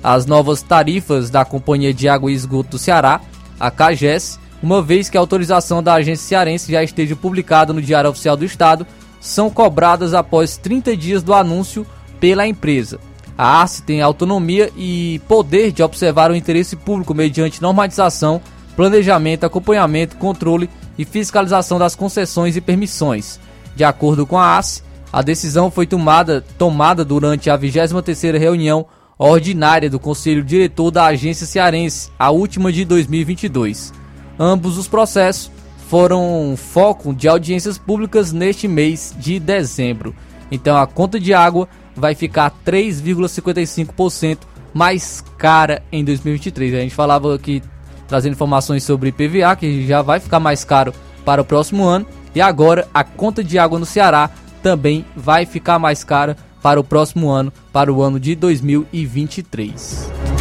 As 0.02 0.26
novas 0.26 0.60
tarifas 0.60 1.30
da 1.30 1.44
Companhia 1.44 1.94
de 1.94 2.08
Água 2.08 2.32
e 2.32 2.34
Esgoto 2.34 2.70
do 2.70 2.78
Ceará, 2.78 3.20
a 3.60 3.70
CAGES, 3.70 4.40
uma 4.62 4.82
vez 4.82 5.08
que 5.08 5.16
a 5.16 5.20
autorização 5.20 5.82
da 5.82 5.94
agência 5.94 6.26
cearense 6.26 6.72
já 6.72 6.82
esteja 6.82 7.14
publicada 7.14 7.72
no 7.72 7.82
Diário 7.82 8.10
Oficial 8.10 8.36
do 8.36 8.44
Estado, 8.44 8.86
são 9.20 9.50
cobradas 9.50 10.14
após 10.14 10.56
30 10.56 10.96
dias 10.96 11.22
do 11.22 11.34
anúncio 11.34 11.86
pela 12.20 12.46
empresa. 12.46 12.98
A 13.36 13.60
ARCE 13.60 13.82
tem 13.82 14.02
autonomia 14.02 14.70
e 14.76 15.20
poder 15.28 15.70
de 15.70 15.82
observar 15.82 16.30
o 16.30 16.34
interesse 16.34 16.74
público 16.74 17.14
mediante 17.14 17.62
normatização, 17.62 18.40
planejamento, 18.74 19.44
acompanhamento, 19.44 20.16
controle 20.16 20.68
e 20.98 21.04
fiscalização 21.04 21.78
das 21.78 21.94
concessões 21.94 22.56
e 22.56 22.60
permissões. 22.60 23.38
De 23.76 23.84
acordo 23.84 24.26
com 24.26 24.36
a 24.36 24.44
ARCE, 24.44 24.82
a 25.12 25.22
decisão 25.22 25.70
foi 25.70 25.86
tomada, 25.86 26.44
tomada 26.58 27.04
durante 27.04 27.48
a 27.48 27.56
23ª 27.56 28.38
reunião 28.38 28.86
ordinária 29.16 29.88
do 29.88 29.98
Conselho 29.98 30.44
Diretor 30.44 30.90
da 30.90 31.06
Agência 31.06 31.46
Cearense, 31.46 32.10
a 32.18 32.30
última 32.30 32.72
de 32.72 32.84
2022. 32.84 33.92
Ambos 34.38 34.78
os 34.78 34.86
processos 34.86 35.50
foram 35.88 36.54
foco 36.56 37.14
de 37.14 37.26
audiências 37.26 37.78
públicas 37.78 38.32
neste 38.32 38.68
mês 38.68 39.14
de 39.18 39.40
dezembro. 39.40 40.14
Então 40.50 40.76
a 40.76 40.86
conta 40.86 41.18
de 41.18 41.34
água 41.34 41.68
vai 41.96 42.14
ficar 42.14 42.52
3,55% 42.64 44.38
mais 44.72 45.24
cara 45.36 45.82
em 45.90 46.04
2023. 46.04 46.74
A 46.74 46.80
gente 46.80 46.94
falava 46.94 47.34
aqui 47.34 47.62
trazendo 48.06 48.32
informações 48.32 48.84
sobre 48.84 49.10
IPVA, 49.10 49.56
que 49.56 49.86
já 49.86 50.02
vai 50.02 50.20
ficar 50.20 50.40
mais 50.40 50.64
caro 50.64 50.94
para 51.24 51.42
o 51.42 51.44
próximo 51.44 51.84
ano. 51.84 52.06
E 52.34 52.40
agora 52.40 52.86
a 52.92 53.02
conta 53.02 53.42
de 53.42 53.58
água 53.58 53.78
no 53.78 53.86
Ceará 53.86 54.30
também 54.62 55.04
vai 55.16 55.46
ficar 55.46 55.78
mais 55.78 56.04
cara 56.04 56.36
para 56.62 56.80
o 56.80 56.84
próximo 56.84 57.30
ano, 57.30 57.52
para 57.72 57.92
o 57.92 58.02
ano 58.02 58.18
de 58.18 58.34
2023. 58.34 60.37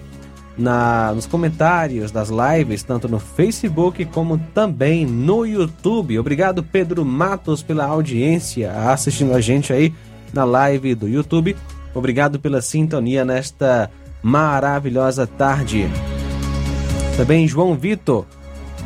na, 0.57 1.11
nos 1.13 1.25
comentários 1.25 2.09
das 2.09 2.29
lives, 2.29 2.83
tanto 2.83 3.09
no 3.09 3.19
Facebook 3.19 4.05
como 4.05 4.37
também 4.53 5.05
no 5.05 5.45
YouTube. 5.45 6.17
Obrigado, 6.17 6.63
Pedro 6.63 7.03
Matos, 7.03 7.61
pela 7.61 7.83
audiência 7.83 8.71
assistindo 8.89 9.33
a 9.33 9.41
gente 9.41 9.73
aí 9.73 9.93
na 10.31 10.45
live 10.45 10.95
do 10.95 11.09
YouTube. 11.09 11.53
Obrigado 11.93 12.39
pela 12.39 12.61
sintonia 12.61 13.25
nesta 13.25 13.91
maravilhosa 14.23 15.27
tarde. 15.27 15.89
Também 17.17 17.47
João 17.47 17.75
Vitor, 17.75 18.25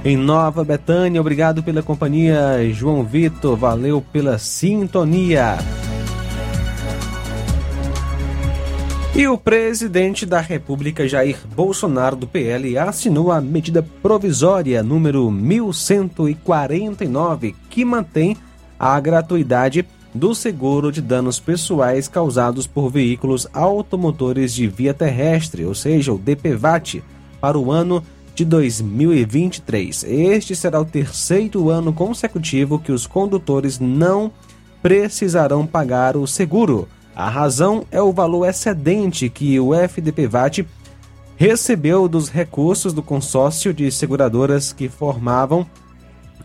em 0.06 0.16
Nova 0.16 0.64
Betânia. 0.64 1.20
Obrigado 1.20 1.64
pela 1.64 1.82
companhia, 1.82 2.72
João 2.72 3.04
Vitor. 3.04 3.58
Valeu 3.58 4.06
pela 4.14 4.38
sintonia. 4.38 5.58
E 9.16 9.28
o 9.28 9.36
presidente 9.38 10.28
da 10.28 10.40
República, 10.40 11.08
Jair 11.08 11.40
Bolsonaro, 11.56 12.16
do 12.16 12.28
PL, 12.28 12.78
assinou 12.78 13.32
a 13.32 13.42
medida 13.42 13.82
provisória 13.82 14.84
número 14.84 15.32
1149, 15.32 17.56
que 17.70 17.84
mantém 17.84 18.38
a 18.80 19.00
gratuidade 19.00 19.84
do 20.14 20.36
seguro 20.36 20.92
de 20.92 21.02
danos 21.02 21.40
pessoais 21.40 22.08
causados 22.08 22.68
por 22.68 22.90
veículos 22.90 23.48
automotores 23.52 24.54
de 24.54 24.68
via 24.68 24.94
terrestre, 24.94 25.66
ou 25.66 25.74
seja, 25.74 26.14
o 26.14 26.18
DPVAT, 26.18 27.02
para 27.42 27.58
o 27.58 27.72
ano 27.72 28.04
2023. 28.46 30.04
Este 30.04 30.56
será 30.56 30.80
o 30.80 30.86
terceiro 30.86 31.70
ano 31.70 31.94
consecutivo 31.94 32.80
que 32.80 32.92
os 32.92 33.06
condutores 33.06 33.80
não 33.80 34.32
precisarão 34.82 35.66
pagar 35.66 36.16
o 36.16 36.26
seguro. 36.26 36.88
A 37.16 37.30
razão 37.30 37.86
é 37.92 38.02
o 38.02 38.14
valor 38.14 38.48
excedente 38.48 39.30
que 39.30 39.60
o 39.60 39.74
FDPVAT 39.74 40.66
recebeu 41.36 42.08
dos 42.08 42.30
recursos 42.30 42.94
do 42.94 43.02
consórcio 43.02 43.74
de 43.74 43.92
seguradoras 43.92 44.74
que 44.74 44.90
formavam 44.90 45.66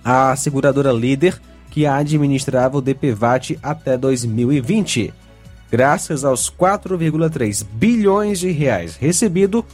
a 0.04 0.34
seguradora 0.36 0.92
líder 0.92 1.40
que 1.70 1.86
administrava 1.86 2.78
o 2.78 2.80
DPVAT 2.80 3.58
até 3.60 3.96
2020. 3.96 5.12
Graças 5.70 6.24
aos 6.24 6.48
4,3 6.48 7.66
bilhões 7.72 8.38
de 8.38 8.52
reais 8.52 8.94
recebido, 8.94 9.64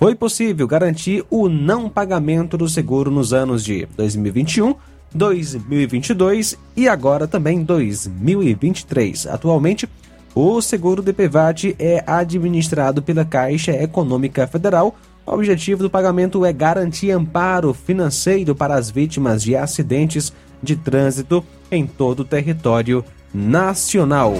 foi 0.00 0.14
possível 0.14 0.66
garantir 0.66 1.22
o 1.28 1.46
não 1.46 1.86
pagamento 1.86 2.56
do 2.56 2.66
seguro 2.66 3.10
nos 3.10 3.34
anos 3.34 3.62
de 3.62 3.86
2021, 3.98 4.74
2022 5.14 6.56
e 6.74 6.88
agora 6.88 7.28
também 7.28 7.62
2023. 7.62 9.26
Atualmente, 9.26 9.86
o 10.34 10.62
seguro 10.62 11.02
DPVAT 11.02 11.76
é 11.78 12.02
administrado 12.06 13.02
pela 13.02 13.26
Caixa 13.26 13.72
Econômica 13.72 14.46
Federal. 14.46 14.96
O 15.26 15.34
objetivo 15.34 15.82
do 15.82 15.90
pagamento 15.90 16.46
é 16.46 16.52
garantir 16.52 17.10
amparo 17.10 17.74
financeiro 17.74 18.54
para 18.54 18.76
as 18.76 18.90
vítimas 18.90 19.42
de 19.42 19.54
acidentes 19.54 20.32
de 20.62 20.76
trânsito 20.76 21.44
em 21.70 21.86
todo 21.86 22.20
o 22.20 22.24
território 22.24 23.04
nacional. 23.34 24.32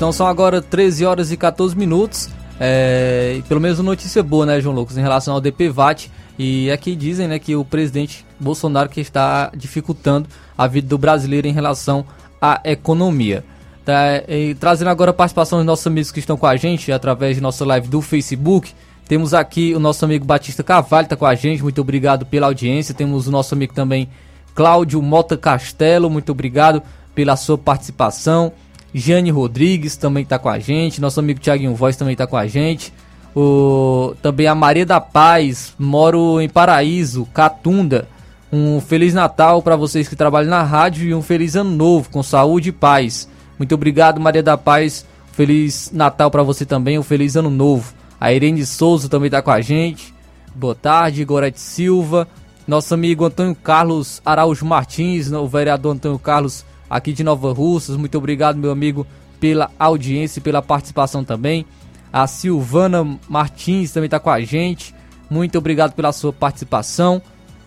Então 0.00 0.12
são 0.12 0.26
agora 0.26 0.62
13 0.62 1.04
horas 1.04 1.30
e 1.30 1.36
14 1.36 1.76
minutos. 1.76 2.30
É, 2.58 3.42
pelo 3.46 3.60
menos 3.60 3.78
notícia 3.80 4.22
boa, 4.22 4.46
né, 4.46 4.58
João 4.58 4.74
Lucas, 4.74 4.96
em 4.96 5.02
relação 5.02 5.34
ao 5.34 5.42
DPVAT. 5.42 6.10
E 6.38 6.70
aqui 6.70 6.96
dizem 6.96 7.28
né, 7.28 7.38
que 7.38 7.54
o 7.54 7.66
presidente 7.66 8.24
Bolsonaro 8.40 8.88
que 8.88 8.98
está 8.98 9.52
dificultando 9.54 10.26
a 10.56 10.66
vida 10.66 10.88
do 10.88 10.96
brasileiro 10.96 11.46
em 11.46 11.52
relação 11.52 12.02
à 12.40 12.62
economia. 12.64 13.44
Tá, 13.84 14.22
e, 14.26 14.54
trazendo 14.54 14.88
agora 14.88 15.10
a 15.10 15.12
participação 15.12 15.58
dos 15.58 15.66
nossos 15.66 15.86
amigos 15.86 16.10
que 16.10 16.18
estão 16.18 16.38
com 16.38 16.46
a 16.46 16.56
gente 16.56 16.90
através 16.90 17.36
de 17.36 17.42
nossa 17.42 17.62
live 17.66 17.86
do 17.86 18.00
Facebook. 18.00 18.72
Temos 19.06 19.34
aqui 19.34 19.74
o 19.74 19.78
nosso 19.78 20.02
amigo 20.02 20.24
Batista 20.24 20.62
Cavalho, 20.62 21.04
está 21.04 21.16
com 21.16 21.26
a 21.26 21.34
gente, 21.34 21.62
muito 21.62 21.82
obrigado 21.82 22.24
pela 22.24 22.46
audiência. 22.46 22.94
Temos 22.94 23.28
o 23.28 23.30
nosso 23.30 23.54
amigo 23.54 23.74
também 23.74 24.08
Cláudio 24.54 25.02
Mota 25.02 25.36
Castelo, 25.36 26.08
muito 26.08 26.32
obrigado 26.32 26.82
pela 27.14 27.36
sua 27.36 27.58
participação. 27.58 28.50
Jane 28.94 29.30
Rodrigues 29.30 29.96
também 29.96 30.22
está 30.22 30.38
com 30.38 30.48
a 30.48 30.58
gente. 30.58 31.00
Nosso 31.00 31.20
amigo 31.20 31.40
Tiaguinho 31.40 31.74
Voz 31.74 31.96
também 31.96 32.12
está 32.12 32.26
com 32.26 32.36
a 32.36 32.46
gente. 32.46 32.92
O, 33.34 34.14
também 34.20 34.46
a 34.46 34.54
Maria 34.54 34.84
da 34.84 35.00
Paz, 35.00 35.74
moro 35.78 36.40
em 36.40 36.48
Paraíso, 36.48 37.26
Catunda. 37.32 38.08
Um 38.52 38.80
Feliz 38.80 39.14
Natal 39.14 39.62
para 39.62 39.76
vocês 39.76 40.08
que 40.08 40.16
trabalham 40.16 40.50
na 40.50 40.62
rádio 40.62 41.08
e 41.08 41.14
um 41.14 41.22
Feliz 41.22 41.54
Ano 41.54 41.70
Novo, 41.70 42.10
com 42.10 42.22
saúde 42.22 42.70
e 42.70 42.72
paz. 42.72 43.28
Muito 43.56 43.74
obrigado, 43.74 44.20
Maria 44.20 44.42
da 44.42 44.58
Paz. 44.58 45.06
Feliz 45.32 45.90
Natal 45.92 46.30
para 46.30 46.42
você 46.42 46.66
também, 46.66 46.98
um 46.98 47.02
Feliz 47.04 47.36
Ano 47.36 47.50
Novo. 47.50 47.94
A 48.20 48.32
Irene 48.32 48.66
Souza 48.66 49.08
também 49.08 49.28
está 49.28 49.40
com 49.40 49.52
a 49.52 49.60
gente. 49.60 50.12
Boa 50.54 50.74
tarde, 50.74 51.24
Gorete 51.24 51.60
Silva. 51.60 52.26
Nosso 52.66 52.92
amigo 52.92 53.24
Antônio 53.24 53.54
Carlos 53.54 54.20
Araújo 54.24 54.66
Martins, 54.66 55.30
o 55.30 55.46
vereador 55.46 55.94
Antônio 55.94 56.18
Carlos 56.18 56.64
aqui 56.90 57.12
de 57.12 57.22
Nova 57.22 57.52
Russas. 57.52 57.96
Muito 57.96 58.18
obrigado, 58.18 58.58
meu 58.58 58.72
amigo, 58.72 59.06
pela 59.38 59.70
audiência 59.78 60.40
e 60.40 60.42
pela 60.42 60.60
participação 60.60 61.22
também. 61.24 61.64
A 62.12 62.26
Silvana 62.26 63.18
Martins 63.28 63.92
também 63.92 64.08
está 64.08 64.18
com 64.18 64.30
a 64.30 64.40
gente. 64.40 64.92
Muito 65.30 65.56
obrigado 65.56 65.92
pela 65.92 66.12
sua 66.12 66.32
participação. 66.32 67.22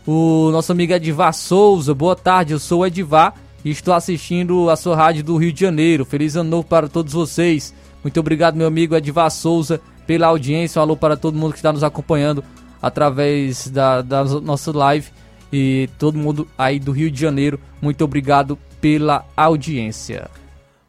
O 0.06 0.50
nosso 0.52 0.74
amigo 0.74 0.92
Edivar 0.92 1.34
Souza, 1.34 1.94
boa 1.94 2.16
tarde, 2.16 2.52
eu 2.52 2.60
sou 2.60 2.82
o 2.82 2.86
Edivar 2.86 3.34
e 3.64 3.72
estou 3.72 3.94
assistindo 3.94 4.70
a 4.70 4.76
sua 4.76 4.98
rádio 4.98 5.24
do 5.24 5.38
Rio 5.38 5.54
de 5.54 5.62
Janeiro. 5.62 6.04
Feliz 6.04 6.36
ano 6.36 6.50
novo 6.50 6.68
para 6.68 6.90
todos 6.90 7.14
vocês. 7.14 7.74
Muito 8.04 8.20
obrigado, 8.20 8.56
meu 8.56 8.68
amigo 8.68 8.96
Edivar 8.96 9.32
Souza, 9.32 9.80
pela 10.06 10.28
audiência. 10.28 10.80
Um 10.80 10.84
alô 10.84 10.98
para 10.98 11.16
todo 11.16 11.38
mundo 11.38 11.54
que 11.54 11.60
está 11.60 11.72
nos 11.72 11.86
acompanhando 11.86 12.44
através 12.82 13.70
da, 13.70 14.02
da 14.02 14.26
nossa 14.26 14.78
live 14.78 15.10
e 15.54 15.90
todo 15.98 16.18
mundo 16.18 16.46
aí 16.58 16.80
do 16.80 16.92
Rio 16.92 17.10
de 17.10 17.22
Janeiro. 17.22 17.58
Muito 17.82 18.04
obrigado 18.04 18.60
pela 18.84 19.26
audiência. 19.38 20.30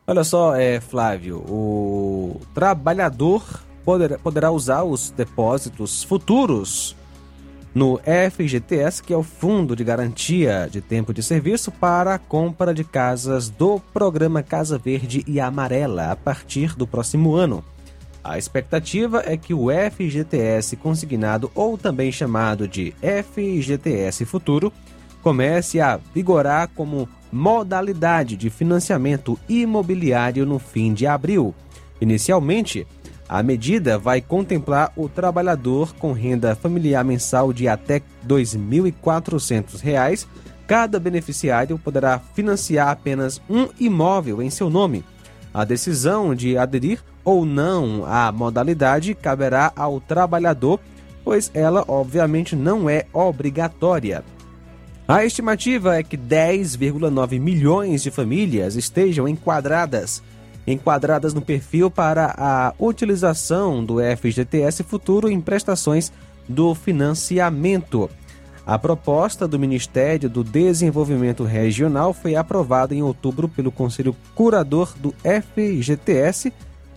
Olha 0.04 0.24
só, 0.24 0.56
é, 0.56 0.80
Flávio, 0.80 1.36
o 1.48 2.40
trabalhador 2.52 3.44
poderá, 3.84 4.18
poderá 4.18 4.50
usar 4.50 4.82
os 4.82 5.10
depósitos 5.10 6.02
futuros 6.02 6.96
no 7.72 8.00
FGTS, 8.32 9.00
que 9.00 9.12
é 9.12 9.16
o 9.16 9.22
Fundo 9.22 9.76
de 9.76 9.84
Garantia 9.84 10.68
de 10.68 10.80
Tempo 10.80 11.14
de 11.14 11.22
Serviço 11.22 11.70
para 11.70 12.14
a 12.14 12.18
compra 12.18 12.74
de 12.74 12.82
casas 12.82 13.48
do 13.48 13.78
programa 13.78 14.42
Casa 14.42 14.76
Verde 14.76 15.22
e 15.24 15.38
Amarela 15.38 16.10
a 16.10 16.16
partir 16.16 16.74
do 16.74 16.88
próximo 16.88 17.36
ano. 17.36 17.64
A 18.24 18.36
expectativa 18.36 19.22
é 19.24 19.36
que 19.36 19.54
o 19.54 19.68
FGTS 19.70 20.76
consignado, 20.78 21.48
ou 21.54 21.78
também 21.78 22.10
chamado 22.10 22.66
de 22.66 22.92
FGTS 23.00 24.24
Futuro, 24.24 24.72
comece 25.24 25.80
a 25.80 25.98
vigorar 26.14 26.68
como 26.74 27.08
modalidade 27.32 28.36
de 28.36 28.50
financiamento 28.50 29.40
imobiliário 29.48 30.44
no 30.44 30.58
fim 30.58 30.92
de 30.92 31.06
abril. 31.06 31.54
Inicialmente, 31.98 32.86
a 33.26 33.42
medida 33.42 33.98
vai 33.98 34.20
contemplar 34.20 34.92
o 34.94 35.08
trabalhador 35.08 35.94
com 35.94 36.12
renda 36.12 36.54
familiar 36.54 37.02
mensal 37.02 37.54
de 37.54 37.66
até 37.66 37.94
R$ 37.94 38.02
2.400. 38.28 40.26
Cada 40.66 41.00
beneficiário 41.00 41.78
poderá 41.78 42.18
financiar 42.18 42.88
apenas 42.90 43.40
um 43.48 43.68
imóvel 43.80 44.42
em 44.42 44.50
seu 44.50 44.68
nome. 44.68 45.02
A 45.54 45.64
decisão 45.64 46.34
de 46.34 46.58
aderir 46.58 47.02
ou 47.24 47.46
não 47.46 48.04
à 48.04 48.30
modalidade 48.30 49.14
caberá 49.14 49.72
ao 49.74 50.02
trabalhador, 50.02 50.78
pois 51.24 51.50
ela 51.54 51.82
obviamente 51.88 52.54
não 52.54 52.90
é 52.90 53.06
obrigatória. 53.10 54.22
A 55.06 55.22
estimativa 55.22 55.96
é 55.96 56.02
que 56.02 56.16
10,9 56.16 57.38
milhões 57.38 58.02
de 58.02 58.10
famílias 58.10 58.74
estejam 58.74 59.28
enquadradas 59.28 60.22
enquadradas 60.66 61.34
no 61.34 61.42
perfil 61.42 61.90
para 61.90 62.34
a 62.38 62.72
utilização 62.78 63.84
do 63.84 63.96
FGTS 63.98 64.82
futuro 64.82 65.28
em 65.28 65.38
prestações 65.38 66.10
do 66.48 66.74
financiamento. 66.74 68.08
A 68.66 68.78
proposta 68.78 69.46
do 69.46 69.58
Ministério 69.58 70.30
do 70.30 70.42
Desenvolvimento 70.42 71.44
Regional 71.44 72.14
foi 72.14 72.34
aprovada 72.34 72.94
em 72.94 73.02
outubro 73.02 73.46
pelo 73.46 73.70
Conselho 73.70 74.16
Curador 74.34 74.94
do 74.96 75.14
FGTS. 75.22 76.50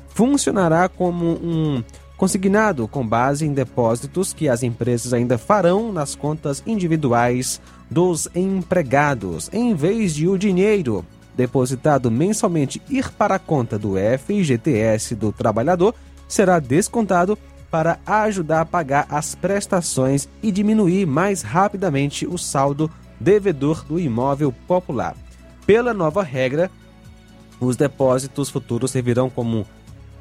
Funcionará 0.08 0.88
como 0.88 1.26
um 1.26 1.84
consignado 2.16 2.88
com 2.88 3.06
base 3.06 3.46
em 3.46 3.54
depósitos 3.54 4.32
que 4.32 4.48
as 4.48 4.64
empresas 4.64 5.14
ainda 5.14 5.38
farão 5.38 5.92
nas 5.92 6.16
contas 6.16 6.64
individuais 6.66 7.62
dos 7.90 8.28
empregados, 8.36 9.50
em 9.54 9.74
vez 9.74 10.14
de 10.14 10.28
o 10.28 10.38
dinheiro 10.38 11.06
depositado 11.36 12.10
mensalmente 12.10 12.82
ir 12.90 13.12
para 13.12 13.36
a 13.36 13.40
conta 13.40 13.78
do 13.78 13.94
FGTS 13.96 15.16
do 15.16 15.32
trabalhador 15.32 15.94
será 16.28 16.60
descontado 16.60 17.38
para 17.70 18.00
ajudar 18.06 18.62
a 18.62 18.66
pagar 18.66 19.06
as 19.10 19.36
prestações 19.36 20.28
e 20.42 20.52
diminuir 20.52 21.06
mais 21.06 21.44
rapidamente 21.44 22.26
o 22.26 22.38
saldo 22.38 22.90
devedor 23.20 23.84
do 23.86 24.00
imóvel 24.00 24.52
popular. 24.68 25.16
Pela 25.66 25.94
nova 25.94 26.24
regra, 26.24 26.72
os 27.60 27.76
depósitos 27.76 28.50
futuros 28.50 28.92
servirão 28.92 29.30
como 29.30 29.66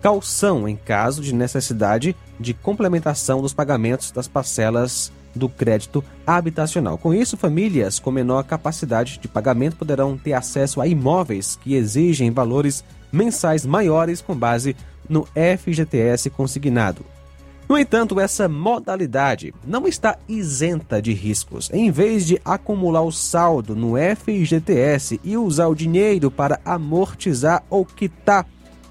calção 0.02 0.68
em 0.68 0.76
caso 0.76 1.22
de 1.22 1.34
necessidade 1.34 2.14
de 2.38 2.52
complementação 2.52 3.40
dos 3.40 3.54
pagamentos 3.54 4.10
das 4.10 4.28
parcelas 4.28 5.12
do 5.36 5.48
crédito 5.48 6.02
habitacional. 6.26 6.98
Com 6.98 7.14
isso, 7.14 7.36
famílias 7.36 7.98
com 7.98 8.10
menor 8.10 8.42
capacidade 8.44 9.18
de 9.18 9.28
pagamento 9.28 9.76
poderão 9.76 10.16
ter 10.16 10.32
acesso 10.32 10.80
a 10.80 10.86
imóveis 10.86 11.56
que 11.56 11.74
exigem 11.74 12.30
valores 12.30 12.84
mensais 13.12 13.64
maiores 13.64 14.20
com 14.20 14.34
base 14.34 14.76
no 15.08 15.26
FGTS 15.34 16.30
consignado. 16.30 17.04
No 17.68 17.76
entanto, 17.76 18.20
essa 18.20 18.48
modalidade 18.48 19.52
não 19.66 19.88
está 19.88 20.16
isenta 20.28 21.02
de 21.02 21.12
riscos. 21.12 21.68
Em 21.72 21.90
vez 21.90 22.24
de 22.24 22.40
acumular 22.44 23.02
o 23.02 23.10
saldo 23.10 23.74
no 23.74 23.94
FGTS 23.96 25.20
e 25.24 25.36
usar 25.36 25.66
o 25.66 25.74
dinheiro 25.74 26.30
para 26.30 26.60
amortizar 26.64 27.64
ou 27.68 27.84
quitar 27.84 28.46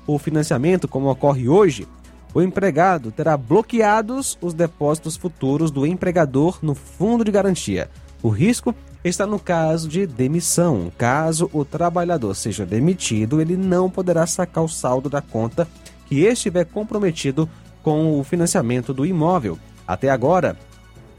o 0.06 0.20
financiamento, 0.20 0.89
como 0.89 1.10
ocorre 1.10 1.48
hoje, 1.48 1.88
o 2.36 2.42
empregado 2.42 3.14
terá 3.14 3.38
bloqueados 3.38 4.38
os 4.42 4.54
depósitos 4.54 5.16
futuros 5.16 5.72
do 5.72 5.88
empregador 5.88 6.60
no 6.62 6.76
fundo 6.76 7.24
de 7.24 7.32
garantia. 7.32 7.90
O 8.22 8.28
risco 8.28 8.76
está 9.06 9.26
no 9.26 9.40
caso 9.40 9.88
de 9.88 10.06
demissão. 10.06 10.92
Caso 10.98 11.50
o 11.54 11.64
trabalhador 11.64 12.36
seja 12.36 12.66
demitido, 12.66 13.40
ele 13.40 13.56
não 13.56 13.90
poderá 13.90 14.28
sacar 14.28 14.66
o 14.66 14.68
saldo 14.68 15.10
da 15.10 15.22
conta 15.22 15.66
que 16.08 16.26
estiver 16.26 16.66
comprometido 16.66 17.48
com 17.82 18.20
o 18.20 18.24
financiamento 18.24 18.94
do 18.94 19.06
imóvel. 19.06 19.58
Até 19.88 20.10
agora, 20.10 20.58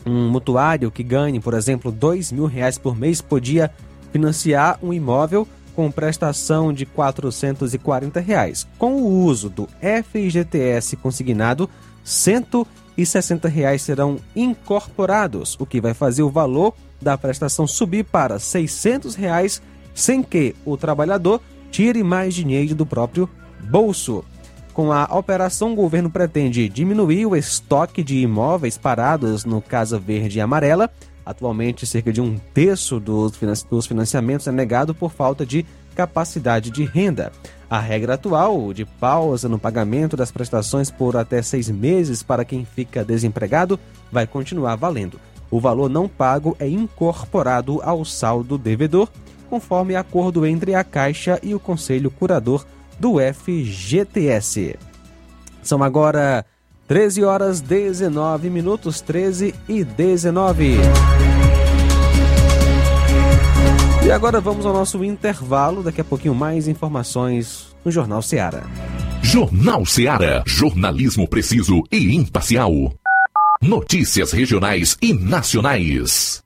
um 0.05 0.29
mutuário 0.29 0.91
que 0.91 1.03
ganhe, 1.03 1.41
por 1.41 1.55
exemplo, 1.55 1.91
dois 1.91 2.31
mil 2.31 2.45
reais 2.45 2.77
por 2.77 2.95
mês 2.95 3.23
podia 3.23 3.71
financiar 4.12 4.79
um 4.83 4.93
imóvel 4.93 5.49
com 5.77 5.91
prestação 5.91 6.72
de 6.72 6.87
440 6.87 8.18
reais. 8.18 8.66
Com 8.79 8.95
o 8.95 9.24
uso 9.24 9.51
do 9.51 9.68
FGTS 9.81 10.97
consignado, 10.97 11.68
160 12.03 13.47
reais 13.47 13.83
serão 13.83 14.16
incorporados, 14.35 15.55
o 15.61 15.66
que 15.66 15.79
vai 15.79 15.93
fazer 15.93 16.22
o 16.22 16.31
valor 16.31 16.74
da 17.01 17.18
prestação 17.18 17.66
subir 17.66 18.05
para 18.07 18.39
600 18.39 19.14
reais, 19.14 19.61
sem 19.95 20.22
que 20.22 20.57
o 20.64 20.79
trabalhador 20.79 21.43
tire 21.70 22.03
mais 22.03 22.35
dinheiro 22.35 22.74
do 22.74 22.87
próprio 22.87 23.29
bolso. 23.68 24.24
Com 24.72 24.91
a 24.91 25.05
operação, 25.05 25.72
o 25.72 25.77
governo 25.77 26.11
pretende 26.11 26.70
diminuir 26.70 27.27
o 27.27 27.37
estoque 27.37 28.03
de 28.03 28.18
imóveis 28.18 28.79
parados 28.79 29.45
no 29.45 29.61
Casa 29.61 29.99
Verde 29.99 30.39
e 30.39 30.41
Amarela, 30.41 30.91
Atualmente, 31.27 31.85
cerca 31.85 32.12
de 32.12 32.20
um 32.20 32.39
terço 32.55 33.01
dos 33.01 33.37
financiamentos 33.87 34.47
é 34.47 34.53
negado 34.53 34.95
por 34.95 35.11
falta 35.11 35.45
de 35.45 35.66
capacidade 35.93 36.70
de 36.70 36.85
renda. 36.85 37.33
A 37.68 37.81
regra 37.81 38.14
atual 38.14 38.72
de 38.72 38.85
pausa 38.85 39.49
no 39.49 39.59
pagamento 39.59 40.16
das 40.16 40.31
prestações 40.31 40.89
por 40.89 41.16
até 41.16 41.43
seis 41.43 41.68
meses 41.68 42.22
para 42.22 42.45
quem 42.45 42.64
fica 42.64 43.05
desempregado 43.05 43.81
vai 44.12 44.24
continuar 44.24 44.77
valendo. 44.77 45.18
O 45.51 45.59
valor 45.59 45.91
não 45.91 46.09
pago 46.09 46.57
é 46.61 46.68
incorporado 46.68 47.81
ao 47.83 48.05
saldo 48.05 48.57
devedor, 48.57 49.11
conforme 49.51 49.97
acordo 49.97 50.47
entre 50.47 50.77
a 50.77 50.85
Caixa 50.85 51.41
e 51.43 51.57
o 51.57 51.61
Conselho 51.61 52.11
Curador 52.11 52.64
do 53.01 53.16
FGTS. 53.18 54.77
São 55.61 55.83
agora 55.83 56.47
13 56.87 57.24
horas 57.24 57.61
19 57.61 58.49
minutos, 58.49 59.01
13 59.01 59.55
e 59.68 59.82
19. 59.82 60.76
E 64.07 64.11
agora 64.12 64.41
vamos 64.41 64.64
ao 64.64 64.72
nosso 64.72 65.03
intervalo. 65.03 65.82
Daqui 65.82 66.01
a 66.01 66.05
pouquinho 66.05 66.34
mais 66.34 66.68
informações 66.68 67.74
no 67.84 67.91
Jornal 67.91 68.22
Seara. 68.22 68.62
Jornal 69.20 69.84
Seara. 69.84 70.45
Jornalismo 70.47 71.26
preciso 71.28 71.82
e 71.91 72.14
imparcial. 72.14 72.72
Notícias 73.61 74.30
regionais 74.30 74.97
e 75.03 75.12
nacionais. 75.12 76.45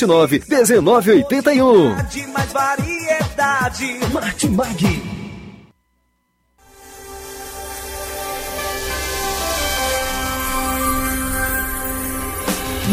9929 0.05 1.25
1981. 1.29 1.95
De 2.09 2.27
mais 2.27 2.51
variedade. 2.51 3.99
Martimag. 4.11 5.11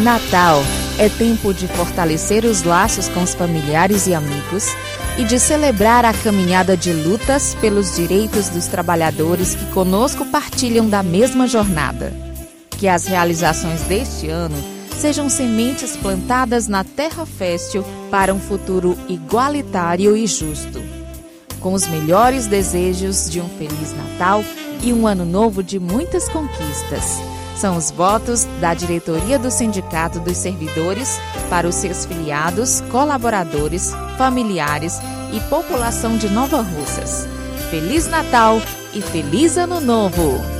Natal 0.02 0.62
é 0.98 1.09
tempo 1.09 1.52
de 1.52 1.66
fortalecer 1.66 2.44
os 2.44 2.62
laços 2.62 3.09
com 3.09 3.22
os 3.22 3.35
familiares 3.35 4.06
e 4.06 4.14
amigos 4.14 4.66
e 5.16 5.24
de 5.24 5.40
celebrar 5.40 6.05
a 6.05 6.12
caminhada 6.12 6.76
de 6.76 6.93
lutas 6.93 7.56
pelos 7.56 7.97
direitos 7.97 8.48
dos 8.48 8.66
trabalhadores 8.66 9.55
que 9.55 9.66
conosco 9.72 10.24
partilham 10.26 10.89
da 10.89 11.02
mesma 11.02 11.48
jornada. 11.48 12.12
Que 12.70 12.86
as 12.86 13.06
realizações 13.06 13.82
deste 13.82 14.28
ano 14.28 14.78
sejam 14.99 15.29
sementes 15.29 15.97
plantadas 15.97 16.66
na 16.66 16.83
terra 16.83 17.25
fértil 17.25 17.85
para 18.11 18.35
um 18.35 18.41
futuro 18.41 18.99
igualitário 19.09 20.16
e 20.16 20.27
justo. 20.27 20.83
Com 21.61 21.73
os 21.73 21.87
melhores 21.87 22.47
desejos 22.47 23.31
de 23.31 23.41
um 23.41 23.49
Feliz 23.49 23.95
Natal 23.97 24.45
e 24.83 24.93
um 24.93 25.07
ano 25.07 25.25
novo 25.25 25.62
de 25.62 25.79
muitas 25.79 26.29
conquistas. 26.29 27.20
São 27.57 27.77
os 27.77 27.91
votos 27.91 28.45
da 28.61 28.75
diretoria 28.75 29.39
do 29.39 29.51
Sindicato 29.51 30.20
dos 30.20 30.37
Servidores 30.37 31.19
para 31.49 31.69
os 31.69 31.75
seus 31.75 32.05
filiados, 32.05 32.81
colaboradores, 32.83 33.93
familiares 34.16 34.99
e 35.33 35.41
população 35.49 36.16
de 36.16 36.29
Nova 36.29 36.61
Russas. 36.61 37.27
Feliz 37.70 38.07
Natal 38.09 38.61
e 38.95 39.01
Feliz 39.01 39.57
Ano 39.57 39.81
Novo! 39.81 40.57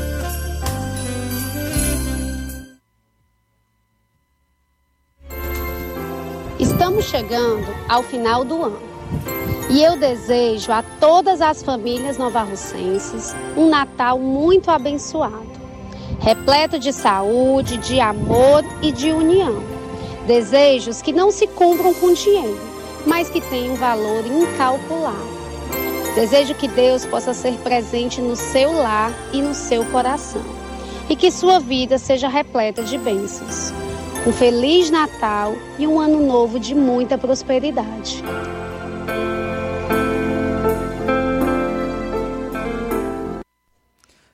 Estamos 6.59 7.05
chegando 7.05 7.72
ao 7.89 8.02
final 8.02 8.44
do 8.44 8.64
ano. 8.64 8.80
E 9.70 9.80
eu 9.80 9.97
desejo 9.97 10.72
a 10.72 10.82
todas 10.82 11.40
as 11.40 11.62
famílias 11.62 12.18
novarrocenses 12.18 13.32
um 13.56 13.68
Natal 13.68 14.18
muito 14.18 14.68
abençoado, 14.68 15.47
repleto 16.18 16.76
de 16.76 16.93
saúde, 16.93 17.76
de 17.76 18.01
amor 18.01 18.64
e 18.82 18.90
de 18.90 19.12
união. 19.12 19.62
Desejos 20.26 21.01
que 21.01 21.12
não 21.12 21.30
se 21.30 21.47
cumpram 21.47 21.94
com 21.94 22.12
dinheiro, 22.12 22.59
mas 23.06 23.30
que 23.30 23.40
têm 23.40 23.70
um 23.70 23.76
valor 23.76 24.24
incalculável. 24.26 25.39
Desejo 26.16 26.55
que 26.55 26.66
Deus 26.66 27.06
possa 27.06 27.32
ser 27.32 27.55
presente 27.59 28.20
no 28.20 28.35
seu 28.35 28.72
lar 28.72 29.12
e 29.32 29.40
no 29.40 29.55
seu 29.55 29.85
coração, 29.85 30.43
e 31.09 31.14
que 31.14 31.30
sua 31.30 31.60
vida 31.60 31.98
seja 31.98 32.26
repleta 32.26 32.82
de 32.82 32.98
bênçãos. 32.98 33.72
Um 34.28 34.32
feliz 34.32 34.90
Natal 34.90 35.56
e 35.78 35.86
um 35.86 35.98
ano 35.98 36.20
novo 36.20 36.60
de 36.60 36.74
muita 36.74 37.16
prosperidade. 37.16 38.22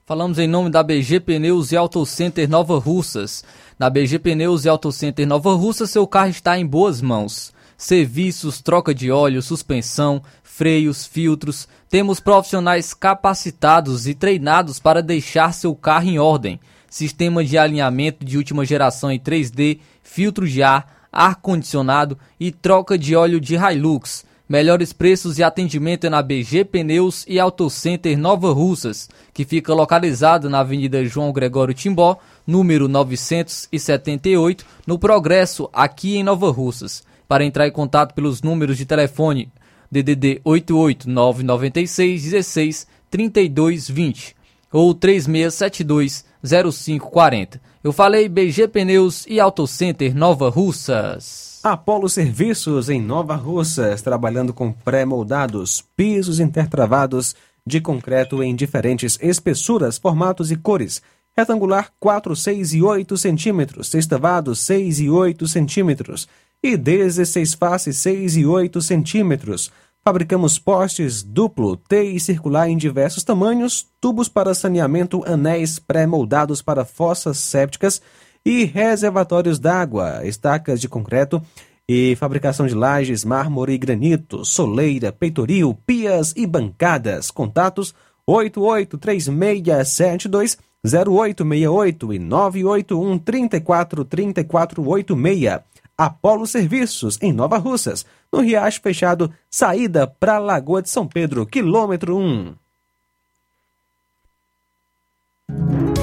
Falamos 0.04 0.40
em 0.40 0.48
nome 0.48 0.68
da 0.68 0.82
BG 0.82 1.20
Pneus 1.20 1.70
e 1.70 1.76
Auto 1.76 2.04
Center 2.04 2.50
Nova 2.50 2.76
Russas. 2.76 3.44
Na 3.78 3.88
BG 3.88 4.18
Pneus 4.18 4.64
e 4.64 4.68
Auto 4.68 4.90
Center 4.90 5.28
Nova 5.28 5.54
Russas, 5.54 5.90
seu 5.90 6.08
carro 6.08 6.30
está 6.30 6.58
em 6.58 6.66
boas 6.66 7.00
mãos. 7.00 7.52
Serviços, 7.76 8.60
troca 8.60 8.92
de 8.92 9.12
óleo, 9.12 9.40
suspensão, 9.40 10.20
freios, 10.42 11.06
filtros. 11.06 11.68
Temos 11.88 12.18
profissionais 12.18 12.92
capacitados 12.92 14.08
e 14.08 14.14
treinados 14.14 14.80
para 14.80 15.00
deixar 15.00 15.54
seu 15.54 15.72
carro 15.72 16.08
em 16.08 16.18
ordem. 16.18 16.58
Sistema 16.94 17.44
de 17.44 17.58
alinhamento 17.58 18.24
de 18.24 18.36
última 18.38 18.64
geração 18.64 19.10
em 19.10 19.18
3D, 19.18 19.80
filtro 20.00 20.48
de 20.48 20.62
ar, 20.62 21.08
ar-condicionado 21.10 22.16
e 22.38 22.52
troca 22.52 22.96
de 22.96 23.16
óleo 23.16 23.40
de 23.40 23.56
Hilux. 23.56 24.24
Melhores 24.48 24.92
preços 24.92 25.36
e 25.36 25.42
atendimento 25.42 26.06
é 26.06 26.08
na 26.08 26.22
BG 26.22 26.64
Pneus 26.64 27.24
e 27.26 27.40
Auto 27.40 27.68
Center 27.68 28.16
Nova 28.16 28.52
Russas, 28.52 29.08
que 29.32 29.44
fica 29.44 29.74
localizado 29.74 30.48
na 30.48 30.60
Avenida 30.60 31.04
João 31.04 31.32
Gregório 31.32 31.74
Timbó, 31.74 32.16
número 32.46 32.86
978, 32.86 34.64
no 34.86 34.96
Progresso, 34.96 35.68
aqui 35.72 36.14
em 36.16 36.22
Nova 36.22 36.48
Russas. 36.52 37.02
Para 37.26 37.44
entrar 37.44 37.66
em 37.66 37.72
contato 37.72 38.14
pelos 38.14 38.40
números 38.40 38.76
de 38.76 38.86
telefone 38.86 39.50
DDD 39.90 40.42
88996 40.44 42.22
16 42.22 42.86
3220 43.10 44.36
ou 44.70 44.94
3672 44.94 46.24
0540. 46.44 47.60
Eu 47.82 47.92
falei 47.92 48.28
BG 48.28 48.68
Pneus 48.68 49.24
e 49.26 49.40
Auto 49.40 49.66
Center 49.66 50.14
Nova 50.14 50.50
Russas. 50.50 51.60
Apolo 51.62 52.08
Serviços 52.08 52.90
em 52.90 53.00
Nova 53.00 53.34
Russas, 53.34 54.02
trabalhando 54.02 54.52
com 54.52 54.70
pré-moldados, 54.70 55.82
pisos 55.96 56.38
intertravados 56.38 57.34
de 57.66 57.80
concreto 57.80 58.42
em 58.42 58.54
diferentes 58.54 59.18
espessuras, 59.22 59.96
formatos 59.96 60.50
e 60.50 60.56
cores. 60.56 61.00
Retangular 61.36 61.90
4, 61.98 62.36
6 62.36 62.74
e 62.74 62.82
8 62.82 63.16
centímetros, 63.16 63.88
sextavado 63.88 64.54
6 64.54 65.00
e 65.00 65.10
8 65.10 65.48
centímetros 65.48 66.28
e 66.62 66.76
16 66.76 67.54
faces 67.54 67.96
6 67.98 68.36
e 68.36 68.46
8 68.46 68.80
centímetros. 68.80 69.70
Fabricamos 70.05 70.59
postes 70.59 71.22
duplo, 71.22 71.78
T 71.78 72.02
e 72.02 72.20
circular 72.20 72.68
em 72.68 72.76
diversos 72.76 73.24
tamanhos, 73.24 73.86
tubos 73.98 74.28
para 74.28 74.52
saneamento, 74.52 75.24
anéis 75.26 75.78
pré-moldados 75.78 76.60
para 76.60 76.85
fossas 76.85 77.39
sépticas 77.39 78.02
e 78.44 78.66
reservatórios 78.66 79.59
d'água, 79.59 80.20
estacas 80.26 80.78
de 80.78 80.90
concreto 80.90 81.40
e 81.89 82.14
fabricação 82.16 82.66
de 82.66 82.74
lajes, 82.74 83.24
mármore 83.24 83.72
e 83.72 83.78
granito, 83.78 84.44
soleira, 84.44 85.10
peitoril, 85.10 85.74
pias 85.86 86.35
e 86.36 86.47
bancadas. 86.47 87.31
Contatos 87.31 87.94
883672 88.26 90.59
0868 90.85 92.12
e 92.12 92.18
981 92.18 93.18
34 93.20 94.05
3486. 94.05 95.60
Apolo 95.97 96.44
Serviços, 96.44 97.16
em 97.22 97.32
Nova 97.32 97.56
Russas, 97.56 98.05
no 98.35 98.40
Riacho 98.40 98.81
Fechado, 98.81 99.32
saída 99.48 100.06
para 100.06 100.39
Lagoa 100.39 100.82
de 100.82 100.90
São 100.90 101.06
Pedro, 101.06 101.47
quilômetro 101.47 102.16
1. 102.16 102.55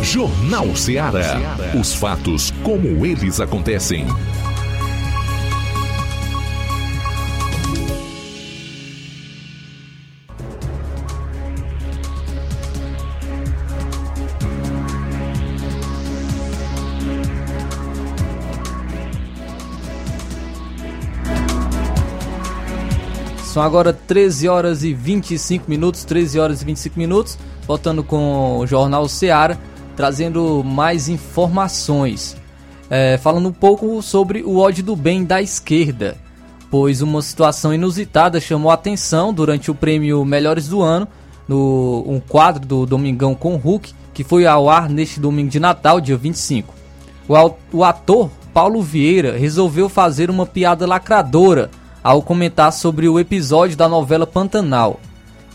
Jornal 0.01 0.75
Ceará. 0.75 1.37
Os 1.79 1.93
fatos 1.93 2.51
como 2.63 3.05
eles 3.05 3.39
acontecem. 3.39 4.05
São 23.51 23.61
agora 23.61 23.91
13 23.91 24.47
horas 24.47 24.81
e 24.81 24.93
25 24.93 25.69
minutos, 25.69 26.05
13 26.05 26.39
horas 26.39 26.61
e 26.61 26.65
25 26.65 26.97
minutos, 26.97 27.37
voltando 27.67 28.01
com 28.01 28.59
o 28.59 28.65
Jornal 28.65 29.09
Seara, 29.09 29.59
trazendo 29.93 30.63
mais 30.63 31.09
informações. 31.09 32.37
É, 32.89 33.17
falando 33.17 33.49
um 33.49 33.51
pouco 33.51 34.01
sobre 34.01 34.41
o 34.41 34.57
ódio 34.57 34.85
do 34.85 34.95
bem 34.95 35.25
da 35.25 35.41
esquerda, 35.41 36.15
pois 36.69 37.01
uma 37.01 37.21
situação 37.21 37.73
inusitada 37.73 38.39
chamou 38.39 38.71
a 38.71 38.75
atenção 38.75 39.33
durante 39.33 39.69
o 39.69 39.75
prêmio 39.75 40.23
Melhores 40.23 40.69
do 40.69 40.81
Ano, 40.81 41.05
no 41.45 42.05
um 42.07 42.21
quadro 42.21 42.65
do 42.65 42.85
Domingão 42.85 43.35
com 43.35 43.57
Hulk, 43.57 43.93
que 44.13 44.23
foi 44.23 44.45
ao 44.45 44.69
ar 44.69 44.89
neste 44.89 45.19
domingo 45.19 45.49
de 45.49 45.59
Natal, 45.59 45.99
dia 45.99 46.15
25. 46.15 46.73
O, 47.27 47.33
o 47.73 47.83
ator 47.83 48.29
Paulo 48.53 48.81
Vieira 48.81 49.37
resolveu 49.37 49.89
fazer 49.89 50.29
uma 50.29 50.45
piada 50.45 50.87
lacradora 50.87 51.69
ao 52.03 52.21
comentar 52.21 52.71
sobre 52.73 53.07
o 53.07 53.19
episódio 53.19 53.77
da 53.77 53.87
novela 53.87 54.25
Pantanal. 54.25 54.99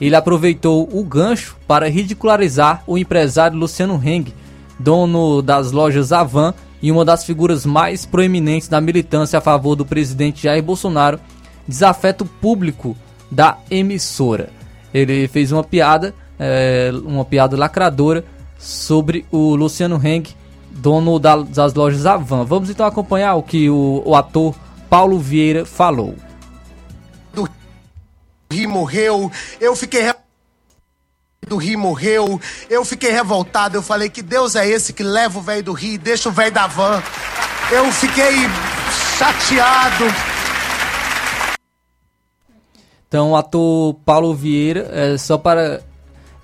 Ele 0.00 0.14
aproveitou 0.14 0.88
o 0.92 1.02
gancho 1.02 1.56
para 1.66 1.88
ridicularizar 1.88 2.82
o 2.86 2.98
empresário 2.98 3.58
Luciano 3.58 4.00
Heng, 4.02 4.32
dono 4.78 5.40
das 5.40 5.72
lojas 5.72 6.12
Avan, 6.12 6.54
e 6.82 6.92
uma 6.92 7.04
das 7.04 7.24
figuras 7.24 7.64
mais 7.64 8.04
proeminentes 8.04 8.68
da 8.68 8.80
militância 8.80 9.38
a 9.38 9.42
favor 9.42 9.74
do 9.74 9.84
presidente 9.84 10.42
Jair 10.42 10.62
Bolsonaro, 10.62 11.18
desafeto 11.66 12.24
público 12.24 12.96
da 13.30 13.58
emissora. 13.70 14.50
Ele 14.92 15.26
fez 15.28 15.50
uma 15.50 15.64
piada, 15.64 16.14
é, 16.38 16.92
uma 17.04 17.24
piada 17.24 17.56
lacradora 17.56 18.24
sobre 18.58 19.24
o 19.32 19.56
Luciano 19.56 20.00
Heng, 20.02 20.24
dono 20.70 21.18
da, 21.18 21.36
das 21.36 21.72
lojas 21.72 22.04
Avan. 22.04 22.44
Vamos 22.44 22.68
então 22.68 22.86
acompanhar 22.86 23.34
o 23.34 23.42
que 23.42 23.70
o, 23.70 24.02
o 24.04 24.14
ator 24.14 24.54
Paulo 24.88 25.18
Vieira 25.18 25.64
falou. 25.64 26.14
Rio 28.52 28.70
morreu, 28.70 29.30
eu 29.60 29.74
fiquei 29.74 30.12
do 31.46 31.56
Rio 31.56 31.78
morreu, 31.78 32.40
eu 32.68 32.84
fiquei 32.84 33.10
revoltado, 33.10 33.76
eu 33.76 33.82
falei 33.82 34.08
que 34.08 34.22
Deus 34.22 34.56
é 34.56 34.68
esse 34.68 34.92
que 34.92 35.02
leva 35.02 35.38
o 35.38 35.42
velho 35.42 35.62
do 35.62 35.72
Rio 35.72 35.94
e 35.94 35.98
deixa 35.98 36.28
o 36.28 36.32
velho 36.32 36.52
da 36.52 36.66
van. 36.66 37.02
Eu 37.70 37.90
fiquei 37.92 38.34
chateado. 39.16 40.04
Então, 43.08 43.30
o 43.30 43.36
ator 43.36 43.94
Paulo 44.04 44.34
Vieira, 44.34 44.90
é, 44.92 45.16
só 45.16 45.38
para 45.38 45.82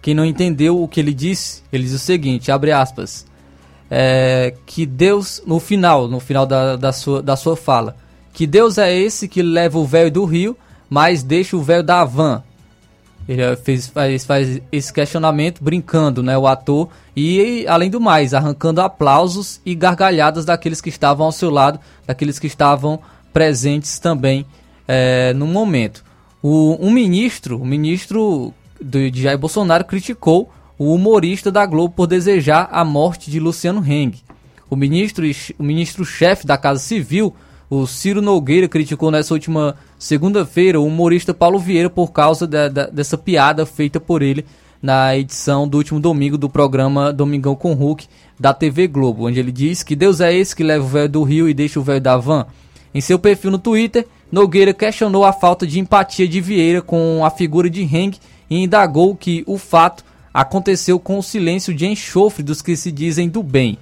quem 0.00 0.14
não 0.14 0.24
entendeu 0.24 0.80
o 0.80 0.88
que 0.88 1.00
ele 1.00 1.12
disse, 1.12 1.62
ele 1.72 1.84
diz 1.84 1.92
o 1.92 1.98
seguinte, 1.98 2.52
abre 2.52 2.70
aspas, 2.70 3.26
é, 3.90 4.54
que 4.64 4.86
Deus, 4.86 5.42
no 5.44 5.58
final, 5.58 6.06
no 6.06 6.20
final 6.20 6.46
da, 6.46 6.76
da, 6.76 6.92
sua, 6.92 7.22
da 7.22 7.36
sua 7.36 7.56
fala, 7.56 7.96
que 8.32 8.46
Deus 8.46 8.78
é 8.78 8.96
esse 8.96 9.28
que 9.28 9.42
leva 9.42 9.78
o 9.78 9.84
velho 9.84 10.10
do 10.10 10.24
rio, 10.24 10.56
mas 10.92 11.22
deixa 11.22 11.56
o 11.56 11.62
velho 11.62 11.82
da 11.82 12.04
van. 12.04 12.42
Ele 13.26 13.56
fez, 13.56 13.86
faz, 13.86 14.26
faz 14.26 14.60
esse 14.70 14.92
questionamento 14.92 15.64
brincando, 15.64 16.22
né, 16.22 16.36
o 16.36 16.46
ator, 16.46 16.90
e 17.16 17.64
além 17.66 17.88
do 17.88 17.98
mais, 17.98 18.34
arrancando 18.34 18.82
aplausos 18.82 19.58
e 19.64 19.74
gargalhadas 19.74 20.44
daqueles 20.44 20.82
que 20.82 20.90
estavam 20.90 21.24
ao 21.24 21.32
seu 21.32 21.48
lado, 21.48 21.80
daqueles 22.06 22.38
que 22.38 22.46
estavam 22.46 23.00
presentes 23.32 23.98
também 23.98 24.44
é, 24.86 25.32
no 25.32 25.46
momento. 25.46 26.04
O, 26.42 26.76
um 26.78 26.90
ministro, 26.90 27.62
o 27.62 27.64
ministro 27.64 28.52
do, 28.78 29.10
de 29.10 29.22
Jair 29.22 29.38
Bolsonaro 29.38 29.86
criticou 29.86 30.52
o 30.76 30.92
humorista 30.92 31.50
da 31.50 31.64
Globo 31.64 31.94
por 31.94 32.06
desejar 32.06 32.68
a 32.70 32.84
morte 32.84 33.30
de 33.30 33.40
Luciano 33.40 33.82
Heng. 33.82 34.12
O 34.68 34.76
ministro, 34.76 35.24
o 35.58 35.62
ministro-chefe 35.62 36.46
da 36.46 36.58
Casa 36.58 36.80
Civil, 36.80 37.34
o 37.74 37.86
Ciro 37.86 38.20
Nogueira, 38.20 38.68
criticou 38.68 39.10
nessa 39.10 39.32
última 39.32 39.74
segunda-feira 39.98 40.78
o 40.78 40.84
humorista 40.84 41.32
Paulo 41.32 41.58
Vieira 41.58 41.88
por 41.88 42.12
causa 42.12 42.46
da, 42.46 42.68
da, 42.68 42.86
dessa 42.88 43.16
piada 43.16 43.64
feita 43.64 43.98
por 43.98 44.20
ele 44.20 44.44
na 44.82 45.16
edição 45.16 45.66
do 45.66 45.78
último 45.78 45.98
domingo 45.98 46.36
do 46.36 46.50
programa 46.50 47.10
Domingão 47.14 47.54
com 47.54 47.72
Hulk 47.72 48.06
da 48.38 48.52
TV 48.52 48.86
Globo, 48.86 49.26
onde 49.26 49.40
ele 49.40 49.50
diz 49.50 49.82
que 49.82 49.96
Deus 49.96 50.20
é 50.20 50.34
esse 50.34 50.54
que 50.54 50.62
leva 50.62 50.84
o 50.84 50.88
velho 50.88 51.08
do 51.08 51.22
Rio 51.22 51.48
e 51.48 51.54
deixa 51.54 51.80
o 51.80 51.82
velho 51.82 51.98
da 51.98 52.14
van. 52.18 52.44
Em 52.92 53.00
seu 53.00 53.18
perfil 53.18 53.50
no 53.50 53.58
Twitter, 53.58 54.06
Nogueira 54.30 54.74
questionou 54.74 55.24
a 55.24 55.32
falta 55.32 55.66
de 55.66 55.80
empatia 55.80 56.28
de 56.28 56.42
Vieira 56.42 56.82
com 56.82 57.24
a 57.24 57.30
figura 57.30 57.70
de 57.70 57.80
Heng 57.80 58.18
e 58.50 58.62
indagou 58.62 59.16
que 59.16 59.44
o 59.46 59.56
fato 59.56 60.04
aconteceu 60.34 61.00
com 61.00 61.18
o 61.18 61.22
silêncio 61.22 61.72
de 61.72 61.86
enxofre 61.86 62.42
dos 62.42 62.60
que 62.60 62.76
se 62.76 62.92
dizem 62.92 63.30
do 63.30 63.42
bem. 63.42 63.78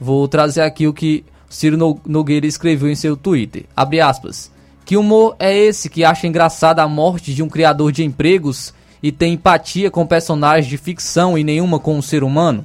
Vou 0.00 0.26
trazer 0.26 0.62
aqui 0.62 0.86
o 0.86 0.94
que 0.94 1.22
Ciro 1.56 2.02
Nogueira 2.06 2.46
escreveu 2.46 2.90
em 2.90 2.94
seu 2.94 3.16
Twitter. 3.16 3.64
Abre 3.74 3.98
aspas. 3.98 4.52
Que 4.84 4.94
humor 4.94 5.34
é 5.38 5.56
esse 5.56 5.88
que 5.88 6.04
acha 6.04 6.26
engraçada 6.26 6.82
a 6.82 6.88
morte 6.88 7.34
de 7.34 7.42
um 7.42 7.48
criador 7.48 7.90
de 7.92 8.04
empregos 8.04 8.74
e 9.02 9.10
tem 9.10 9.32
empatia 9.32 9.90
com 9.90 10.06
personagens 10.06 10.66
de 10.66 10.76
ficção 10.76 11.38
e 11.38 11.42
nenhuma 11.42 11.80
com 11.80 11.94
o 11.94 11.96
um 11.96 12.02
ser 12.02 12.22
humano? 12.22 12.62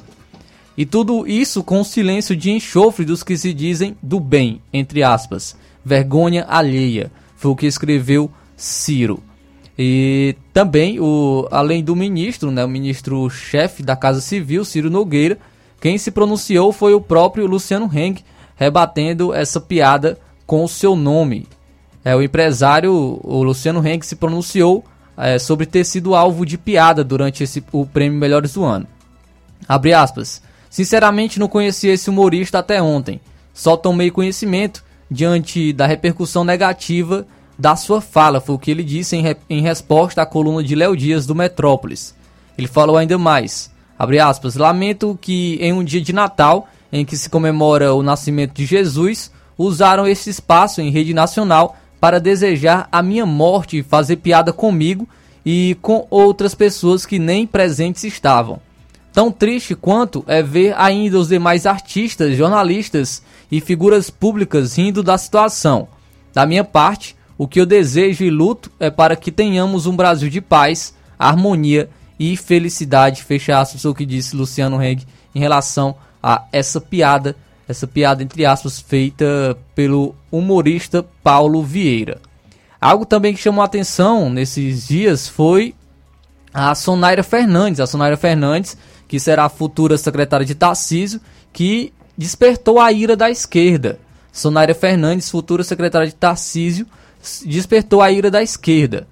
E 0.78 0.86
tudo 0.86 1.26
isso 1.26 1.64
com 1.64 1.80
o 1.80 1.86
silêncio 1.86 2.36
de 2.36 2.52
enxofre 2.52 3.06
dos 3.06 3.24
que 3.24 3.38
se 3.38 3.54
dizem 3.54 3.96
do 4.04 4.20
bem, 4.20 4.62
entre 4.74 5.04
aspas. 5.04 5.56
Vergonha 5.86 6.46
alheia. 6.50 7.10
Foi 7.38 7.50
o 7.52 7.56
que 7.56 7.68
escreveu 7.68 8.30
Ciro. 8.58 9.24
E 9.80 10.36
também, 10.52 11.00
o, 11.00 11.48
além 11.50 11.82
do 11.82 11.96
ministro, 11.96 12.52
né, 12.52 12.66
o 12.66 12.70
ministro-chefe 12.70 13.84
da 13.84 13.96
Casa 13.96 14.20
Civil, 14.20 14.66
Ciro 14.66 14.90
Nogueira, 14.90 15.38
quem 15.80 15.98
se 15.98 16.12
pronunciou 16.12 16.74
foi 16.74 16.94
o 16.94 17.00
próprio 17.00 17.48
Luciano 17.48 17.90
Heng, 17.92 18.22
rebatendo 18.62 19.34
essa 19.34 19.60
piada 19.60 20.20
com 20.46 20.64
o 20.64 20.70
seu 20.70 20.96
nome. 20.96 21.48
É, 22.06 22.16
o 22.16 22.22
empresário, 22.22 23.20
o 23.24 23.42
Luciano 23.42 23.86
Henk, 23.86 24.06
se 24.06 24.16
pronunciou 24.16 24.86
é, 25.18 25.40
sobre 25.40 25.66
ter 25.66 25.84
sido 25.84 26.14
alvo 26.14 26.46
de 26.46 26.60
piada 26.60 27.04
durante 27.04 27.44
esse, 27.44 27.64
o 27.72 27.88
prêmio 27.88 28.20
Melhores 28.20 28.54
do 28.54 28.64
Ano. 28.64 28.86
Abre 29.68 29.96
aspas. 29.96 30.44
Sinceramente 30.70 31.40
não 31.40 31.48
conhecia 31.48 31.92
esse 31.92 32.08
humorista 32.08 32.60
até 32.60 32.80
ontem. 32.80 33.20
Só 33.52 33.76
tomei 33.76 34.12
conhecimento 34.12 34.84
diante 35.10 35.74
da 35.74 35.88
repercussão 35.88 36.44
negativa 36.44 37.26
da 37.58 37.76
sua 37.76 38.00
fala, 38.00 38.40
foi 38.40 38.56
o 38.56 38.60
que 38.60 38.72
ele 38.72 38.84
disse 38.84 39.16
em, 39.16 39.22
re, 39.22 39.38
em 39.50 39.62
resposta 39.62 40.22
à 40.22 40.26
coluna 40.26 40.64
de 40.64 40.76
Léo 40.76 40.96
Dias 40.96 41.26
do 41.26 41.34
Metrópolis. 41.36 42.16
Ele 42.58 42.68
falou 42.68 42.96
ainda 42.96 43.18
mais, 43.18 43.72
abre 43.98 44.20
aspas, 44.20 44.56
lamento 44.56 45.18
que 45.20 45.58
em 45.62 45.74
um 45.74 45.84
dia 45.84 46.02
de 46.02 46.14
Natal, 46.14 46.68
em 46.92 47.06
que 47.06 47.18
se 47.18 47.30
comemora 47.30 47.94
o 47.94 48.04
nascimento 48.04 48.54
de 48.54 48.66
Jesus, 48.66 49.32
usaram 49.58 50.08
esse 50.08 50.30
espaço 50.30 50.82
em 50.82 50.90
rede 50.90 51.14
nacional 51.14 51.78
para 52.00 52.20
desejar 52.20 52.90
a 52.92 53.02
minha 53.04 53.26
morte 53.26 53.78
e 53.78 53.84
fazer 53.84 54.18
piada 54.18 54.52
comigo 54.52 55.08
e 55.46 55.78
com 55.82 56.08
outras 56.10 56.56
pessoas 56.56 57.06
que 57.06 57.20
nem 57.20 57.46
presentes 57.46 58.04
estavam. 58.04 58.60
Tão 59.14 59.32
triste 59.32 59.76
quanto 59.76 60.24
é 60.28 60.42
ver 60.42 60.74
ainda 60.78 61.20
os 61.20 61.28
demais 61.28 61.66
artistas, 61.66 62.38
jornalistas 62.38 63.22
e 63.52 63.60
figuras 63.60 64.10
públicas 64.10 64.78
rindo 64.78 65.04
da 65.04 65.18
situação. 65.18 65.88
Da 66.34 66.46
minha 66.46 66.64
parte, 66.64 67.16
o 67.38 67.48
que 67.48 67.60
eu 67.60 67.66
desejo 67.66 68.24
e 68.24 68.30
luto 68.30 68.72
é 68.80 68.90
para 68.90 69.16
que 69.16 69.32
tenhamos 69.32 69.86
um 69.86 69.96
Brasil 69.96 70.30
de 70.30 70.40
paz, 70.40 70.96
harmonia 71.20 71.90
e 72.18 72.38
felicidade. 72.38 73.24
Fecha 73.24 73.60
aspas, 73.60 73.84
o 73.84 73.94
que 73.94 74.06
disse 74.06 74.36
Luciano 74.36 74.82
Heng 74.82 75.04
em 75.36 75.40
relação 75.40 75.90
a 75.90 76.11
essa 76.52 76.80
piada 76.80 77.36
essa 77.68 77.88
piada 77.88 78.22
entre 78.22 78.46
aspas 78.46 78.80
feita 78.80 79.58
pelo 79.74 80.14
humorista 80.32 81.06
Paulo 81.24 81.64
Vieira. 81.64 82.20
Algo 82.80 83.06
também 83.06 83.34
que 83.34 83.40
chamou 83.40 83.62
a 83.62 83.66
atenção 83.66 84.30
nesses 84.30 84.88
dias 84.88 85.28
foi 85.28 85.74
a 86.54 86.76
Sonaira 86.76 87.24
Fernandes, 87.24 87.80
a 87.80 87.88
Sonaira 87.88 88.18
Fernandes, 88.18 88.78
que 89.08 89.20
será 89.20 89.46
a 89.46 89.50
futura 89.50 89.98
secretária 89.98 90.46
de 90.46 90.56
Tarcísio, 90.56 91.22
que 91.54 91.94
despertou 92.18 92.80
a 92.80 92.92
ira 92.92 93.16
da 93.16 93.30
esquerda. 93.30 94.00
Sonaira 94.32 94.74
Fernandes, 94.74 95.30
futura 95.30 95.64
secretária 95.64 96.08
de 96.08 96.16
Tarcísio, 96.16 96.88
despertou 97.46 98.02
a 98.02 98.12
ira 98.12 98.32
da 98.32 98.42
esquerda. 98.42 99.08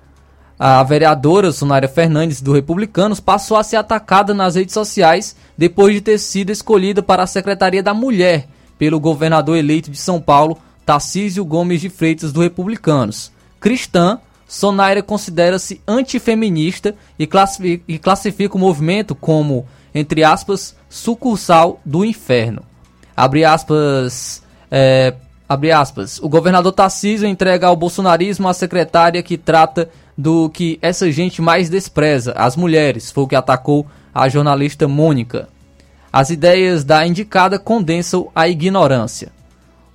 A 0.59 0.83
vereadora 0.83 1.53
Sonária 1.53 1.87
Fernandes 1.87 2.41
do 2.41 2.51
Republicanos 2.51 3.21
passou 3.21 3.55
a 3.55 3.63
ser 3.63 3.77
atacada 3.77 4.33
nas 4.33 4.55
redes 4.55 4.73
sociais 4.73 5.33
depois 5.57 5.93
de 5.93 6.01
ter 6.01 6.17
sido 6.17 6.49
escolhida 6.49 7.01
para 7.01 7.23
a 7.23 7.27
Secretaria 7.27 7.81
da 7.81 7.93
Mulher 7.93 8.45
pelo 8.77 8.99
governador 8.99 9.55
eleito 9.55 9.89
de 9.89 9.97
São 9.97 10.19
Paulo, 10.19 10.57
Tarcísio 10.85 11.45
Gomes 11.45 11.79
de 11.79 11.87
Freitas 11.87 12.33
do 12.33 12.41
Republicanos. 12.41 13.31
Cristã, 13.57 14.19
Sonaira 14.45 15.01
considera-se 15.01 15.81
antifeminista 15.87 16.93
e 17.17 17.25
classifica, 17.25 17.83
e 17.87 17.97
classifica 17.97 18.57
o 18.57 18.59
movimento 18.59 19.15
como, 19.15 19.65
entre 19.95 20.25
aspas, 20.25 20.75
sucursal 20.89 21.79
do 21.85 22.03
inferno. 22.03 22.63
Abre 23.15 23.45
aspas, 23.45 24.43
é, 24.69 25.13
abre 25.47 25.71
aspas. 25.71 26.19
O 26.19 26.27
governador 26.27 26.73
Tarcísio 26.73 27.27
entrega 27.27 27.67
ao 27.67 27.77
bolsonarismo 27.77 28.47
a 28.49 28.53
secretária 28.53 29.23
que 29.23 29.37
trata 29.37 29.89
do 30.19 30.49
que 30.49 30.77
essa 30.81 31.09
gente 31.09 31.41
mais 31.41 31.69
despreza, 31.69 32.33
as 32.33 32.57
mulheres, 32.57 33.09
foi 33.09 33.23
o 33.23 33.27
que 33.27 33.37
atacou 33.37 33.87
a 34.13 34.27
jornalista 34.27 34.85
Mônica. 34.85 35.47
As 36.11 36.29
ideias 36.29 36.83
da 36.83 37.07
indicada 37.07 37.57
condensam 37.57 38.29
a 38.35 38.45
ignorância. 38.45 39.31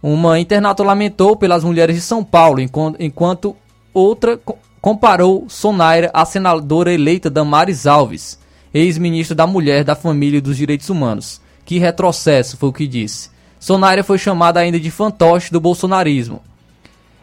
Uma 0.03 0.41
internauta 0.41 0.83
lamentou 0.83 1.37
pelas 1.37 1.63
mulheres 1.63 1.97
de 1.97 2.01
São 2.01 2.25
Paulo, 2.25 2.59
enquanto 2.99 3.55
outra 3.93 4.41
comparou 4.81 5.45
Sonaira 5.47 6.11
à 6.15 6.25
senadora 6.25 6.91
eleita 6.91 7.29
Damares 7.29 7.87
Alves, 7.87 8.39
ex-ministra 8.73 9.35
da 9.35 9.47
Mulher, 9.47 9.85
da 9.85 9.95
Família 9.95 10.39
e 10.39 10.41
dos 10.41 10.57
Direitos 10.57 10.89
Humanos. 10.89 11.39
Que 11.67 11.79
retrocesso, 11.79 12.57
foi 12.57 12.71
o 12.71 12.73
que 12.73 12.87
disse. 12.87 13.29
Sonaira 13.61 14.03
foi 14.03 14.17
chamada 14.17 14.59
ainda 14.59 14.81
de 14.81 14.91
fantoche 14.91 15.53
do 15.53 15.61
bolsonarismo. 15.61 16.41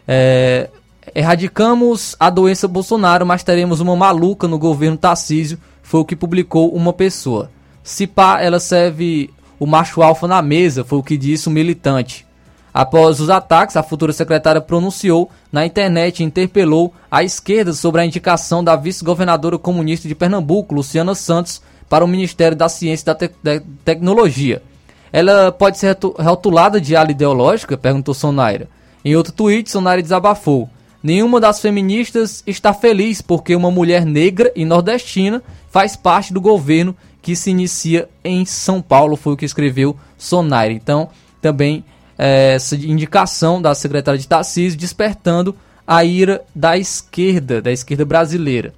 É, 0.06 0.70
Erradicamos 1.14 2.14
a 2.18 2.30
doença 2.30 2.68
Bolsonaro, 2.68 3.26
mas 3.26 3.42
teremos 3.42 3.80
uma 3.80 3.96
maluca 3.96 4.46
no 4.46 4.58
governo 4.58 4.96
Tarcísio, 4.96 5.58
foi 5.82 6.00
o 6.00 6.04
que 6.04 6.14
publicou 6.14 6.72
uma 6.74 6.92
pessoa. 6.92 7.50
Se 7.82 8.06
pá, 8.06 8.40
ela 8.40 8.60
serve 8.60 9.30
o 9.58 9.66
macho 9.66 10.02
alfa 10.02 10.28
na 10.28 10.40
mesa, 10.40 10.84
foi 10.84 10.98
o 10.98 11.02
que 11.02 11.16
disse 11.16 11.48
o 11.48 11.50
militante. 11.50 12.26
Após 12.72 13.20
os 13.20 13.28
ataques, 13.28 13.76
a 13.76 13.82
futura 13.82 14.12
secretária 14.12 14.60
pronunciou 14.60 15.30
na 15.50 15.66
internet 15.66 16.20
e 16.20 16.24
interpelou 16.24 16.94
a 17.10 17.22
esquerda 17.22 17.72
sobre 17.72 18.00
a 18.00 18.06
indicação 18.06 18.64
da 18.64 18.74
vice-governadora 18.76 19.58
comunista 19.58 20.08
de 20.08 20.14
Pernambuco, 20.14 20.74
Luciana 20.74 21.14
Santos, 21.14 21.60
para 21.88 22.04
o 22.04 22.08
Ministério 22.08 22.56
da 22.56 22.70
Ciência 22.70 23.04
e 23.04 23.06
da, 23.06 23.14
Te 23.14 23.30
da 23.42 23.60
Tecnologia. 23.84 24.62
ela 25.12 25.52
pode 25.52 25.76
ser 25.76 25.98
rotulada 26.18 26.80
de 26.80 26.96
ala 26.96 27.10
ideológica? 27.10 27.76
Perguntou 27.76 28.14
Sonaira. 28.14 28.66
Em 29.04 29.14
outro 29.14 29.32
tweet, 29.32 29.70
Sonaira 29.70 30.00
desabafou. 30.00 30.70
Nenhuma 31.02 31.40
das 31.40 31.60
feministas 31.60 32.42
está 32.46 32.72
feliz 32.72 33.20
porque 33.20 33.56
uma 33.56 33.70
mulher 33.70 34.06
negra 34.06 34.52
e 34.54 34.64
nordestina 34.64 35.42
faz 35.70 35.96
parte 35.96 36.32
do 36.32 36.40
governo 36.40 36.96
que 37.20 37.34
se 37.34 37.50
inicia 37.50 38.08
em 38.22 38.44
São 38.44 38.80
Paulo, 38.80 39.16
foi 39.16 39.32
o 39.32 39.36
que 39.36 39.44
escreveu 39.44 39.96
Sonaira. 40.16 40.72
Então, 40.72 41.08
também 41.40 41.84
é, 42.16 42.54
essa 42.54 42.76
indicação 42.76 43.60
da 43.60 43.74
secretária 43.74 44.18
de 44.18 44.28
Tarcísio 44.28 44.78
despertando 44.78 45.54
a 45.86 46.04
ira 46.04 46.44
da 46.54 46.78
esquerda, 46.78 47.60
da 47.60 47.72
esquerda 47.72 48.04
brasileira. 48.04 48.72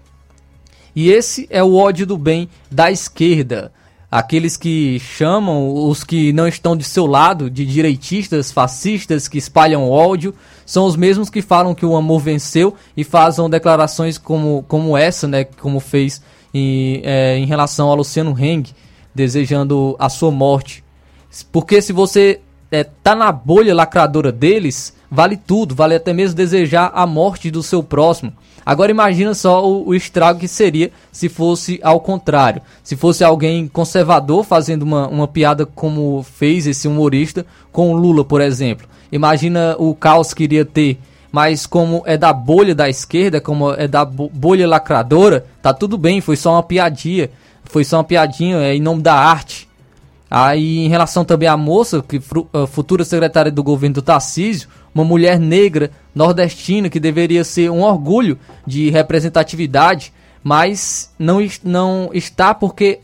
E 0.96 1.10
esse 1.10 1.46
é 1.50 1.62
o 1.62 1.74
ódio 1.74 2.06
do 2.06 2.16
bem 2.16 2.48
da 2.70 2.90
esquerda. 2.90 3.72
Aqueles 4.10 4.56
que 4.56 5.00
chamam 5.00 5.88
os 5.88 6.04
que 6.04 6.32
não 6.32 6.46
estão 6.46 6.76
de 6.76 6.84
seu 6.84 7.04
lado 7.04 7.50
de 7.50 7.66
direitistas, 7.66 8.52
fascistas, 8.52 9.26
que 9.26 9.38
espalham 9.38 9.90
ódio, 9.90 10.32
são 10.66 10.86
os 10.86 10.96
mesmos 10.96 11.30
que 11.30 11.42
falam 11.42 11.74
que 11.74 11.84
o 11.84 11.96
amor 11.96 12.20
venceu 12.20 12.74
e 12.96 13.04
fazem 13.04 13.48
declarações 13.48 14.18
como, 14.18 14.64
como 14.68 14.96
essa, 14.96 15.28
né, 15.28 15.44
como 15.44 15.80
fez 15.80 16.22
em, 16.52 17.00
é, 17.04 17.36
em 17.36 17.46
relação 17.46 17.90
a 17.90 17.94
Luciano 17.94 18.38
Heng, 18.38 18.64
desejando 19.14 19.96
a 19.98 20.08
sua 20.08 20.30
morte. 20.30 20.84
Porque 21.50 21.82
se 21.82 21.92
você 21.92 22.40
é, 22.70 22.84
tá 22.84 23.14
na 23.14 23.30
bolha 23.30 23.74
lacradora 23.74 24.32
deles, 24.32 24.94
vale 25.10 25.36
tudo, 25.36 25.74
vale 25.74 25.94
até 25.94 26.12
mesmo 26.12 26.36
desejar 26.36 26.90
a 26.94 27.06
morte 27.06 27.50
do 27.50 27.62
seu 27.62 27.82
próximo. 27.82 28.32
Agora 28.64 28.90
imagina 28.90 29.34
só 29.34 29.66
o, 29.66 29.88
o, 29.88 29.94
estrago 29.94 30.40
que 30.40 30.48
seria 30.48 30.90
se 31.12 31.28
fosse 31.28 31.78
ao 31.82 32.00
contrário. 32.00 32.62
Se 32.82 32.96
fosse 32.96 33.22
alguém 33.22 33.68
conservador 33.68 34.44
fazendo 34.44 34.82
uma, 34.82 35.06
uma 35.08 35.28
piada 35.28 35.66
como 35.66 36.22
fez 36.22 36.66
esse 36.66 36.88
humorista 36.88 37.44
com 37.70 37.92
o 37.92 37.96
Lula, 37.96 38.24
por 38.24 38.40
exemplo. 38.40 38.86
Imagina 39.12 39.76
o 39.78 39.94
caos 39.94 40.32
que 40.32 40.44
iria 40.44 40.64
ter. 40.64 40.98
Mas 41.30 41.66
como 41.66 42.02
é 42.06 42.16
da 42.16 42.32
bolha 42.32 42.74
da 42.74 42.88
esquerda, 42.88 43.40
como 43.40 43.72
é 43.72 43.88
da 43.88 44.04
bolha 44.04 44.68
lacradora, 44.68 45.44
tá 45.60 45.74
tudo 45.74 45.98
bem, 45.98 46.20
foi 46.20 46.36
só 46.36 46.52
uma 46.52 46.62
piadinha. 46.62 47.28
Foi 47.64 47.82
só 47.84 47.98
uma 47.98 48.04
piadinha 48.04 48.58
é, 48.58 48.74
em 48.74 48.80
nome 48.80 49.02
da 49.02 49.14
arte. 49.14 49.68
Aí, 50.30 50.78
em 50.78 50.88
relação 50.88 51.24
também 51.24 51.48
à 51.48 51.56
moça, 51.56 52.02
que 52.02 52.20
futura 52.68 53.04
secretária 53.04 53.52
do 53.52 53.62
governo 53.62 53.94
do 53.94 54.02
Tarcísio, 54.02 54.68
uma 54.94 55.04
mulher 55.04 55.38
negra 55.38 55.90
nordestina 56.14 56.88
que 56.88 57.00
deveria 57.00 57.42
ser 57.42 57.70
um 57.70 57.82
orgulho 57.82 58.38
de 58.66 58.90
representatividade, 58.90 60.12
mas 60.42 61.12
não, 61.18 61.40
não 61.64 62.10
está 62.12 62.54
porque 62.54 63.00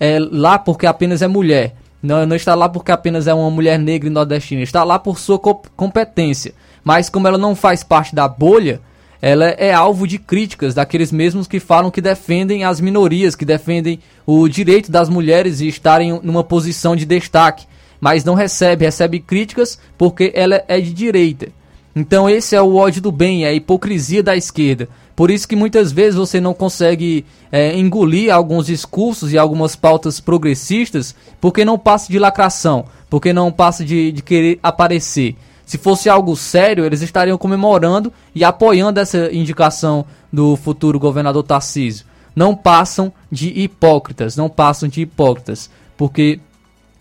é 0.00 0.18
lá 0.18 0.58
porque 0.58 0.86
apenas 0.86 1.22
é 1.22 1.28
mulher. 1.28 1.74
Não, 2.02 2.26
não 2.26 2.36
está 2.36 2.54
lá 2.54 2.68
porque 2.68 2.92
apenas 2.92 3.26
é 3.26 3.34
uma 3.34 3.50
mulher 3.50 3.78
negra 3.78 4.08
e 4.08 4.12
nordestina. 4.12 4.62
Está 4.62 4.84
lá 4.84 4.98
por 4.98 5.18
sua 5.18 5.38
competência. 5.38 6.54
Mas 6.82 7.08
como 7.08 7.26
ela 7.26 7.38
não 7.38 7.54
faz 7.54 7.82
parte 7.82 8.14
da 8.14 8.28
bolha, 8.28 8.80
ela 9.22 9.46
é 9.46 9.72
alvo 9.72 10.06
de 10.06 10.18
críticas 10.18 10.74
daqueles 10.74 11.10
mesmos 11.10 11.46
que 11.46 11.58
falam 11.58 11.90
que 11.90 12.02
defendem 12.02 12.64
as 12.64 12.80
minorias, 12.80 13.34
que 13.34 13.44
defendem 13.44 13.98
o 14.26 14.46
direito 14.48 14.92
das 14.92 15.08
mulheres 15.08 15.58
de 15.58 15.68
estarem 15.68 16.20
numa 16.22 16.44
posição 16.44 16.94
de 16.94 17.06
destaque 17.06 17.66
mas 18.04 18.22
não 18.22 18.34
recebe, 18.34 18.84
recebe 18.84 19.18
críticas 19.18 19.78
porque 19.96 20.30
ela 20.34 20.62
é 20.68 20.78
de 20.78 20.92
direita. 20.92 21.48
Então 21.96 22.28
esse 22.28 22.54
é 22.54 22.60
o 22.60 22.76
ódio 22.76 23.00
do 23.00 23.10
bem, 23.10 23.46
é 23.46 23.48
a 23.48 23.54
hipocrisia 23.54 24.22
da 24.22 24.36
esquerda. 24.36 24.90
Por 25.16 25.30
isso 25.30 25.48
que 25.48 25.56
muitas 25.56 25.90
vezes 25.90 26.16
você 26.16 26.38
não 26.38 26.52
consegue 26.52 27.24
é, 27.50 27.74
engolir 27.74 28.30
alguns 28.30 28.66
discursos 28.66 29.32
e 29.32 29.38
algumas 29.38 29.74
pautas 29.74 30.20
progressistas 30.20 31.14
porque 31.40 31.64
não 31.64 31.78
passa 31.78 32.12
de 32.12 32.18
lacração, 32.18 32.84
porque 33.08 33.32
não 33.32 33.50
passa 33.50 33.82
de, 33.82 34.12
de 34.12 34.22
querer 34.22 34.58
aparecer. 34.62 35.34
Se 35.64 35.78
fosse 35.78 36.10
algo 36.10 36.36
sério, 36.36 36.84
eles 36.84 37.00
estariam 37.00 37.38
comemorando 37.38 38.12
e 38.34 38.44
apoiando 38.44 39.00
essa 39.00 39.32
indicação 39.32 40.04
do 40.30 40.56
futuro 40.56 40.98
governador 40.98 41.42
Tarcísio. 41.42 42.04
Não 42.36 42.54
passam 42.54 43.10
de 43.32 43.48
hipócritas, 43.48 44.36
não 44.36 44.50
passam 44.50 44.90
de 44.90 45.00
hipócritas, 45.00 45.70
porque 45.96 46.38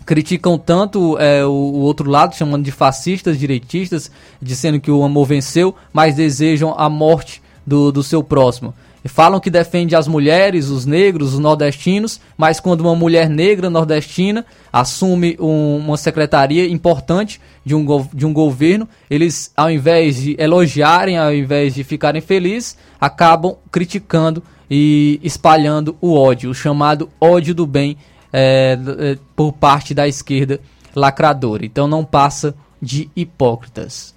criticam 0.05 0.57
tanto 0.57 1.17
é, 1.17 1.45
o, 1.45 1.49
o, 1.49 1.79
outro 1.79 2.09
lado, 2.09 2.35
chamando 2.35 2.63
de 2.63 2.71
fascistas, 2.71 3.39
direitistas, 3.39 4.11
dizendo 4.41 4.79
que 4.79 4.91
o 4.91 5.03
amor 5.03 5.25
venceu, 5.25 5.75
mas 5.91 6.15
desejam 6.15 6.73
a 6.77 6.89
morte 6.89 7.41
do, 7.65 7.91
do 7.91 8.03
seu 8.03 8.23
próximo. 8.23 8.73
Falam 9.05 9.39
que 9.39 9.49
defende 9.49 9.97
as 9.97 10.07
mulheres, 10.07 10.69
os 10.69 10.85
negros, 10.85 11.33
os 11.33 11.39
nordestinos, 11.39 12.21
mas 12.37 12.61
quando 12.61 12.81
uma 12.81 12.95
mulher 12.95 13.29
negra 13.29 13.69
nordestina 13.69 14.45
assume 14.71 15.35
um, 15.41 15.77
uma 15.77 15.97
secretaria 15.97 16.69
importante 16.69 17.41
de 17.65 17.75
um, 17.75 17.85
de 18.13 18.25
um 18.25 18.31
governo, 18.31 18.87
eles, 19.09 19.51
ao 19.57 19.69
invés 19.69 20.21
de 20.21 20.37
elogiarem, 20.39 21.17
ao 21.17 21.33
invés 21.33 21.75
de 21.75 21.83
ficarem 21.83 22.21
felizes, 22.21 22.77
acabam 22.99 23.57
criticando 23.69 24.41
e 24.71 25.19
espalhando 25.21 25.97
o 25.99 26.13
ódio, 26.13 26.49
o 26.49 26.55
chamado 26.55 27.09
ódio 27.19 27.53
do 27.53 27.67
bem 27.67 27.97
é, 28.33 28.77
é, 28.97 29.17
por 29.35 29.53
parte 29.53 29.93
da 29.93 30.07
esquerda 30.07 30.59
lacradora. 30.95 31.65
Então 31.65 31.87
não 31.87 32.03
passa 32.03 32.55
de 32.81 33.09
hipócritas. 33.15 34.13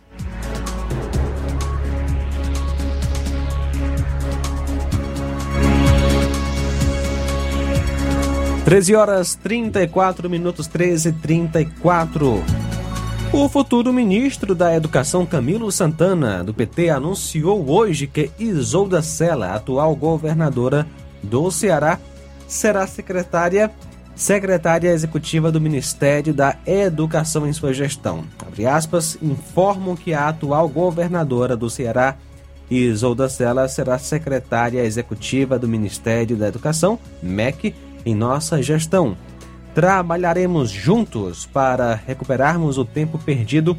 Treze 8.65 8.97
horas 8.97 9.37
trinta 9.37 9.81
e 9.81 9.87
quatro 9.87 10.29
minutos, 10.29 10.67
treze 10.67 11.13
trinta 11.13 11.61
e 11.61 11.67
quatro. 11.67 12.43
O 13.33 13.49
futuro 13.49 13.93
ministro 13.93 14.57
da 14.57 14.75
Educação 14.75 15.25
Camilo 15.25 15.71
Santana, 15.71 16.43
do 16.43 16.53
PT, 16.53 16.91
anunciou 16.91 17.71
hoje 17.71 18.09
que 18.09 18.31
Isolda 18.39 19.03
Sela, 19.03 19.55
atual 19.55 19.95
governadora 19.95 20.85
do 21.23 21.49
Ceará, 21.51 22.01
será 22.49 22.87
secretária 22.89 23.71
secretária 24.17 24.89
executiva 24.89 25.53
do 25.53 25.61
Ministério 25.61 26.33
da 26.33 26.57
Educação 26.67 27.47
em 27.47 27.53
sua 27.53 27.75
gestão. 27.75 28.25
Abre 28.45 28.67
aspas, 28.67 29.19
informam 29.23 29.95
que 29.95 30.15
a 30.15 30.29
atual 30.29 30.67
governadora 30.71 31.55
do 31.55 31.69
Ceará, 31.69 32.17
Isolda 32.71 33.29
Sela, 33.29 33.69
será 33.69 33.99
secretária 33.99 34.83
executiva 34.83 35.59
do 35.59 35.69
Ministério 35.69 36.35
da 36.35 36.49
Educação, 36.49 36.99
MEC, 37.23 37.75
em 38.07 38.15
nossa 38.15 38.63
gestão. 38.63 39.15
Trabalharemos 39.75 40.71
juntos 40.71 41.45
para 41.45 41.95
recuperarmos 41.95 42.79
o 42.79 42.87
tempo 42.87 43.19
perdido, 43.19 43.77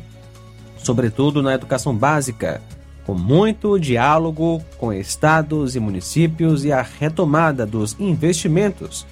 sobretudo 0.77 1.41
na 1.41 1.55
educação 1.55 1.95
básica, 1.95 2.61
com 3.07 3.15
muito 3.15 3.79
diálogo 3.79 4.61
com 4.77 4.93
estados 4.93 5.75
e 5.75 5.79
municípios 5.79 6.63
e 6.63 6.71
a 6.71 6.83
retomada 6.83 7.65
dos 7.65 7.95
investimentos 7.99 9.07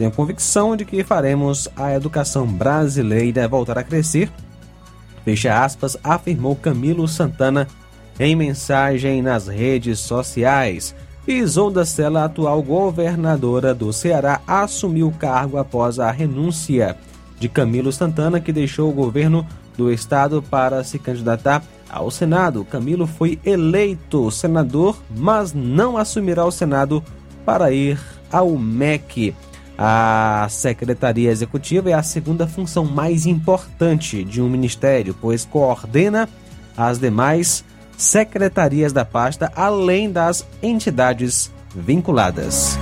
tenho 0.00 0.10
convicção 0.10 0.74
de 0.74 0.86
que 0.86 1.04
faremos 1.04 1.68
a 1.76 1.92
educação 1.92 2.46
brasileira 2.46 3.46
voltar 3.46 3.76
a 3.76 3.84
crescer. 3.84 4.32
Fecha 5.26 5.62
aspas, 5.62 5.94
afirmou 6.02 6.56
Camilo 6.56 7.06
Santana 7.06 7.68
em 8.18 8.34
mensagem 8.34 9.20
nas 9.20 9.46
redes 9.46 10.00
sociais. 10.00 10.94
Isolda 11.28 11.84
Sela, 11.84 12.24
atual 12.24 12.62
governadora 12.62 13.74
do 13.74 13.92
Ceará, 13.92 14.40
assumiu 14.46 15.08
o 15.08 15.12
cargo 15.12 15.58
após 15.58 15.98
a 15.98 16.10
renúncia 16.10 16.96
de 17.38 17.46
Camilo 17.46 17.92
Santana, 17.92 18.40
que 18.40 18.54
deixou 18.54 18.88
o 18.88 18.94
governo 18.94 19.46
do 19.76 19.92
estado 19.92 20.40
para 20.40 20.82
se 20.82 20.98
candidatar 20.98 21.62
ao 21.90 22.10
Senado. 22.10 22.64
Camilo 22.64 23.06
foi 23.06 23.38
eleito 23.44 24.30
senador, 24.30 24.96
mas 25.14 25.52
não 25.52 25.98
assumirá 25.98 26.46
o 26.46 26.50
Senado 26.50 27.04
para 27.44 27.70
ir 27.70 28.00
ao 28.32 28.56
MEC. 28.56 29.34
A 29.82 30.46
Secretaria 30.50 31.30
Executiva 31.30 31.88
é 31.88 31.94
a 31.94 32.02
segunda 32.02 32.46
função 32.46 32.84
mais 32.84 33.24
importante 33.24 34.22
de 34.22 34.42
um 34.42 34.46
ministério, 34.46 35.16
pois 35.18 35.46
coordena 35.46 36.28
as 36.76 36.98
demais 36.98 37.64
secretarias 37.96 38.92
da 38.92 39.06
pasta, 39.06 39.50
além 39.56 40.12
das 40.12 40.46
entidades 40.62 41.50
vinculadas. 41.74 42.78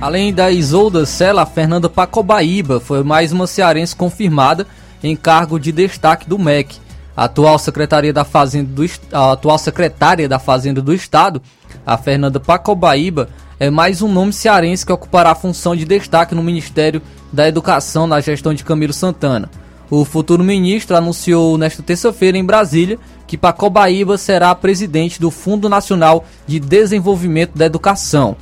Além 0.00 0.32
da 0.32 0.48
Isolda 0.52 1.04
Sela, 1.04 1.44
Fernanda 1.44 1.88
Pacobaíba 1.88 2.78
foi 2.78 3.02
mais 3.02 3.32
uma 3.32 3.48
cearense 3.48 3.96
confirmada 3.96 4.64
em 5.02 5.16
cargo 5.16 5.58
de 5.58 5.72
destaque 5.72 6.28
do 6.28 6.38
MEC. 6.38 6.78
A 7.18 7.24
atual 7.24 7.58
secretaria 7.58 8.12
da 8.12 8.22
Fazenda 8.22 8.70
do, 8.72 8.88
a 9.12 9.32
atual 9.32 9.58
secretária 9.58 10.28
da 10.28 10.38
Fazenda 10.38 10.80
do 10.80 10.94
Estado 10.94 11.42
a 11.84 11.98
Fernanda 11.98 12.38
Pacobaíba 12.38 13.28
é 13.58 13.68
mais 13.68 14.00
um 14.02 14.12
nome 14.12 14.32
cearense 14.32 14.86
que 14.86 14.92
ocupará 14.92 15.32
a 15.32 15.34
função 15.34 15.74
de 15.74 15.84
destaque 15.84 16.32
no 16.32 16.44
Ministério 16.44 17.02
da 17.32 17.48
Educação 17.48 18.06
na 18.06 18.20
gestão 18.20 18.54
de 18.54 18.62
Camilo 18.62 18.92
Santana. 18.92 19.50
O 19.90 20.04
futuro 20.04 20.44
ministro 20.44 20.96
anunciou 20.96 21.58
nesta 21.58 21.82
terça-feira 21.82 22.38
em 22.38 22.44
Brasília 22.44 23.00
que 23.26 23.36
Pacobaíba 23.36 24.16
será 24.16 24.54
presidente 24.54 25.20
do 25.20 25.32
Fundo 25.32 25.68
Nacional 25.68 26.24
de 26.46 26.60
Desenvolvimento 26.60 27.58
da 27.58 27.66
Educação. 27.66 28.36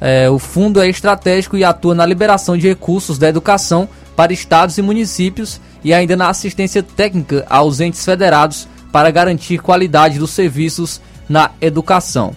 É, 0.00 0.30
o 0.30 0.38
fundo 0.38 0.80
é 0.80 0.88
estratégico 0.88 1.54
e 1.54 1.64
atua 1.64 1.94
na 1.94 2.06
liberação 2.06 2.56
de 2.56 2.66
recursos 2.66 3.18
da 3.18 3.28
educação 3.28 3.86
para 4.16 4.32
estados 4.32 4.78
e 4.78 4.82
municípios 4.82 5.60
e 5.82 5.92
ainda 5.94 6.16
na 6.16 6.28
assistência 6.28 6.82
técnica 6.82 7.46
aos 7.48 7.80
entes 7.80 8.04
federados 8.04 8.68
para 8.92 9.10
garantir 9.10 9.58
qualidade 9.58 10.18
dos 10.18 10.30
serviços 10.30 11.00
na 11.28 11.50
educação. 11.60 12.34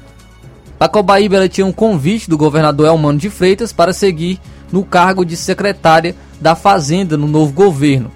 Pacobaíba 0.77 1.47
tinha 1.47 1.65
um 1.65 1.71
convite 1.71 2.29
do 2.29 2.37
governador 2.37 2.87
Elmano 2.87 3.17
de 3.17 3.29
Freitas 3.29 3.71
para 3.71 3.93
seguir 3.93 4.39
no 4.71 4.83
cargo 4.83 5.23
de 5.25 5.37
secretária 5.37 6.15
da 6.41 6.55
Fazenda 6.55 7.17
no 7.17 7.27
novo 7.27 7.53
governo. 7.53 8.11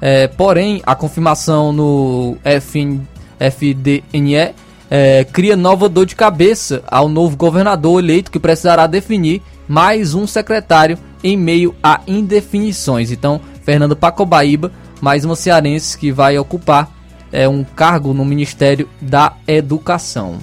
É, 0.00 0.28
porém, 0.28 0.80
a 0.86 0.94
confirmação 0.94 1.72
no 1.72 2.36
FN, 2.44 3.00
FDNE 3.40 4.54
é, 4.90 5.24
cria 5.24 5.56
nova 5.56 5.88
dor 5.88 6.06
de 6.06 6.14
cabeça 6.14 6.82
ao 6.86 7.08
novo 7.08 7.36
governador 7.36 8.02
eleito 8.02 8.30
que 8.30 8.38
precisará 8.38 8.86
definir 8.86 9.42
mais 9.66 10.14
um 10.14 10.26
secretário 10.26 10.98
em 11.22 11.36
meio 11.36 11.74
a 11.82 12.00
indefinições. 12.06 13.10
Então, 13.10 13.40
Fernando 13.68 13.94
Pacobaíba, 13.94 14.72
mais 14.98 15.26
uma 15.26 15.36
cearense 15.36 15.98
que 15.98 16.10
vai 16.10 16.38
ocupar 16.38 16.90
é, 17.30 17.46
um 17.46 17.62
cargo 17.62 18.14
no 18.14 18.24
Ministério 18.24 18.88
da 18.98 19.34
Educação. 19.46 20.38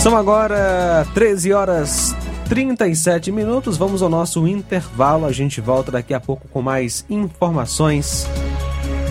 São 0.00 0.16
agora 0.16 1.06
13 1.14 1.52
horas 1.52 2.12
37 2.48 3.30
minutos. 3.30 3.76
Vamos 3.76 4.02
ao 4.02 4.08
nosso 4.08 4.48
intervalo. 4.48 5.26
A 5.26 5.30
gente 5.30 5.60
volta 5.60 5.92
daqui 5.92 6.12
a 6.12 6.18
pouco 6.18 6.48
com 6.48 6.60
mais 6.60 7.06
informações 7.08 8.26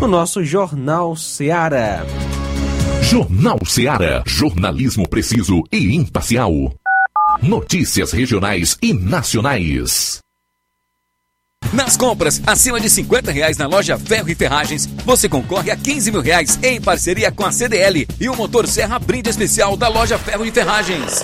no 0.02 0.08
nosso 0.10 0.44
Jornal 0.44 1.16
Seara. 1.16 2.06
Jornal 3.04 3.60
Seara. 3.66 4.24
Jornalismo 4.26 5.08
preciso 5.08 5.62
e 5.72 5.94
imparcial. 5.94 6.52
Notícias 7.42 8.14
regionais 8.14 8.78
e 8.82 8.94
nacionais. 8.94 10.20
Nas 11.74 11.98
compras 11.98 12.42
acima 12.48 12.80
de 12.80 12.90
50 12.90 13.30
reais 13.32 13.58
na 13.58 13.68
loja 13.68 13.98
Ferro 13.98 14.30
e 14.30 14.36
Ferragens, 14.36 14.86
você 15.06 15.28
concorre 15.28 15.70
a 15.70 15.76
15 15.76 16.12
mil 16.12 16.22
reais 16.22 16.58
em 16.64 16.80
parceria 16.80 17.32
com 17.32 17.46
a 17.46 17.52
CDL 17.52 18.08
e 18.20 18.30
o 18.30 18.36
motor 18.36 18.66
Serra 18.68 18.98
brinde 19.00 19.30
especial 19.30 19.76
da 19.76 19.90
loja 19.90 20.18
Ferro 20.18 20.46
e 20.46 20.52
Ferragens. 20.52 21.24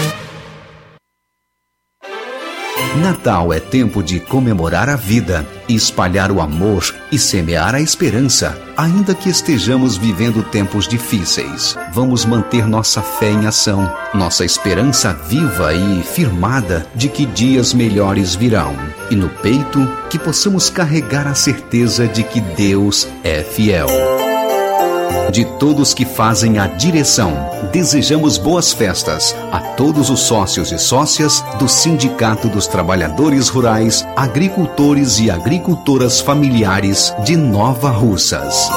Natal 3.01 3.53
é 3.53 3.59
tempo 3.59 4.03
de 4.03 4.19
comemorar 4.19 4.89
a 4.89 4.95
vida, 4.95 5.47
espalhar 5.67 6.31
o 6.31 6.41
amor 6.41 6.83
e 7.11 7.17
semear 7.17 7.73
a 7.73 7.79
esperança. 7.79 8.57
Ainda 8.75 9.15
que 9.15 9.29
estejamos 9.29 9.95
vivendo 9.95 10.43
tempos 10.43 10.87
difíceis, 10.87 11.77
vamos 11.93 12.25
manter 12.25 12.67
nossa 12.67 13.01
fé 13.01 13.31
em 13.31 13.45
ação, 13.45 13.89
nossa 14.13 14.43
esperança 14.43 15.13
viva 15.13 15.73
e 15.73 16.03
firmada 16.03 16.85
de 16.93 17.07
que 17.07 17.25
dias 17.25 17.73
melhores 17.73 18.35
virão. 18.35 18.75
E 19.09 19.15
no 19.15 19.29
peito, 19.29 19.87
que 20.09 20.19
possamos 20.19 20.69
carregar 20.69 21.27
a 21.27 21.33
certeza 21.33 22.07
de 22.07 22.23
que 22.23 22.41
Deus 22.41 23.07
é 23.23 23.41
fiel. 23.41 23.87
De 25.31 25.45
todos 25.45 25.93
que 25.93 26.03
fazem 26.03 26.59
a 26.59 26.67
direção, 26.67 27.31
desejamos 27.71 28.37
boas 28.37 28.73
festas 28.73 29.33
a 29.49 29.61
todos 29.61 30.09
os 30.09 30.19
sócios 30.19 30.73
e 30.73 30.77
sócias 30.77 31.41
do 31.57 31.69
Sindicato 31.69 32.49
dos 32.49 32.67
Trabalhadores 32.67 33.47
Rurais, 33.47 34.05
Agricultores 34.13 35.19
e 35.19 35.31
Agricultoras 35.31 36.19
Familiares 36.19 37.13
de 37.23 37.37
Nova 37.37 37.89
Russas. 37.89 38.69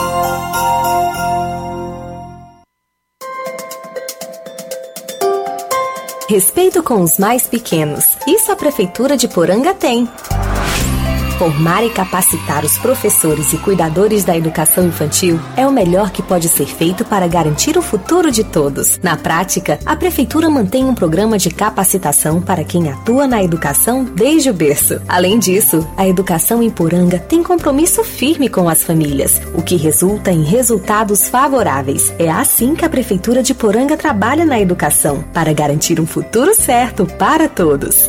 Respeito 6.29 6.85
com 6.85 7.03
os 7.03 7.19
mais 7.19 7.49
pequenos. 7.49 8.05
Isso 8.29 8.53
a 8.53 8.57
Prefeitura 8.57 9.17
de 9.17 9.27
Poranga 9.27 9.75
tem. 9.75 10.09
Formar 11.39 11.83
e 11.83 11.91
capacitar 11.91 12.65
os 12.65 12.79
professores 12.79 13.53
e 13.53 13.59
cuidadores 13.59 14.23
da 14.23 14.37
educação 14.37 14.87
infantil 14.87 15.41
é 15.57 15.67
o 15.67 15.73
melhor 15.73 16.11
que 16.11 16.23
pode 16.23 16.49
ser 16.49 16.67
feito 16.67 17.05
para 17.05 17.27
garantir 17.27 17.77
o 17.77 17.83
futuro 17.83 18.31
de 18.31 18.45
todos. 18.45 19.01
Na 19.03 19.17
prática, 19.17 19.81
a 19.85 19.97
Prefeitura 19.97 20.49
mantém 20.49 20.85
um 20.85 20.95
programa 20.95 21.37
de 21.37 21.51
capacitação 21.51 22.41
para 22.41 22.63
quem 22.63 22.89
atua 22.89 23.27
na 23.27 23.43
educação 23.43 24.05
desde 24.05 24.49
o 24.49 24.55
berço. 24.55 25.01
Além 25.09 25.41
disso, 25.41 25.85
a 25.97 26.07
educação 26.07 26.63
em 26.63 26.71
Poranga 26.71 27.19
tem 27.19 27.43
compromisso 27.43 28.05
firme 28.05 28.49
com 28.49 28.69
as 28.69 28.85
famílias, 28.85 29.43
o 29.53 29.61
que 29.61 29.77
resulta 29.77 30.31
em 30.31 30.45
resultados 30.45 31.29
favoráveis. 31.29 32.15
É 32.17 32.31
assim 32.31 32.77
que 32.77 32.85
a 32.85 32.89
Prefeitura 32.89 33.43
de 33.43 33.55
Poranga 33.55 33.97
trabalha 33.97 34.45
na 34.45 34.61
educação, 34.61 35.25
para 35.35 35.53
garantir 35.53 35.99
um 35.99 36.07
futuro 36.07 36.55
certo 36.55 37.07
para 37.19 37.49
todos. 37.49 38.09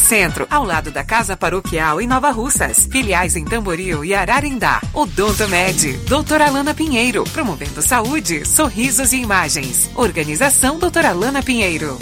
Centro, 0.00 0.46
ao 0.50 0.64
lado 0.64 0.90
da 0.90 1.04
Casa 1.04 1.36
Paroquial 1.36 2.00
em 2.00 2.06
Nova 2.06 2.30
Russas. 2.30 2.88
Filiais 2.90 3.36
em 3.36 3.44
Tamboril 3.44 4.04
e 4.04 4.14
Ararindá. 4.14 4.80
Odonto 4.92 5.46
Med, 5.48 5.98
doutora 6.08 6.46
Alana 6.46 6.74
Pinheiro, 6.74 7.22
promovendo 7.24 7.80
saúde, 7.82 8.44
sorrisos 8.44 9.12
e 9.12 9.18
imagens. 9.18 9.90
Organização 9.94 10.78
doutora 10.78 11.10
Alana 11.10 11.42
Pinheiro. 11.42 11.98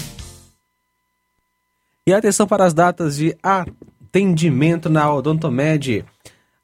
E 2.06 2.12
atenção 2.14 2.46
para 2.46 2.64
as 2.64 2.72
datas 2.72 3.16
de 3.16 3.36
atendimento 3.42 4.88
na 4.88 5.12
Odontomed. 5.12 6.04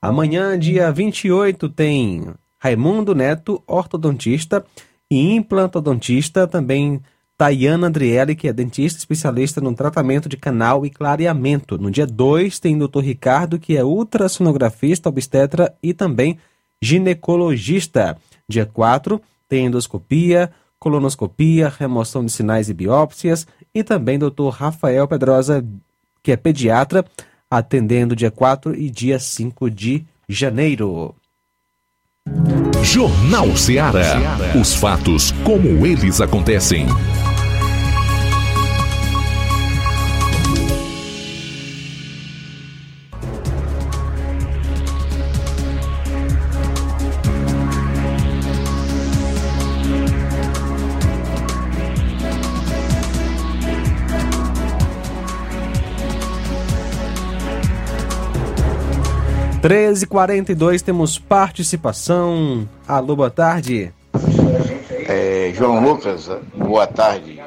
Amanhã, 0.00 0.58
dia 0.58 0.90
28, 0.90 1.68
tem 1.68 2.24
Raimundo 2.58 3.14
Neto, 3.14 3.62
ortodontista 3.66 4.64
e 5.10 5.34
implantodontista, 5.34 6.46
também 6.46 7.02
Tayana 7.36 7.88
Andriele, 7.88 8.34
que 8.34 8.46
é 8.46 8.52
dentista 8.52 8.98
especialista 8.98 9.60
no 9.60 9.74
tratamento 9.74 10.28
de 10.28 10.36
canal 10.36 10.86
e 10.86 10.90
clareamento. 10.90 11.76
No 11.76 11.90
dia 11.90 12.06
2 12.06 12.60
tem 12.60 12.78
Dr. 12.78 13.00
Ricardo, 13.00 13.58
que 13.58 13.76
é 13.76 13.84
ultrassonografista, 13.84 15.08
obstetra 15.08 15.74
e 15.82 15.92
também 15.92 16.38
ginecologista. 16.80 18.16
Dia 18.48 18.66
4 18.66 19.20
tem 19.48 19.66
endoscopia, 19.66 20.50
colonoscopia, 20.78 21.72
remoção 21.76 22.24
de 22.24 22.30
sinais 22.30 22.68
e 22.68 22.74
biópsias 22.74 23.46
e 23.74 23.82
também 23.82 24.18
Dr. 24.18 24.50
Rafael 24.50 25.08
Pedrosa, 25.08 25.64
que 26.22 26.30
é 26.30 26.36
pediatra, 26.36 27.04
atendendo 27.50 28.14
dia 28.14 28.30
4 28.30 28.76
e 28.76 28.88
dia 28.88 29.18
5 29.18 29.70
de 29.70 30.04
janeiro. 30.28 31.14
Jornal 32.82 33.56
Ceará. 33.56 34.20
Os 34.60 34.74
fatos 34.74 35.32
como 35.42 35.86
eles 35.86 36.20
acontecem. 36.20 36.86
Treze 59.64 60.06
quarenta 60.06 60.52
e 60.52 60.54
dois 60.54 60.82
temos 60.82 61.18
participação. 61.18 62.68
Alô, 62.86 63.16
boa 63.16 63.30
tarde. 63.30 63.90
É, 65.08 65.54
João 65.56 65.82
Lucas, 65.82 66.28
boa 66.54 66.86
tarde. 66.86 67.40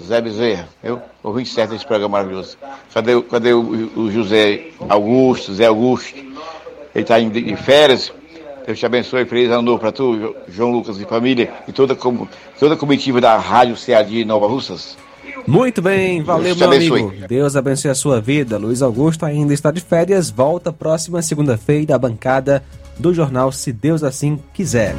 Zé 0.00 0.20
Bezerra, 0.20 0.68
eu 0.80 1.02
ouvi 1.24 1.44
certo 1.44 1.74
esse 1.74 1.84
programa 1.84 2.18
maravilhoso. 2.18 2.56
Cadê, 2.94 3.20
cadê 3.20 3.52
o, 3.52 3.90
o 3.96 4.12
José 4.12 4.68
Augusto, 4.88 5.54
Zé 5.54 5.66
Augusto? 5.66 6.16
Ele 6.16 6.36
está 6.94 7.18
de 7.18 7.56
férias. 7.56 8.12
Deus 8.64 8.78
te 8.78 8.86
abençoe, 8.86 9.24
feliz 9.24 9.50
ano 9.50 9.62
novo 9.62 9.80
para 9.80 9.90
tu, 9.90 10.36
João 10.46 10.70
Lucas 10.70 11.00
e 11.00 11.04
família, 11.04 11.52
e 11.66 11.72
toda, 11.72 11.96
toda 11.96 12.74
a 12.74 12.78
comitiva 12.78 13.20
da 13.20 13.36
Rádio 13.38 13.74
CA 13.74 14.04
de 14.04 14.24
Nova 14.24 14.46
Russas. 14.46 14.96
Muito 15.46 15.80
bem, 15.80 16.22
valeu, 16.22 16.56
meu 16.56 16.72
amigo. 16.72 17.12
Deus 17.28 17.56
abençoe 17.56 17.90
a 17.90 17.94
sua 17.94 18.20
vida. 18.20 18.58
Luiz 18.58 18.82
Augusto 18.82 19.24
ainda 19.24 19.54
está 19.54 19.70
de 19.70 19.80
férias, 19.80 20.30
volta 20.30 20.72
próxima 20.72 21.22
segunda-feira 21.22 21.94
à 21.94 21.98
bancada 21.98 22.64
do 22.98 23.14
jornal, 23.14 23.52
se 23.52 23.72
Deus 23.72 24.02
assim 24.02 24.38
quiser. 24.52 24.94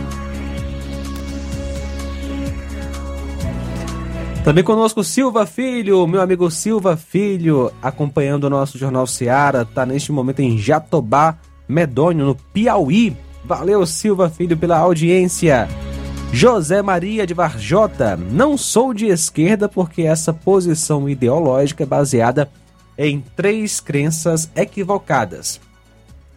Também 4.47 4.63
conosco 4.63 5.03
Silva 5.03 5.45
Filho, 5.45 6.07
meu 6.07 6.21
amigo 6.21 6.49
Silva 6.49 6.95
Filho, 6.95 7.69
acompanhando 7.81 8.45
o 8.45 8.49
nosso 8.49 8.77
Jornal 8.77 9.05
Seara, 9.05 9.63
está 9.63 9.85
neste 9.85 10.09
momento 10.09 10.39
em 10.39 10.57
Jatobá, 10.57 11.37
Medônio, 11.67 12.25
no 12.25 12.35
Piauí. 12.53 13.13
Valeu, 13.43 13.85
Silva 13.85 14.29
Filho, 14.29 14.55
pela 14.55 14.77
audiência. 14.77 15.67
José 16.31 16.81
Maria 16.81 17.25
de 17.25 17.33
Varjota, 17.33 18.15
não 18.15 18.57
sou 18.57 18.93
de 18.93 19.07
esquerda 19.07 19.67
porque 19.67 20.03
essa 20.03 20.33
posição 20.33 21.09
ideológica 21.09 21.83
é 21.83 21.85
baseada 21.85 22.49
em 22.97 23.23
três 23.35 23.79
crenças 23.79 24.49
equivocadas. 24.55 25.59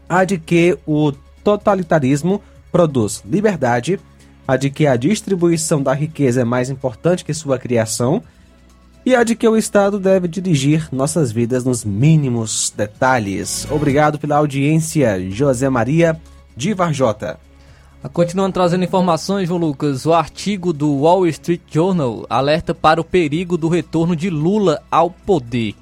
A 0.09 0.25
de 0.25 0.39
que 0.39 0.79
o 0.87 1.12
totalitarismo 1.45 2.41
produz 2.71 3.23
liberdade, 3.27 4.01
a 4.47 4.57
de 4.57 4.71
que 4.71 4.87
a 4.87 4.97
distribuição 4.97 5.83
da 5.83 5.93
riqueza 5.93 6.43
é 6.43 6.45
mais 6.45 6.71
importante 6.71 7.25
que 7.25 7.35
sua 7.35 7.59
criação, 7.59 8.23
e 9.05 9.15
a 9.15 9.23
de 9.25 9.35
que 9.35 9.49
o 9.49 9.57
Estado 9.57 9.99
deve 9.99 10.29
dirigir 10.29 10.89
nossas 10.93 11.33
vidas 11.33 11.65
nos 11.65 11.85
mínimos 11.85 12.73
detalhes. 12.77 13.67
Obrigado 13.71 14.19
pela 14.19 14.37
audiência, 14.37 15.31
José 15.31 15.69
Maria 15.69 16.21
de 16.57 16.75
Varjota. 16.75 17.39
Continuando 18.09 18.55
trazendo 18.55 18.82
informações, 18.82 19.47
João 19.47 19.60
Lucas, 19.60 20.06
o 20.06 20.14
artigo 20.14 20.72
do 20.72 21.02
Wall 21.02 21.27
Street 21.27 21.60
Journal 21.70 22.24
alerta 22.31 22.74
para 22.74 22.98
o 22.98 23.05
perigo 23.05 23.59
do 23.59 23.68
retorno 23.68 24.16
de 24.16 24.31
Lula 24.31 24.82
ao 24.90 25.10
poder. 25.10 25.74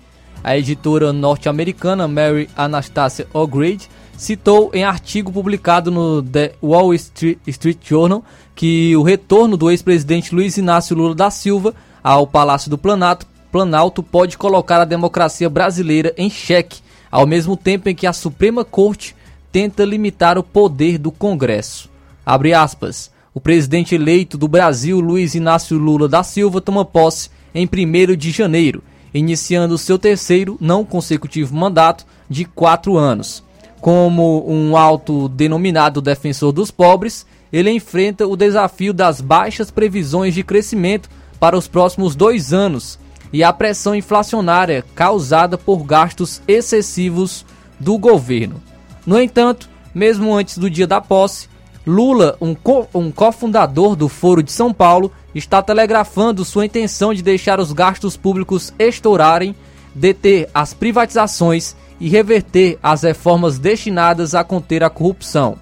A 0.42 0.58
editora 0.58 1.12
norte-americana 1.12 2.08
Mary 2.08 2.50
Anastasia 2.56 3.26
O'Grady 3.32 3.88
citou 4.16 4.72
em 4.74 4.82
artigo 4.82 5.32
publicado 5.32 5.92
no 5.92 6.20
The 6.20 6.54
Wall 6.60 6.92
Street, 6.94 7.38
Street 7.46 7.78
Journal 7.84 8.24
que 8.54 8.96
o 8.96 9.02
retorno 9.02 9.56
do 9.56 9.70
ex-presidente 9.70 10.34
Luiz 10.34 10.56
Inácio 10.56 10.96
Lula 10.96 11.14
da 11.14 11.30
Silva 11.30 11.72
ao 12.02 12.26
Palácio 12.26 12.68
do 12.68 12.76
Planalto, 12.76 13.26
Planalto 13.52 14.02
pode 14.02 14.36
colocar 14.36 14.80
a 14.80 14.84
democracia 14.84 15.48
brasileira 15.48 16.12
em 16.16 16.28
xeque, 16.28 16.80
ao 17.12 17.26
mesmo 17.28 17.56
tempo 17.56 17.88
em 17.88 17.94
que 17.94 18.08
a 18.08 18.12
Suprema 18.12 18.64
Corte 18.64 19.14
tenta 19.52 19.84
limitar 19.84 20.36
o 20.36 20.42
poder 20.42 20.98
do 20.98 21.12
Congresso. 21.12 21.88
Abre 22.28 22.52
aspas. 22.52 23.10
O 23.32 23.40
presidente 23.40 23.94
eleito 23.94 24.36
do 24.36 24.46
Brasil, 24.46 25.00
Luiz 25.00 25.34
Inácio 25.34 25.78
Lula 25.78 26.06
da 26.06 26.22
Silva, 26.22 26.60
toma 26.60 26.84
posse 26.84 27.30
em 27.55 27.66
1 27.66 28.14
de 28.16 28.30
janeiro, 28.30 28.82
iniciando 29.14 29.78
seu 29.78 29.98
terceiro 29.98 30.59
não 30.60 30.84
consecutivo 30.84 31.56
mandato 31.56 32.05
de 32.28 32.44
quatro 32.44 32.98
anos. 32.98 33.42
Como 33.80 34.44
um 34.46 34.76
autodenominado 34.76 36.02
defensor 36.02 36.52
dos 36.52 36.70
pobres, 36.70 37.24
ele 37.50 37.70
enfrenta 37.70 38.26
o 38.26 38.36
desafio 38.36 38.92
das 38.92 39.22
baixas 39.22 39.70
previsões 39.70 40.34
de 40.34 40.42
crescimento 40.42 41.09
para 41.40 41.56
os 41.56 41.66
próximos 41.66 42.14
dois 42.14 42.52
anos 42.52 42.98
e 43.32 43.42
a 43.42 43.55
pressão 43.55 43.94
inflacionária 43.94 44.84
causada 44.94 45.56
por 45.56 45.82
gastos 45.82 46.42
excessivos 46.46 47.46
do 47.80 47.96
governo. 47.96 48.62
No 49.06 49.18
entanto, 49.18 49.66
mesmo 49.94 50.34
antes 50.34 50.59
do 50.59 50.68
dia 50.68 50.86
da 50.86 51.00
posse, 51.00 51.48
Lula, 51.89 52.36
um, 52.39 52.55
co 52.55 52.86
cofundador 53.15 53.97
do 53.97 54.10
Foro 54.10 54.43
de 54.43 54.52
São 54.52 54.74
Paulo, 54.74 55.10
está 55.35 55.62
telegrafando 55.62 56.44
sua 56.44 56.66
intenção 56.66 57.15
de 57.15 57.23
deixar 57.23 57.59
os 57.59 57.73
gastos 57.73 58.15
públicos 58.15 58.74
estourarem, 58.78 59.56
deter 59.94 60.51
as 60.52 60.74
privatizações 60.74 61.74
e 61.98 62.06
reverter 62.06 62.78
as 62.82 63.05
reformas 63.05 63.59
destinadas 63.59 64.35
a 64.35 64.44
conter 64.44 64.85
a 64.85 64.90
corrupção. 64.90 65.56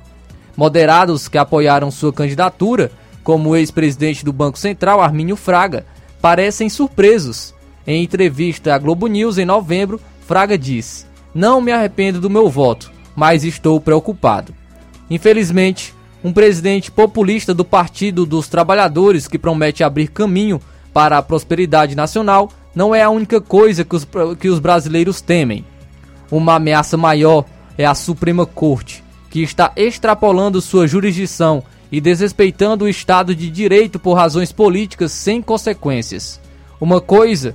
Moderados 0.56 1.28
que 1.28 1.38
apoiaram 1.38 1.92
sua 1.92 2.12
candidatura, 2.12 2.90
como 3.22 3.50
o 3.50 3.56
ex-presidente 3.56 4.24
do 4.24 4.32
Banco 4.32 4.58
Central, 4.58 5.00
Armínio 5.00 5.36
Fraga, 5.36 5.86
parecem 6.20 6.68
surpresos. 6.68 7.54
Em 7.86 8.02
entrevista 8.02 8.74
à 8.74 8.78
Globo 8.78 9.06
News 9.06 9.38
em 9.38 9.44
novembro, 9.44 10.00
Fraga 10.26 10.58
diz: 10.58 11.06
Não 11.32 11.60
me 11.60 11.70
arrependo 11.70 12.20
do 12.20 12.28
meu 12.28 12.50
voto, 12.50 12.90
mas 13.14 13.44
estou 13.44 13.80
preocupado. 13.80 14.52
Infelizmente, 15.08 15.94
um 16.26 16.32
presidente 16.32 16.90
populista 16.90 17.54
do 17.54 17.64
Partido 17.64 18.26
dos 18.26 18.48
Trabalhadores 18.48 19.28
que 19.28 19.38
promete 19.38 19.84
abrir 19.84 20.08
caminho 20.08 20.60
para 20.92 21.16
a 21.16 21.22
prosperidade 21.22 21.94
nacional 21.94 22.50
não 22.74 22.92
é 22.92 23.00
a 23.00 23.10
única 23.10 23.40
coisa 23.40 23.84
que 23.84 23.94
os, 23.94 24.04
que 24.40 24.48
os 24.48 24.58
brasileiros 24.58 25.20
temem. 25.20 25.64
Uma 26.28 26.56
ameaça 26.56 26.96
maior 26.96 27.44
é 27.78 27.86
a 27.86 27.94
Suprema 27.94 28.44
Corte, 28.44 29.04
que 29.30 29.40
está 29.40 29.70
extrapolando 29.76 30.60
sua 30.60 30.88
jurisdição 30.88 31.62
e 31.92 32.00
desrespeitando 32.00 32.86
o 32.86 32.88
Estado 32.88 33.32
de 33.32 33.48
Direito 33.48 33.96
por 34.00 34.14
razões 34.14 34.50
políticas 34.50 35.12
sem 35.12 35.40
consequências. 35.40 36.40
Uma 36.80 37.00
coisa 37.00 37.54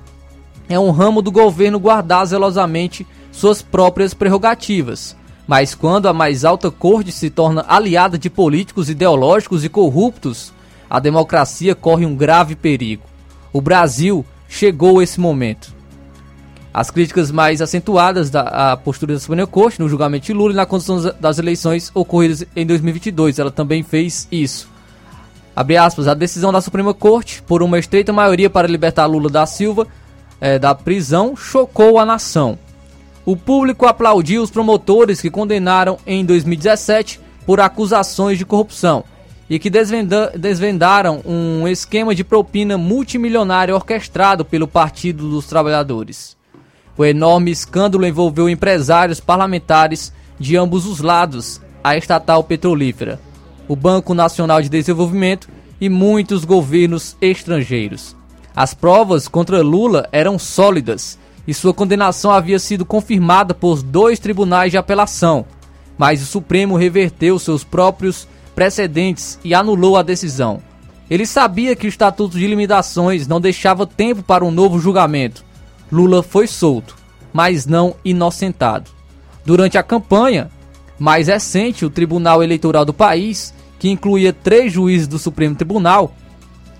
é 0.69 0.79
um 0.79 0.91
ramo 0.91 1.21
do 1.21 1.29
governo 1.29 1.77
guardar 1.77 2.25
zelosamente 2.25 3.05
suas 3.33 3.61
próprias 3.61 4.13
prerrogativas. 4.13 5.13
Mas 5.51 5.75
quando 5.75 6.07
a 6.07 6.13
mais 6.13 6.45
alta 6.45 6.71
corte 6.71 7.11
se 7.11 7.29
torna 7.29 7.65
aliada 7.67 8.17
de 8.17 8.29
políticos 8.29 8.89
ideológicos 8.89 9.65
e 9.65 9.67
corruptos, 9.67 10.53
a 10.89 10.97
democracia 10.97 11.75
corre 11.75 12.05
um 12.05 12.15
grave 12.15 12.55
perigo. 12.55 13.03
O 13.51 13.59
Brasil 13.59 14.25
chegou 14.47 15.01
esse 15.01 15.19
momento. 15.19 15.75
As 16.73 16.89
críticas 16.89 17.31
mais 17.31 17.61
acentuadas 17.61 18.29
da 18.29 18.77
postura 18.77 19.11
da 19.11 19.19
Suprema 19.19 19.45
Corte 19.45 19.81
no 19.81 19.89
julgamento 19.89 20.27
de 20.27 20.31
Lula 20.31 20.53
e 20.53 20.55
na 20.55 20.65
condução 20.65 21.13
das 21.19 21.37
eleições 21.37 21.91
ocorridas 21.93 22.45
em 22.55 22.65
2022. 22.65 23.37
Ela 23.37 23.51
também 23.51 23.83
fez 23.83 24.29
isso. 24.31 24.69
Abre 25.53 25.75
aspas, 25.75 26.07
a 26.07 26.13
decisão 26.13 26.53
da 26.53 26.61
Suprema 26.61 26.93
Corte, 26.93 27.41
por 27.41 27.61
uma 27.61 27.77
estreita 27.77 28.13
maioria 28.13 28.49
para 28.49 28.69
libertar 28.69 29.05
Lula 29.05 29.29
da 29.29 29.45
Silva 29.45 29.85
é, 30.39 30.57
da 30.57 30.73
prisão, 30.73 31.35
chocou 31.35 31.99
a 31.99 32.05
nação. 32.05 32.57
O 33.25 33.35
público 33.35 33.85
aplaudiu 33.85 34.41
os 34.41 34.49
promotores 34.49 35.21
que 35.21 35.29
condenaram 35.29 35.97
em 36.07 36.25
2017 36.25 37.19
por 37.45 37.59
acusações 37.59 38.37
de 38.37 38.45
corrupção 38.45 39.03
e 39.49 39.59
que 39.59 39.69
desvenda 39.69 40.31
desvendaram 40.35 41.21
um 41.25 41.67
esquema 41.67 42.15
de 42.15 42.23
propina 42.23 42.77
multimilionário 42.77 43.75
orquestrado 43.75 44.43
pelo 44.43 44.67
Partido 44.67 45.29
dos 45.29 45.45
Trabalhadores. 45.45 46.37
O 46.97 47.05
enorme 47.05 47.51
escândalo 47.51 48.05
envolveu 48.05 48.49
empresários 48.49 49.19
parlamentares 49.19 50.13
de 50.39 50.57
ambos 50.57 50.85
os 50.85 50.99
lados, 50.99 51.61
a 51.83 51.95
estatal 51.95 52.43
petrolífera, 52.43 53.19
o 53.67 53.75
Banco 53.75 54.13
Nacional 54.13 54.61
de 54.61 54.69
Desenvolvimento 54.69 55.47
e 55.79 55.89
muitos 55.89 56.43
governos 56.43 57.15
estrangeiros. 57.21 58.15
As 58.55 58.73
provas 58.73 59.27
contra 59.27 59.61
Lula 59.61 60.07
eram 60.11 60.39
sólidas 60.39 61.17
e 61.51 61.53
sua 61.53 61.73
condenação 61.73 62.31
havia 62.31 62.57
sido 62.57 62.85
confirmada 62.85 63.53
por 63.53 63.83
dois 63.83 64.19
tribunais 64.19 64.71
de 64.71 64.77
apelação, 64.77 65.45
mas 65.97 66.21
o 66.21 66.25
Supremo 66.25 66.77
reverteu 66.77 67.37
seus 67.37 67.61
próprios 67.61 68.25
precedentes 68.55 69.37
e 69.43 69.53
anulou 69.53 69.97
a 69.97 70.01
decisão. 70.01 70.61
Ele 71.09 71.25
sabia 71.25 71.75
que 71.75 71.85
o 71.85 71.89
Estatuto 71.89 72.39
de 72.39 72.47
Limitações 72.47 73.27
não 73.27 73.41
deixava 73.41 73.85
tempo 73.85 74.23
para 74.23 74.45
um 74.45 74.49
novo 74.49 74.79
julgamento. 74.79 75.43
Lula 75.91 76.23
foi 76.23 76.47
solto, 76.47 76.95
mas 77.33 77.65
não 77.65 77.95
inocentado. 78.05 78.89
Durante 79.45 79.77
a 79.77 79.83
campanha 79.83 80.49
mais 80.97 81.27
recente, 81.27 81.83
o 81.83 81.89
Tribunal 81.89 82.41
Eleitoral 82.41 82.85
do 82.85 82.93
país, 82.93 83.53
que 83.77 83.89
incluía 83.89 84.31
três 84.31 84.71
juízes 84.71 85.05
do 85.05 85.19
Supremo 85.19 85.55
Tribunal, 85.55 86.15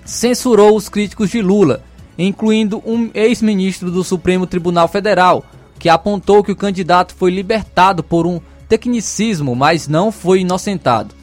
censurou 0.06 0.78
os 0.78 0.88
críticos 0.88 1.30
de 1.30 1.42
Lula 1.42 1.84
incluindo 2.18 2.82
um 2.86 3.10
ex-ministro 3.14 3.90
do 3.90 4.04
Supremo 4.04 4.46
Tribunal 4.46 4.88
Federal, 4.88 5.46
que 5.80 5.90
apontou 5.90 6.44
que 6.44 6.52
o 6.52 6.56
candidato 6.56 7.16
foi 7.16 7.32
libertado 7.32 8.04
por 8.04 8.28
um 8.28 8.40
tecnicismo, 8.70 9.56
mas 9.56 9.88
não 9.88 10.12
foi 10.12 10.42
inocentado. 10.42 11.16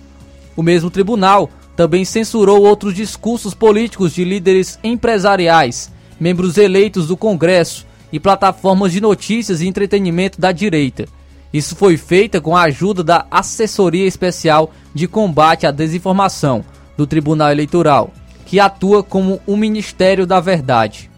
O 0.57 0.63
mesmo 0.63 0.91
tribunal 0.91 1.49
também 1.77 2.05
censurou 2.05 2.63
outros 2.65 2.93
discursos 2.93 3.55
políticos 3.55 4.13
de 4.13 4.25
líderes 4.25 4.79
empresariais, 4.83 5.93
membros 6.19 6.59
eleitos 6.59 7.07
do 7.07 7.17
Congresso 7.17 7.87
e 8.13 8.19
plataformas 8.19 8.91
de 8.91 9.01
notícias 9.01 9.61
e 9.61 9.69
entretenimento 9.69 10.41
da 10.41 10.51
direita. 10.51 11.07
Isso 11.53 11.77
foi 11.77 11.97
feito 11.97 12.43
com 12.43 12.57
a 12.57 12.63
ajuda 12.63 13.05
da 13.05 13.27
Assessoria 13.31 14.07
Especial 14.07 14.73
de 14.93 15.07
Combate 15.07 15.67
à 15.67 15.71
Desinformação 15.71 16.65
do 16.97 17.07
Tribunal 17.07 17.51
Eleitoral, 17.51 18.13
que 18.49 18.59
atua 18.59 19.03
como 19.03 19.43
um 19.47 19.59
Ministério 19.59 20.27
da 20.27 20.41
Verdade. 20.41 21.11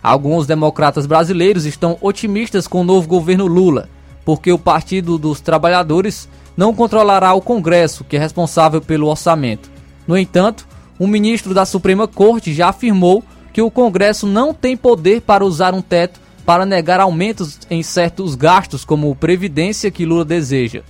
Alguns 0.00 0.46
democratas 0.46 1.04
brasileiros 1.04 1.66
estão 1.66 1.98
otimistas 2.00 2.68
com 2.68 2.82
o 2.82 2.84
novo 2.84 3.08
governo 3.08 3.48
Lula, 3.48 3.88
porque 4.24 4.52
o 4.52 4.58
Partido 4.58 5.18
dos 5.18 5.40
Trabalhadores 5.40 6.28
não 6.56 6.72
controlará 6.72 7.34
o 7.34 7.42
Congresso, 7.42 8.04
que 8.04 8.16
é 8.16 8.20
responsável 8.20 8.80
pelo 8.80 9.08
orçamento. 9.08 9.68
No 10.06 10.16
entanto, 10.16 10.64
o 10.96 11.08
ministro 11.08 11.52
da 11.52 11.66
Suprema 11.66 12.06
Corte 12.06 12.54
já 12.54 12.68
afirmou 12.68 13.24
que 13.52 13.60
o 13.60 13.70
Congresso 13.70 14.24
não 14.24 14.54
tem 14.54 14.76
poder 14.76 15.22
para 15.22 15.44
usar 15.44 15.74
um 15.74 15.82
teto 15.82 16.20
para 16.46 16.64
negar 16.64 17.00
aumentos 17.00 17.58
em 17.68 17.82
certos 17.82 18.36
gastos, 18.36 18.84
como 18.84 19.16
previdência 19.16 19.90
que 19.90 20.06
Lula 20.06 20.24
deseja. 20.24 20.82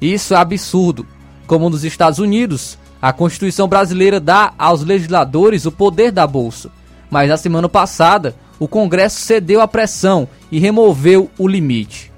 Isso 0.00 0.34
é 0.34 0.38
absurdo. 0.38 1.06
Como 1.46 1.70
nos 1.70 1.84
Estados 1.84 2.18
Unidos, 2.18 2.76
a 3.00 3.12
Constituição 3.12 3.66
brasileira 3.66 4.20
dá 4.20 4.52
aos 4.58 4.82
legisladores 4.82 5.64
o 5.64 5.72
poder 5.72 6.12
da 6.12 6.26
bolsa, 6.26 6.70
mas 7.10 7.28
na 7.28 7.36
semana 7.36 7.68
passada 7.68 8.34
o 8.58 8.68
Congresso 8.68 9.20
cedeu 9.20 9.60
à 9.60 9.68
pressão 9.68 10.28
e 10.52 10.58
removeu 10.58 11.30
o 11.38 11.48
limite. 11.48 12.12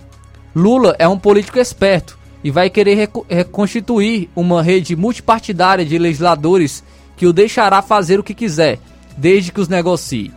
Lula 0.54 0.96
é 0.98 1.06
um 1.06 1.18
político 1.18 1.58
esperto 1.58 2.18
e 2.42 2.50
vai 2.50 2.68
querer 2.68 3.08
reconstituir 3.28 4.28
uma 4.34 4.62
rede 4.62 4.96
multipartidária 4.96 5.84
de 5.84 5.96
legisladores 5.96 6.82
que 7.16 7.26
o 7.26 7.32
deixará 7.32 7.80
fazer 7.80 8.18
o 8.18 8.24
que 8.24 8.34
quiser, 8.34 8.80
desde 9.16 9.52
que 9.52 9.60
os 9.60 9.68
negocie. 9.68 10.32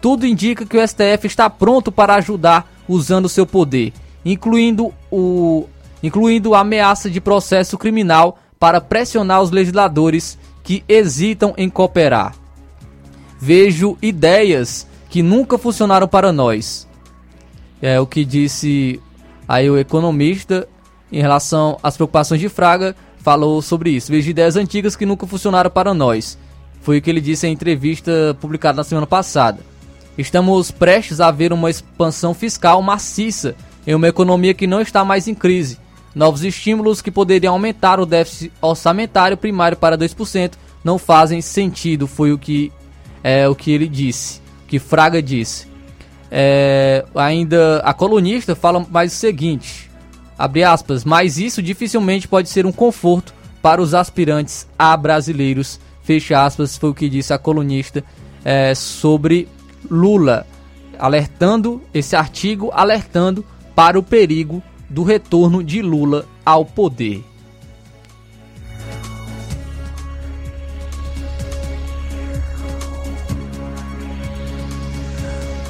Tudo 0.00 0.26
indica 0.26 0.64
que 0.64 0.78
o 0.78 0.88
STF 0.88 1.26
está 1.26 1.50
pronto 1.50 1.92
para 1.92 2.14
ajudar 2.14 2.72
usando 2.88 3.28
seu 3.28 3.46
poder, 3.46 3.92
incluindo, 4.24 4.94
o, 5.10 5.66
incluindo 6.02 6.54
a 6.54 6.60
ameaça 6.60 7.10
de 7.10 7.20
processo 7.20 7.76
criminal 7.76 8.38
para 8.60 8.78
pressionar 8.78 9.40
os 9.40 9.50
legisladores 9.50 10.38
que 10.62 10.84
hesitam 10.86 11.54
em 11.56 11.70
cooperar. 11.70 12.34
Vejo 13.40 13.96
ideias 14.02 14.86
que 15.08 15.22
nunca 15.22 15.56
funcionaram 15.56 16.06
para 16.06 16.30
nós. 16.30 16.86
É 17.80 17.98
o 17.98 18.06
que 18.06 18.22
disse 18.22 19.00
aí 19.48 19.68
o 19.70 19.78
economista 19.78 20.68
em 21.10 21.22
relação 21.22 21.78
às 21.82 21.96
preocupações 21.96 22.40
de 22.40 22.50
Fraga, 22.50 22.94
falou 23.18 23.60
sobre 23.62 23.90
isso. 23.90 24.12
Vejo 24.12 24.30
ideias 24.30 24.56
antigas 24.56 24.94
que 24.94 25.06
nunca 25.06 25.26
funcionaram 25.26 25.70
para 25.70 25.94
nós. 25.94 26.38
Foi 26.82 26.98
o 26.98 27.02
que 27.02 27.08
ele 27.08 27.20
disse 27.20 27.46
em 27.46 27.52
entrevista 27.52 28.36
publicada 28.40 28.76
na 28.76 28.84
semana 28.84 29.06
passada. 29.06 29.60
Estamos 30.18 30.70
prestes 30.70 31.18
a 31.18 31.30
ver 31.30 31.50
uma 31.52 31.70
expansão 31.70 32.34
fiscal 32.34 32.80
maciça 32.82 33.56
em 33.86 33.94
uma 33.94 34.08
economia 34.08 34.52
que 34.52 34.66
não 34.66 34.82
está 34.82 35.02
mais 35.02 35.26
em 35.26 35.34
crise 35.34 35.78
Novos 36.14 36.42
estímulos 36.42 37.00
que 37.00 37.10
poderiam 37.10 37.54
aumentar 37.54 38.00
o 38.00 38.06
déficit 38.06 38.52
orçamentário 38.60 39.36
primário 39.36 39.76
para 39.76 39.96
2% 39.96 40.52
não 40.82 40.98
fazem 40.98 41.40
sentido, 41.40 42.06
foi 42.06 42.32
o 42.32 42.38
que, 42.38 42.72
é, 43.22 43.48
o 43.48 43.54
que 43.54 43.70
ele 43.70 43.86
disse, 43.86 44.40
que 44.66 44.78
Fraga 44.78 45.22
disse. 45.22 45.68
É, 46.30 47.04
ainda 47.14 47.78
a 47.78 47.92
colunista 47.92 48.54
fala 48.54 48.84
mais 48.90 49.12
o 49.12 49.16
seguinte, 49.16 49.90
abre 50.38 50.64
aspas, 50.64 51.04
mas 51.04 51.38
isso 51.38 51.62
dificilmente 51.62 52.26
pode 52.26 52.48
ser 52.48 52.66
um 52.66 52.72
conforto 52.72 53.34
para 53.60 53.82
os 53.82 53.94
aspirantes 53.94 54.66
a 54.78 54.96
brasileiros, 54.96 55.78
fecha 56.02 56.44
aspas, 56.44 56.76
foi 56.76 56.90
o 56.90 56.94
que 56.94 57.08
disse 57.08 57.32
a 57.32 57.38
colunista 57.38 58.02
é, 58.44 58.74
sobre 58.74 59.48
Lula, 59.88 60.46
alertando 60.98 61.82
esse 61.92 62.16
artigo, 62.16 62.70
alertando 62.72 63.44
para 63.74 63.98
o 63.98 64.02
perigo 64.02 64.62
do 64.90 65.04
retorno 65.04 65.62
de 65.62 65.80
Lula 65.80 66.26
ao 66.44 66.64
poder. 66.64 67.22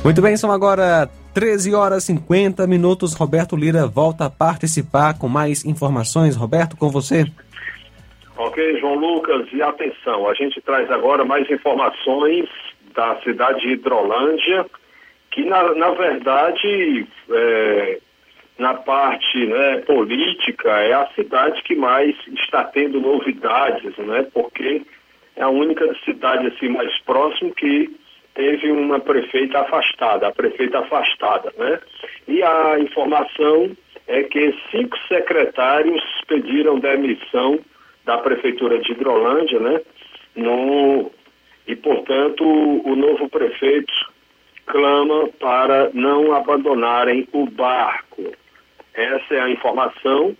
Muito 0.02 0.22
bem, 0.22 0.34
são 0.34 0.50
agora 0.50 1.10
13 1.34 1.74
horas 1.74 2.04
e 2.04 2.06
50 2.14 2.66
minutos. 2.66 3.14
Roberto 3.14 3.54
Lira 3.54 3.86
volta 3.86 4.24
a 4.24 4.30
participar 4.30 5.18
com 5.18 5.28
mais 5.28 5.64
informações. 5.64 6.34
Roberto, 6.34 6.74
com 6.76 6.88
você. 6.88 7.26
Ok, 8.38 8.80
João 8.80 8.94
Lucas, 8.94 9.46
e 9.52 9.60
atenção, 9.60 10.26
a 10.26 10.32
gente 10.32 10.58
traz 10.62 10.90
agora 10.90 11.26
mais 11.26 11.48
informações 11.50 12.48
da 12.94 13.20
cidade 13.22 13.60
de 13.60 13.72
Hidrolândia, 13.72 14.64
que 15.30 15.44
na, 15.44 15.74
na 15.74 15.90
verdade 15.90 17.06
é, 17.30 17.98
na 18.60 18.74
parte 18.74 19.46
né, 19.46 19.78
política, 19.86 20.68
é 20.68 20.92
a 20.92 21.08
cidade 21.14 21.62
que 21.62 21.74
mais 21.74 22.14
está 22.34 22.62
tendo 22.64 23.00
novidades, 23.00 23.96
né, 23.96 24.26
porque 24.34 24.82
é 25.34 25.42
a 25.42 25.48
única 25.48 25.92
cidade 26.04 26.46
assim 26.46 26.68
mais 26.68 26.96
próxima 27.00 27.50
que 27.52 27.90
teve 28.34 28.70
uma 28.70 29.00
prefeita 29.00 29.60
afastada, 29.60 30.28
a 30.28 30.32
prefeita 30.32 30.80
afastada, 30.80 31.50
né? 31.56 31.80
E 32.28 32.42
a 32.42 32.78
informação 32.78 33.70
é 34.06 34.22
que 34.24 34.54
cinco 34.70 34.96
secretários 35.08 36.02
pediram 36.28 36.78
demissão 36.78 37.58
da 38.04 38.18
prefeitura 38.18 38.78
de 38.78 38.92
Hidrolândia, 38.92 39.58
né? 39.58 39.80
No, 40.36 41.10
e, 41.66 41.74
portanto, 41.76 42.44
o 42.44 42.94
novo 42.94 43.28
prefeito 43.28 43.92
clama 44.66 45.28
para 45.40 45.90
não 45.92 46.32
abandonarem 46.32 47.26
o 47.32 47.46
barco. 47.46 48.32
Essa 48.94 49.34
é 49.34 49.40
a 49.40 49.50
informação 49.50 50.36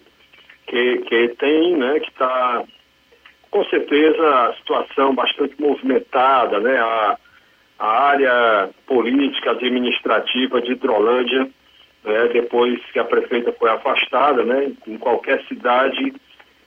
que, 0.67 0.99
que 0.99 1.29
tem, 1.39 1.77
né, 1.77 2.01
que 2.01 2.11
está 2.11 2.65
com 3.51 3.65
certeza 3.65 4.49
a 4.49 4.55
situação 4.55 5.15
bastante 5.15 5.61
movimentada, 5.61 6.61
né, 6.61 6.79
a, 6.79 7.19
a 7.79 7.87
área 7.87 8.71
política 8.87 9.51
administrativa 9.51 10.63
de 10.63 10.73
Hidrolândia, 10.73 11.49
né, 12.05 12.29
depois 12.33 12.81
que 12.93 12.99
a 12.99 13.05
prefeita 13.05 13.53
foi 13.53 13.71
afastada, 13.71 14.45
né, 14.45 14.73
em 14.87 14.99
qualquer 14.99 15.43
cidade 15.47 16.13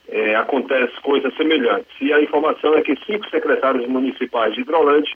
é, 0.08 0.36
acontece 0.36 1.00
coisas 1.00 1.34
semelhantes. 1.36 1.90
E 2.00 2.12
a 2.12 2.20
informação 2.20 2.74
é 2.74 2.82
que 2.82 2.94
cinco 3.06 3.28
secretários 3.30 3.86
municipais 3.88 4.54
de 4.54 4.60
Hidrolândia 4.60 5.14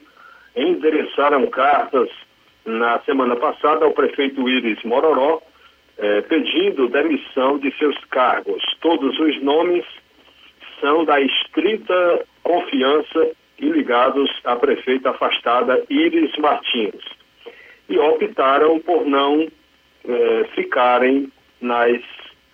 endereçaram 0.57 1.47
cartas 1.49 2.09
na 2.65 2.99
semana 3.01 3.37
passada 3.37 3.85
ao 3.85 3.93
prefeito 3.93 4.49
Iris 4.49 4.83
Mororó, 4.83 5.43
é, 5.99 6.21
pedindo 6.23 6.89
demissão 6.89 7.59
de 7.59 7.77
seus 7.77 7.97
cargos. 8.07 8.63
Todos 8.81 9.19
os 9.19 9.43
nomes 9.43 9.85
são 10.81 11.05
da 11.05 11.21
estrita 11.21 12.25
confiança 12.43 13.31
e 13.59 13.69
ligados 13.69 14.31
à 14.45 14.55
prefeita 14.57 15.11
afastada 15.11 15.83
Iris 15.91 16.35
Martins. 16.39 17.05
E 17.89 17.99
optaram 17.99 18.79
por 18.81 19.05
não 19.05 19.49
é, 20.09 20.45
ficarem 20.55 21.33
nas, 21.61 22.01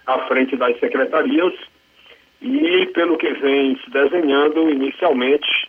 à 0.07 0.19
frente 0.27 0.57
das 0.57 0.79
secretarias 0.81 1.53
e 2.41 2.87
pelo 2.87 3.19
que 3.19 3.33
vem 3.35 3.79
se 3.85 3.91
desenhando 3.91 4.71
inicialmente 4.71 5.69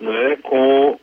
né, 0.00 0.36
com 0.42 0.98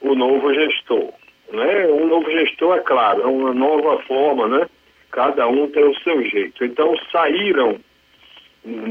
o 0.00 0.14
novo 0.14 0.52
gestor. 0.54 1.12
Né? 1.52 1.86
Um 1.86 2.06
novo 2.06 2.30
gestor, 2.30 2.76
é 2.76 2.80
claro, 2.80 3.22
é 3.22 3.26
uma 3.26 3.52
nova 3.52 4.00
forma, 4.02 4.48
né? 4.48 4.68
Cada 5.14 5.46
um 5.46 5.68
tem 5.70 5.84
o 5.84 5.94
seu 6.00 6.22
jeito. 6.28 6.64
Então 6.64 6.94
saíram 7.12 7.78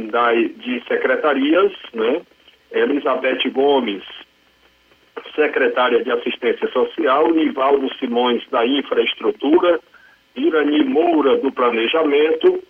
da, 0.10 0.34
de 0.34 0.82
secretarias, 0.88 1.72
né? 1.94 2.22
Elizabeth 2.72 3.50
Gomes, 3.52 4.04
secretária 5.36 6.02
de 6.04 6.12
Assistência 6.12 6.68
Social, 6.72 7.30
Nivaldo 7.32 7.94
Simões 8.00 8.42
da 8.50 8.66
Infraestrutura, 8.66 9.80
Irani 10.36 10.84
Moura 10.86 11.38
do 11.38 11.52
Planejamento, 11.52 12.64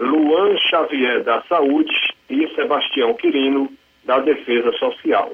Luan 0.00 0.56
Xavier 0.58 1.22
da 1.22 1.42
Saúde 1.42 1.94
e 2.28 2.48
Sebastião 2.54 3.14
Quirino 3.14 3.70
da 4.04 4.18
Defesa 4.18 4.72
Social. 4.72 5.32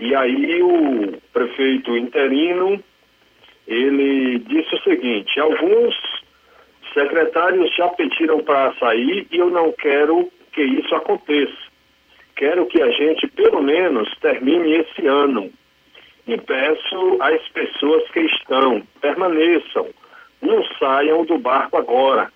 E 0.00 0.14
aí 0.14 0.60
o 0.60 1.14
prefeito 1.32 1.96
interino, 1.96 2.82
ele 3.66 4.40
disse 4.40 4.74
o 4.74 4.82
seguinte, 4.82 5.38
alguns 5.38 5.94
secretários 6.94 7.74
já 7.74 7.88
pediram 7.88 8.40
para 8.40 8.72
sair 8.74 9.26
e 9.30 9.36
eu 9.36 9.50
não 9.50 9.72
quero 9.72 10.30
que 10.52 10.62
isso 10.62 10.94
aconteça. 10.94 11.74
Quero 12.36 12.66
que 12.66 12.80
a 12.80 12.90
gente, 12.90 13.26
pelo 13.28 13.62
menos, 13.62 14.10
termine 14.20 14.76
esse 14.76 15.06
ano. 15.06 15.52
E 16.26 16.38
peço 16.38 17.18
às 17.20 17.46
pessoas 17.48 18.08
que 18.10 18.20
estão, 18.20 18.82
permaneçam, 19.00 19.88
não 20.40 20.64
saiam 20.78 21.24
do 21.24 21.38
barco 21.38 21.76
agora. 21.76 22.32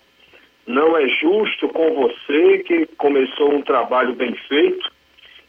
Não 0.67 0.95
é 0.95 1.07
justo 1.07 1.67
com 1.69 1.95
você 1.95 2.59
que 2.59 2.85
começou 2.97 3.55
um 3.55 3.61
trabalho 3.61 4.13
bem 4.13 4.35
feito 4.47 4.91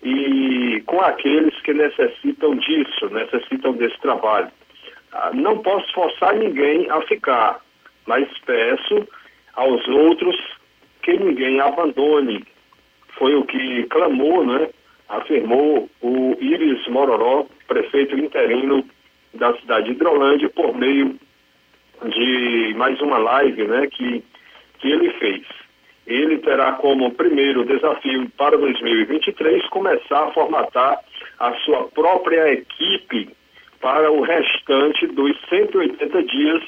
e 0.03 0.83
com 0.87 1.01
aqueles 1.01 1.61
que 1.61 1.75
necessitam 1.75 2.55
disso, 2.57 3.11
necessitam 3.11 3.73
desse 3.75 4.01
trabalho. 4.01 4.51
Ah, 5.13 5.31
não 5.35 5.59
posso 5.59 5.93
forçar 5.93 6.35
ninguém 6.35 6.89
a 6.91 7.03
ficar, 7.03 7.61
mas 8.07 8.29
peço 8.47 9.07
aos 9.55 9.87
outros 9.89 10.37
que 11.03 11.17
ninguém 11.17 11.61
abandone. 11.61 12.45
Foi 13.19 13.35
o 13.35 13.45
que 13.45 13.85
clamou, 13.85 14.45
né? 14.45 14.69
Afirmou 15.09 15.89
o 16.01 16.37
Iris 16.41 16.87
Mororó, 16.89 17.47
prefeito 17.67 18.17
interino 18.19 18.85
da 19.35 19.55
cidade 19.59 19.87
de 19.87 19.93
Hidrolândia, 19.93 20.49
por 20.51 20.75
meio 20.77 21.19
de 22.05 22.75
mais 22.77 23.01
uma 23.01 23.19
live, 23.19 23.65
né? 23.65 23.87
Que 23.89 24.25
que 24.81 24.91
ele 24.91 25.11
fez. 25.13 25.43
Ele 26.07 26.39
terá 26.39 26.73
como 26.73 27.13
primeiro 27.13 27.65
desafio 27.65 28.29
para 28.37 28.57
2023 28.57 29.65
começar 29.69 30.25
a 30.25 30.33
formatar 30.33 30.99
a 31.39 31.55
sua 31.61 31.85
própria 31.89 32.53
equipe 32.53 33.29
para 33.81 34.11
o 34.11 34.23
restante 34.23 35.07
dos 35.07 35.37
180 35.49 36.23
dias 36.25 36.63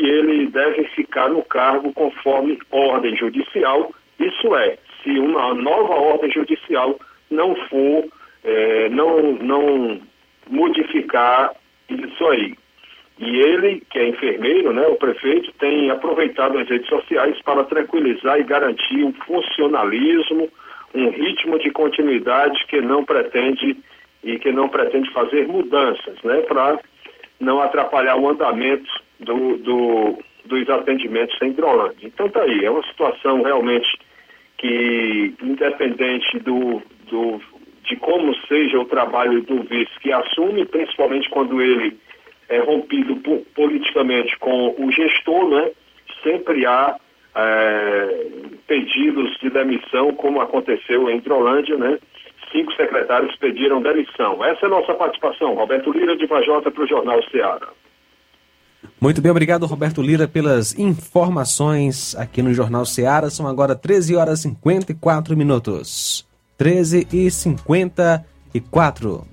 que 0.00 0.06
ele 0.06 0.46
deve 0.46 0.84
ficar 0.94 1.28
no 1.28 1.42
cargo 1.42 1.92
conforme 1.92 2.58
ordem 2.70 3.14
judicial. 3.14 3.92
Isso 4.18 4.56
é, 4.56 4.78
se 5.02 5.10
uma 5.18 5.52
nova 5.52 5.94
ordem 5.94 6.32
judicial 6.32 6.98
não 7.30 7.54
for, 7.68 8.06
é, 8.42 8.88
não, 8.88 9.32
não 9.34 10.00
modificar 10.48 11.52
isso 11.90 12.26
aí. 12.28 12.54
E 13.18 13.40
ele, 13.40 13.82
que 13.90 13.98
é 13.98 14.08
enfermeiro, 14.08 14.72
né, 14.72 14.86
o 14.86 14.96
prefeito, 14.96 15.52
tem 15.58 15.90
aproveitado 15.90 16.56
as 16.56 16.66
redes 16.66 16.88
sociais 16.88 17.38
para 17.42 17.64
tranquilizar 17.64 18.40
e 18.40 18.44
garantir 18.44 19.04
um 19.04 19.12
funcionalismo, 19.12 20.48
um 20.94 21.10
ritmo 21.10 21.58
de 21.58 21.70
continuidade 21.70 22.64
que 22.68 22.80
não 22.80 23.04
pretende 23.04 23.76
e 24.24 24.38
que 24.38 24.50
não 24.50 24.66
pretende 24.70 25.12
fazer 25.12 25.46
mudanças, 25.46 26.16
né, 26.24 26.40
para 26.40 26.78
não 27.38 27.60
atrapalhar 27.60 28.16
o 28.16 28.30
andamento 28.30 28.90
do, 29.20 29.56
do, 29.58 30.18
dos 30.44 30.68
atendimentos 30.68 31.36
em 31.42 31.50
Hidrolândia. 31.50 32.06
Então 32.06 32.28
tá 32.28 32.42
aí, 32.42 32.64
é 32.64 32.70
uma 32.70 32.82
situação 32.84 33.42
realmente 33.42 33.98
que, 34.58 35.34
independente 35.42 36.38
do, 36.40 36.82
do, 37.08 37.40
de 37.84 37.96
como 37.96 38.34
seja 38.46 38.78
o 38.78 38.84
trabalho 38.84 39.42
do 39.42 39.62
vice 39.62 39.98
que 40.00 40.12
assume, 40.12 40.64
principalmente 40.66 41.28
quando 41.30 41.60
ele 41.62 41.96
é, 42.48 42.58
rompido 42.58 43.16
politicamente 43.54 44.38
com 44.38 44.74
o 44.78 44.90
gestor, 44.90 45.48
né, 45.48 45.70
sempre 46.22 46.66
há 46.66 46.96
é, 47.34 48.26
pedidos 48.66 49.38
de 49.38 49.50
demissão, 49.50 50.12
como 50.14 50.40
aconteceu 50.40 51.08
em 51.08 51.16
Hidrolândia, 51.16 51.76
né? 51.76 51.98
Cinco 52.52 52.72
secretários 52.74 53.34
pediram 53.36 53.80
demissão. 53.80 54.44
Essa 54.44 54.66
é 54.66 54.66
a 54.66 54.70
nossa 54.70 54.92
participação. 54.94 55.54
Roberto 55.54 55.92
Lira, 55.92 56.16
de 56.16 56.26
Vajota, 56.26 56.70
para 56.70 56.82
o 56.82 56.88
Jornal 56.88 57.22
Ceará. 57.30 57.68
Muito 59.00 59.22
bem, 59.22 59.30
obrigado 59.30 59.64
Roberto 59.64 60.02
Lira 60.02 60.28
pelas 60.28 60.78
informações 60.78 62.14
aqui 62.16 62.42
no 62.42 62.52
Jornal 62.52 62.84
Ceará. 62.84 63.30
São 63.30 63.46
agora 63.46 63.74
13 63.74 64.14
horas 64.14 64.40
e 64.40 64.42
54 64.42 65.34
minutos. 65.34 66.26
13 66.58 67.08
e 67.10 67.30
54. 67.30 69.26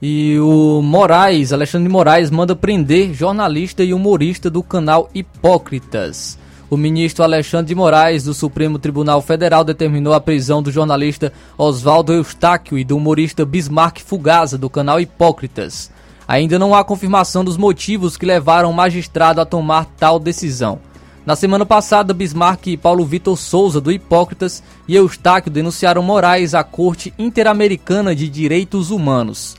E 0.00 0.38
o 0.38 0.80
Moraes, 0.80 1.52
Alexandre 1.52 1.88
Moraes, 1.88 2.30
manda 2.30 2.54
prender 2.54 3.12
jornalista 3.12 3.82
e 3.82 3.92
humorista 3.92 4.48
do 4.48 4.62
canal 4.62 5.10
Hipócritas. 5.12 6.38
O 6.70 6.76
ministro 6.76 7.24
Alexandre 7.24 7.66
de 7.66 7.74
Moraes, 7.74 8.22
do 8.22 8.32
Supremo 8.32 8.78
Tribunal 8.78 9.20
Federal, 9.20 9.64
determinou 9.64 10.14
a 10.14 10.20
prisão 10.20 10.62
do 10.62 10.70
jornalista 10.70 11.32
Oswaldo 11.56 12.12
Eustáquio 12.12 12.78
e 12.78 12.84
do 12.84 12.96
humorista 12.98 13.44
Bismarck 13.44 13.98
Fugaza, 13.98 14.56
do 14.56 14.70
canal 14.70 15.00
Hipócritas. 15.00 15.90
Ainda 16.28 16.58
não 16.58 16.74
há 16.74 16.84
confirmação 16.84 17.42
dos 17.42 17.56
motivos 17.56 18.16
que 18.16 18.26
levaram 18.26 18.70
o 18.70 18.74
magistrado 18.74 19.40
a 19.40 19.46
tomar 19.46 19.86
tal 19.96 20.20
decisão. 20.20 20.78
Na 21.24 21.34
semana 21.34 21.64
passada, 21.66 22.14
Bismarck 22.14 22.66
e 22.66 22.76
Paulo 22.76 23.04
Vitor 23.04 23.36
Souza, 23.36 23.80
do 23.80 23.90
Hipócritas, 23.90 24.62
e 24.86 24.94
Eustáquio 24.94 25.50
denunciaram 25.50 26.02
Moraes 26.02 26.54
à 26.54 26.62
Corte 26.62 27.12
Interamericana 27.18 28.14
de 28.14 28.28
Direitos 28.28 28.90
Humanos 28.90 29.56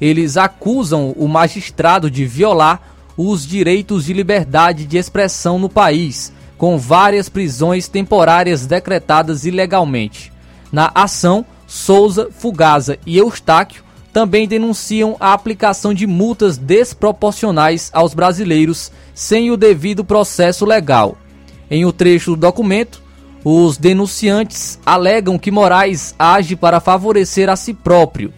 eles 0.00 0.36
acusam 0.36 1.12
o 1.16 1.26
magistrado 1.26 2.10
de 2.10 2.24
violar 2.26 2.80
os 3.16 3.46
direitos 3.46 4.04
de 4.04 4.12
liberdade 4.12 4.84
de 4.84 4.98
expressão 4.98 5.58
no 5.58 5.68
país, 5.68 6.32
com 6.58 6.76
várias 6.76 7.28
prisões 7.28 7.88
temporárias 7.88 8.66
decretadas 8.66 9.46
ilegalmente. 9.46 10.32
Na 10.70 10.90
ação, 10.94 11.44
Souza, 11.66 12.28
Fugaza 12.30 12.98
e 13.06 13.16
Eustáquio 13.16 13.84
também 14.16 14.48
denunciam 14.48 15.14
a 15.20 15.34
aplicação 15.34 15.92
de 15.92 16.06
multas 16.06 16.56
desproporcionais 16.56 17.90
aos 17.92 18.14
brasileiros 18.14 18.90
sem 19.14 19.50
o 19.50 19.58
devido 19.58 20.02
processo 20.02 20.64
legal. 20.64 21.18
Em 21.70 21.84
um 21.84 21.92
trecho 21.92 22.30
do 22.30 22.38
documento, 22.38 23.02
os 23.44 23.76
denunciantes 23.76 24.80
alegam 24.86 25.38
que 25.38 25.50
Moraes 25.50 26.14
age 26.18 26.56
para 26.56 26.80
favorecer 26.80 27.50
a 27.50 27.56
si 27.56 27.74
próprio 27.74 28.32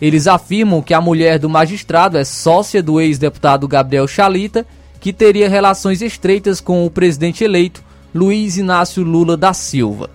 eles 0.00 0.26
afirmam 0.26 0.82
que 0.82 0.94
a 0.94 1.00
mulher 1.00 1.38
do 1.38 1.48
magistrado 1.48 2.18
é 2.18 2.24
sócia 2.24 2.82
do 2.82 3.00
ex-deputado 3.00 3.68
Gabriel 3.68 4.08
Chalita, 4.08 4.66
que 4.98 5.12
teria 5.12 5.48
relações 5.48 6.02
estreitas 6.02 6.60
com 6.60 6.84
o 6.84 6.90
presidente 6.90 7.44
eleito 7.44 7.84
Luiz 8.12 8.56
Inácio 8.56 9.04
Lula 9.04 9.36
da 9.36 9.52
Silva. 9.52 10.10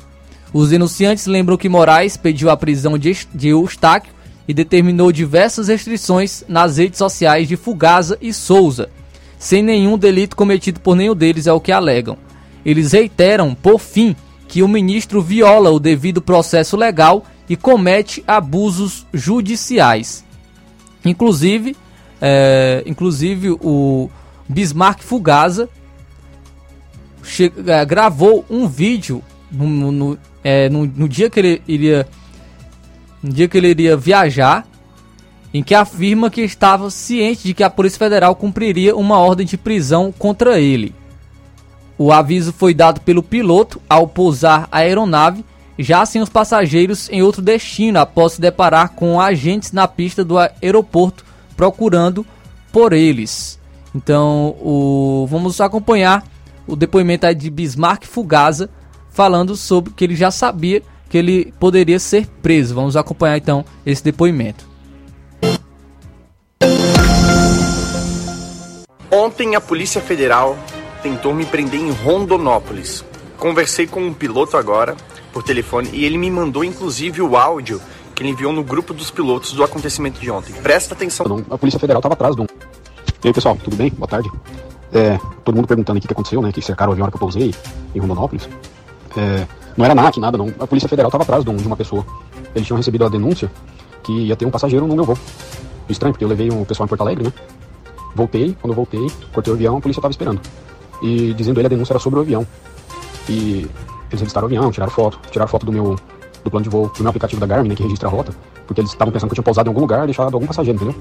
Os 0.51 0.71
denunciantes 0.71 1.25
lembram 1.25 1.55
que 1.55 1.69
Moraes 1.69 2.17
pediu 2.17 2.49
a 2.49 2.57
prisão 2.57 2.97
de 2.97 3.47
Eustáquio 3.47 4.13
e 4.47 4.53
determinou 4.53 5.11
diversas 5.11 5.67
restrições 5.67 6.43
nas 6.47 6.77
redes 6.77 6.97
sociais 6.97 7.47
de 7.47 7.55
Fugaza 7.57 8.17
e 8.22 8.31
Souza, 8.34 8.89
sem 9.39 9.61
nenhum 9.63 9.97
delito 9.97 10.35
cometido 10.35 10.80
por 10.80 10.95
nenhum 10.95 11.15
deles, 11.15 11.47
é 11.47 11.53
o 11.53 11.59
que 11.59 11.72
alegam. 11.72 12.17
Eles 12.65 12.91
reiteram, 12.91 13.53
por 13.55 13.80
fim, 13.80 14.15
que 14.47 14.61
o 14.63 14.67
ministro 14.67 15.22
viola 15.22 15.72
o 15.72 15.80
devido 15.80 16.22
processo 16.22 16.77
legal 16.77 17.26
e 17.49 17.55
comete 17.55 18.23
abusos 18.27 19.05
judiciais. 19.13 20.23
Inclusive, 21.03 21.76
É, 22.22 22.81
inclusive 22.85 23.49
o 23.61 24.09
Bismarck 24.47 25.03
Fugaza 25.03 25.67
é, 27.67 27.85
gravou 27.85 28.45
um 28.49 28.67
vídeo 28.67 29.22
no, 29.51 29.91
no, 29.91 30.17
é, 30.43 30.69
no- 30.69 30.85
no 30.85 31.09
dia 31.09 31.30
que 31.30 31.39
ele 31.39 31.61
iria 31.67 32.07
no 33.26 33.34
dia 33.34 33.47
que 33.47 33.57
ele 33.57 33.69
iria 33.69 33.97
viajar 33.97 34.68
em 35.52 35.64
que 35.64 35.73
afirma 35.73 36.30
que 36.30 36.41
estava 36.41 36.91
ciente 36.91 37.43
de 37.43 37.53
que 37.53 37.64
a 37.64 37.69
Polícia 37.69 37.97
Federal 37.97 38.35
cumpriria 38.35 38.95
uma 38.95 39.18
ordem 39.18 39.45
de 39.45 39.57
prisão 39.57 40.11
contra 40.11 40.60
ele. 40.60 40.93
O 41.97 42.11
aviso 42.11 42.53
foi 42.53 42.73
dado 42.73 43.02
pelo 43.02 43.23
piloto 43.23 43.81
ao 43.89 44.07
pousar 44.07 44.68
a 44.72 44.80
aeronave, 44.80 45.43
já 45.80 46.06
sem 46.06 46.22
os 46.22 46.30
passageiros 46.30 47.10
em 47.10 47.22
outro 47.23 47.41
destino, 47.41 47.99
após 47.99 48.34
se 48.34 48.41
deparar 48.41 48.89
com 48.89 49.19
agentes 49.19 49.72
na 49.72 49.88
pista 49.88 50.23
do 50.23 50.38
aeroporto 50.38 51.26
procurando 51.56 52.26
por 52.72 52.91
eles. 52.91 53.57
Então, 53.95 54.56
o... 54.61 55.26
vamos 55.30 55.60
acompanhar 55.61 56.23
o 56.68 56.76
depoimento 56.76 57.34
de 57.34 57.49
Bismarck 57.49 58.06
Fugaza 58.06 58.69
falando 59.10 59.56
sobre 59.56 59.93
que 59.93 60.03
ele 60.03 60.15
já 60.15 60.30
sabia 60.30 60.84
que 61.10 61.18
ele 61.18 61.53
poderia 61.60 61.99
ser 61.99 62.27
preso. 62.41 62.76
Vamos 62.76 62.95
acompanhar 62.95 63.38
então 63.38 63.65
esse 63.86 64.03
depoimento. 64.03 64.68
Ontem 69.11 69.56
a 69.56 69.61
Polícia 69.61 70.02
Federal 70.02 70.57
tentou 71.02 71.34
me 71.34 71.45
prender 71.45 71.80
em 71.80 71.91
Rondonópolis. 71.91 73.03
Conversei 73.38 73.88
com 73.88 74.02
um 74.02 74.14
piloto 74.14 74.57
agora 74.57 74.95
por 75.32 75.44
telefone 75.44 75.90
e 75.94 76.06
ele 76.06 76.18
me 76.18 76.30
mandou 76.32 76.64
inclusive 76.64 77.22
o 77.22 77.38
áudio 77.38 77.82
que 78.15 78.23
ele 78.23 78.30
enviou 78.30 78.53
no 78.53 78.64
grupo 78.64 78.94
dos 78.94 79.11
pilotos 79.11 79.52
do 79.52 79.64
acontecimento 79.64 80.19
de 80.19 80.32
ontem. 80.32 80.53
Presta 80.53 80.94
atenção. 80.94 81.44
A 81.49 81.57
Polícia 81.57 81.80
Federal 81.80 81.99
estava 81.99 82.14
atrás 82.14 82.36
de 82.36 82.41
um. 82.41 82.45
E 83.23 83.27
aí, 83.27 83.34
pessoal, 83.34 83.57
tudo 83.61 83.76
bem? 83.76 83.90
Boa 83.90 84.07
tarde. 84.07 84.32
É, 84.94 85.19
todo 85.44 85.56
mundo 85.56 85.68
perguntando 85.68 85.98
aqui 85.98 86.06
o 86.06 86.07
que 86.07 86.14
aconteceu, 86.14 86.41
né? 86.41 86.52
Que 86.52 86.61
cercaram 86.61 86.91
o 86.91 86.94
avião 86.94 87.10
que 87.10 87.15
eu 87.15 87.19
pousei 87.19 87.53
em 87.94 87.99
Rondonópolis. 87.99 88.48
É, 89.18 89.45
não 89.77 89.85
era 89.85 89.93
NAC, 89.93 90.19
nada, 90.19 90.38
não. 90.38 90.53
A 90.60 90.68
Polícia 90.68 90.88
Federal 90.88 91.10
estava 91.10 91.23
atrás 91.23 91.43
de, 91.43 91.49
um, 91.49 91.56
de 91.56 91.68
uma 91.68 91.76
pessoa. 91.76 92.06
Eles 92.56 92.65
tinham 92.65 92.77
recebido 92.77 93.06
a 93.06 93.10
denúncia 93.10 93.52
que 94.03 94.11
ia 94.11 94.35
ter 94.35 94.45
um 94.45 94.52
passageiro 94.52 94.88
no 94.88 94.95
meu 94.95 95.03
voo. 95.03 95.18
Estranho, 95.89 96.14
porque 96.14 96.23
eu 96.23 96.30
levei 96.30 96.49
um 96.52 96.64
pessoal 96.64 96.85
em 96.85 96.89
Porto 96.89 97.02
Alegre, 97.02 97.26
né? 97.26 97.34
Voltei, 98.15 98.56
quando 98.61 98.72
eu 98.72 98.76
voltei, 98.76 99.07
cortei 99.34 99.52
o 99.52 99.56
avião, 99.56 99.77
a 99.77 99.81
polícia 99.81 99.99
estava 99.99 100.11
esperando. 100.11 100.39
E 101.02 101.34
dizendo 101.34 101.60
ele, 101.60 101.68
a 101.68 101.69
denúncia 101.69 101.93
era 101.93 101.99
sobre 101.99 102.19
o 102.19 102.22
avião. 102.22 102.47
E 103.27 103.68
eles 104.10 104.19
registraram 104.22 104.47
o 104.47 104.49
avião, 104.49 104.72
tiraram 104.72 104.91
foto, 104.91 105.19
tiraram 105.30 105.49
foto 105.49 105.65
do 105.65 105.72
meu 105.72 105.95
do 106.45 106.52
plano 106.52 106.64
de 106.64 106.69
voo, 106.69 106.91
do 106.95 107.02
meu 107.02 107.10
aplicativo 107.10 107.41
da 107.41 107.47
Garmin, 107.47 107.69
né, 107.69 107.76
que 107.76 107.81
registra 107.81 108.07
a 108.07 108.11
rota, 108.11 108.31
porque 108.68 108.80
eles 108.80 108.91
estavam 108.91 109.11
pensando 109.11 109.30
que 109.30 109.34
eu 109.34 109.35
tinha 109.35 109.43
pousado 109.43 109.68
em 109.68 109.72
algum 109.72 109.81
lugar 109.81 110.03
e 110.03 110.06
deixado 110.06 110.31
algum 110.31 110.45
passageiro, 110.45 110.80
entendeu? 110.80 110.95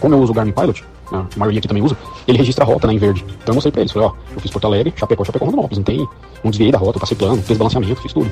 Como 0.00 0.14
eu 0.14 0.20
uso 0.20 0.32
o 0.32 0.34
Garmin 0.34 0.52
Pilot, 0.52 0.84
né, 1.10 1.26
a 1.34 1.38
maioria 1.38 1.58
aqui 1.58 1.68
também 1.68 1.82
usa, 1.82 1.96
ele 2.26 2.38
registra 2.38 2.64
a 2.64 2.66
rota 2.66 2.86
né, 2.86 2.94
em 2.94 2.98
verde. 2.98 3.24
Então 3.28 3.48
eu 3.48 3.54
mostrei 3.54 3.72
pra 3.72 3.80
eles, 3.80 3.92
falei, 3.92 4.08
ó, 4.08 4.12
eu 4.34 4.40
fiz 4.40 4.50
Porto 4.50 4.66
Alegre, 4.66 4.92
Chapecó, 4.96 5.24
Chapecó, 5.24 5.44
Rondonópolis, 5.46 5.78
não 5.78 5.84
tem, 5.84 5.98
não 6.42 6.50
desviei 6.50 6.70
da 6.70 6.78
rota, 6.78 6.96
eu 6.96 7.00
passei 7.00 7.16
plano, 7.16 7.42
fiz 7.42 7.56
balanceamento, 7.56 8.00
fiz 8.00 8.12
tudo. 8.12 8.30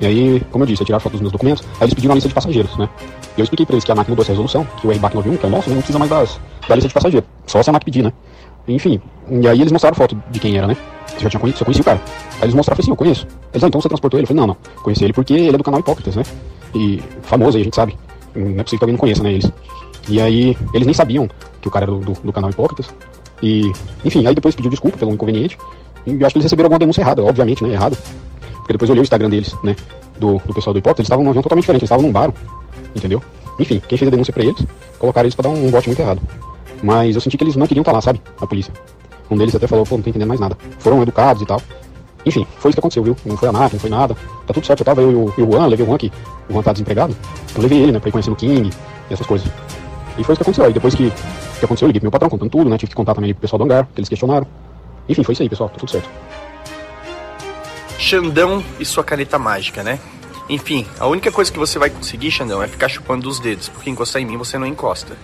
E 0.00 0.06
aí, 0.06 0.42
como 0.50 0.64
eu 0.64 0.66
disse, 0.66 0.82
eu 0.82 0.86
tiraram 0.86 1.00
foto 1.00 1.12
dos 1.12 1.20
meus 1.20 1.32
documentos, 1.32 1.64
aí 1.74 1.84
eles 1.84 1.94
pediram 1.94 2.12
a 2.12 2.14
lista 2.16 2.28
de 2.28 2.34
passageiros, 2.34 2.76
né? 2.76 2.88
E 3.36 3.40
eu 3.40 3.44
expliquei 3.44 3.64
pra 3.64 3.74
eles 3.74 3.84
que 3.84 3.90
a 3.92 3.94
ANAC 3.94 4.08
mudou 4.08 4.22
essa 4.22 4.32
resolução, 4.32 4.66
que 4.80 4.86
o 4.86 4.90
RBAC 4.90 5.14
91, 5.14 5.36
que 5.36 5.46
é 5.46 5.48
o 5.48 5.52
nosso, 5.52 5.70
não 5.70 5.76
precisa 5.76 5.98
mais 5.98 6.10
das, 6.10 6.40
da 6.68 6.74
lista 6.74 6.88
de 6.88 6.94
passageiro, 6.94 7.26
só 7.46 7.62
se 7.62 7.70
a 7.70 7.72
ANAC 7.72 7.84
pedir, 7.84 8.02
né? 8.02 8.12
Enfim, 8.66 9.00
e 9.30 9.46
aí 9.48 9.60
eles 9.60 9.72
mostraram 9.72 9.96
foto 9.96 10.20
de 10.30 10.40
quem 10.40 10.56
era, 10.56 10.66
né? 10.66 10.76
Eu 11.14 11.20
já 11.20 11.30
tinha 11.30 11.40
conhecido, 11.40 11.62
eu 11.62 11.66
conheci 11.66 11.80
o 11.80 11.84
cara. 11.84 12.00
Aí 12.36 12.42
eles 12.42 12.54
mostraram, 12.54 12.78
eu 12.78 12.84
falei, 12.84 12.84
sim, 12.84 12.90
eu 12.90 12.96
conheço. 12.96 13.26
Eles, 13.52 13.64
ah, 13.64 13.68
então 13.68 13.80
você 13.80 13.88
transportou 13.88 14.18
ele? 14.18 14.24
Eu 14.24 14.28
falei, 14.28 14.40
não, 14.40 14.46
não, 14.48 14.56
conheci 14.82 15.04
ele 15.04 15.12
porque 15.12 15.34
ele 15.34 15.54
é 15.54 15.58
do 15.58 15.64
canal 15.64 15.80
Hipócritas, 15.80 16.16
né? 16.16 16.22
E 16.74 17.02
famoso 17.22 17.56
aí, 17.56 17.62
a 17.62 17.64
gente 17.64 17.76
sabe. 17.76 17.96
Não 18.34 18.60
é 18.60 18.62
possível 18.62 18.78
que 18.78 18.84
alguém 18.84 18.92
não 18.94 19.00
conheça, 19.00 19.22
né, 19.22 19.32
eles. 19.32 19.52
E 20.08 20.20
aí, 20.20 20.56
eles 20.74 20.86
nem 20.86 20.94
sabiam 20.94 21.28
que 21.60 21.68
o 21.68 21.70
cara 21.70 21.84
era 21.84 21.92
do, 21.92 22.00
do, 22.00 22.12
do 22.12 22.32
canal 22.32 22.50
Hipócritas. 22.50 22.88
E, 23.42 23.72
enfim, 24.04 24.26
aí 24.26 24.34
depois 24.34 24.54
pediu 24.54 24.70
desculpa 24.70 24.96
pelo 24.96 25.12
inconveniente. 25.12 25.58
E 26.06 26.10
eu 26.10 26.26
acho 26.26 26.34
que 26.34 26.38
eles 26.38 26.44
receberam 26.44 26.66
alguma 26.66 26.78
denúncia 26.78 27.00
errada, 27.00 27.22
obviamente, 27.24 27.62
né, 27.64 27.72
errado. 27.72 27.96
Porque 28.58 28.72
depois 28.72 28.88
eu 28.88 28.94
olhei 28.94 29.02
o 29.02 29.04
Instagram 29.04 29.30
deles, 29.30 29.54
né, 29.62 29.76
do, 30.18 30.40
do 30.44 30.54
pessoal 30.54 30.72
do 30.72 30.78
Hipócritas, 30.78 31.00
eles 31.00 31.06
estavam 31.06 31.24
num 31.24 31.30
avião 31.30 31.42
totalmente 31.42 31.64
diferente, 31.64 31.82
eles 31.82 31.90
estavam 31.90 32.06
num 32.06 32.12
bar, 32.12 32.32
entendeu? 32.94 33.22
Enfim, 33.58 33.82
quem 33.86 33.98
fez 33.98 34.08
a 34.08 34.10
denúncia 34.10 34.32
pra 34.32 34.44
eles, 34.44 34.64
colocaram 34.98 35.26
eles 35.26 35.34
pra 35.34 35.42
dar 35.42 35.48
um 35.50 35.70
bote 35.70 35.88
muito 35.88 36.00
errado. 36.00 36.20
Mas 36.82 37.14
eu 37.14 37.20
senti 37.20 37.36
que 37.36 37.44
eles 37.44 37.56
não 37.56 37.66
queriam 37.66 37.82
estar 37.82 37.92
lá, 37.92 38.00
sabe, 38.00 38.20
a 38.40 38.46
polícia. 38.46 38.72
Um 39.30 39.36
deles 39.36 39.54
até 39.54 39.66
falou, 39.66 39.84
pô, 39.84 39.96
não 39.96 40.02
tô 40.02 40.10
entendendo 40.10 40.28
mais 40.28 40.40
nada. 40.40 40.56
Foram 40.78 41.02
educados 41.02 41.42
e 41.42 41.46
tal. 41.46 41.60
Enfim, 42.24 42.46
foi 42.58 42.70
isso 42.70 42.76
que 42.76 42.80
aconteceu, 42.80 43.02
viu? 43.02 43.16
Não 43.24 43.36
foi 43.36 43.48
a 43.48 43.52
NAC, 43.52 43.72
não 43.72 43.80
foi 43.80 43.90
nada. 43.90 44.14
Tá 44.46 44.54
tudo 44.54 44.66
certo, 44.66 44.80
eu 44.80 44.84
tava 44.84 45.00
eu 45.00 45.32
e 45.36 45.42
o, 45.42 45.50
Juan, 45.50 45.66
levei 45.66 45.84
o 45.84 45.86
Juan 45.86 45.96
aqui. 45.96 46.12
O 46.48 46.52
Juan 46.52 46.62
tá 46.62 46.72
desempregado. 46.72 47.16
Eu 47.54 47.62
levei 47.62 47.78
ele, 47.82 47.92
né, 47.92 47.98
pra 47.98 48.08
ir 48.08 48.12
conhecendo 48.12 48.34
o 48.34 48.36
King 48.36 48.70
e 49.10 49.12
essas 49.12 49.26
coisas. 49.26 49.48
E 50.18 50.24
foi 50.24 50.34
isso 50.34 50.36
que 50.36 50.42
aconteceu. 50.42 50.64
Aí 50.64 50.72
depois 50.72 50.94
que, 50.94 51.10
que 51.58 51.64
aconteceu, 51.64 51.86
eu 51.86 51.88
liguei 51.88 52.00
pro 52.00 52.06
meu 52.06 52.10
patrão 52.12 52.28
contando 52.30 52.50
tudo, 52.50 52.68
né? 52.68 52.76
Tive 52.78 52.90
que 52.90 52.96
contar 52.96 53.14
também 53.14 53.28
ali 53.28 53.34
pro 53.34 53.42
pessoal 53.42 53.58
do 53.58 53.64
hangar, 53.64 53.86
que 53.94 54.00
eles 54.00 54.08
questionaram. 54.08 54.46
Enfim, 55.08 55.22
foi 55.24 55.32
isso 55.32 55.42
aí, 55.42 55.48
pessoal, 55.48 55.68
tá 55.68 55.76
tudo 55.78 55.90
certo. 55.90 56.08
Xandão 57.98 58.62
e 58.78 58.84
sua 58.84 59.02
caneta 59.04 59.38
mágica, 59.38 59.82
né? 59.82 59.98
Enfim, 60.48 60.86
a 60.98 61.06
única 61.06 61.30
coisa 61.30 61.50
que 61.50 61.58
você 61.58 61.78
vai 61.78 61.88
conseguir, 61.88 62.30
Xandão, 62.30 62.62
é 62.62 62.68
ficar 62.68 62.88
chupando 62.88 63.28
os 63.28 63.38
dedos, 63.38 63.68
porque 63.68 63.88
encostar 63.88 64.20
em 64.20 64.26
mim 64.26 64.36
você 64.36 64.58
não 64.58 64.66
encosta. 64.66 65.16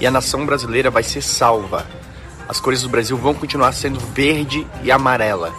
E 0.00 0.06
a 0.06 0.10
nação 0.10 0.44
brasileira 0.46 0.90
vai 0.90 1.02
ser 1.02 1.22
salva. 1.22 1.86
As 2.48 2.58
cores 2.58 2.82
do 2.82 2.88
Brasil 2.88 3.16
vão 3.16 3.34
continuar 3.34 3.72
sendo 3.72 4.00
verde 4.00 4.66
e 4.82 4.90
amarela. 4.90 5.52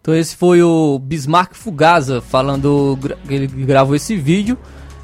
Então 0.00 0.14
esse 0.14 0.36
foi 0.36 0.62
o 0.62 0.98
Bismarck 1.00 1.54
Fugaza 1.54 2.20
falando, 2.20 2.96
gra- 3.00 3.18
ele 3.28 3.46
gravou 3.48 3.96
esse 3.96 4.16
vídeo 4.16 4.56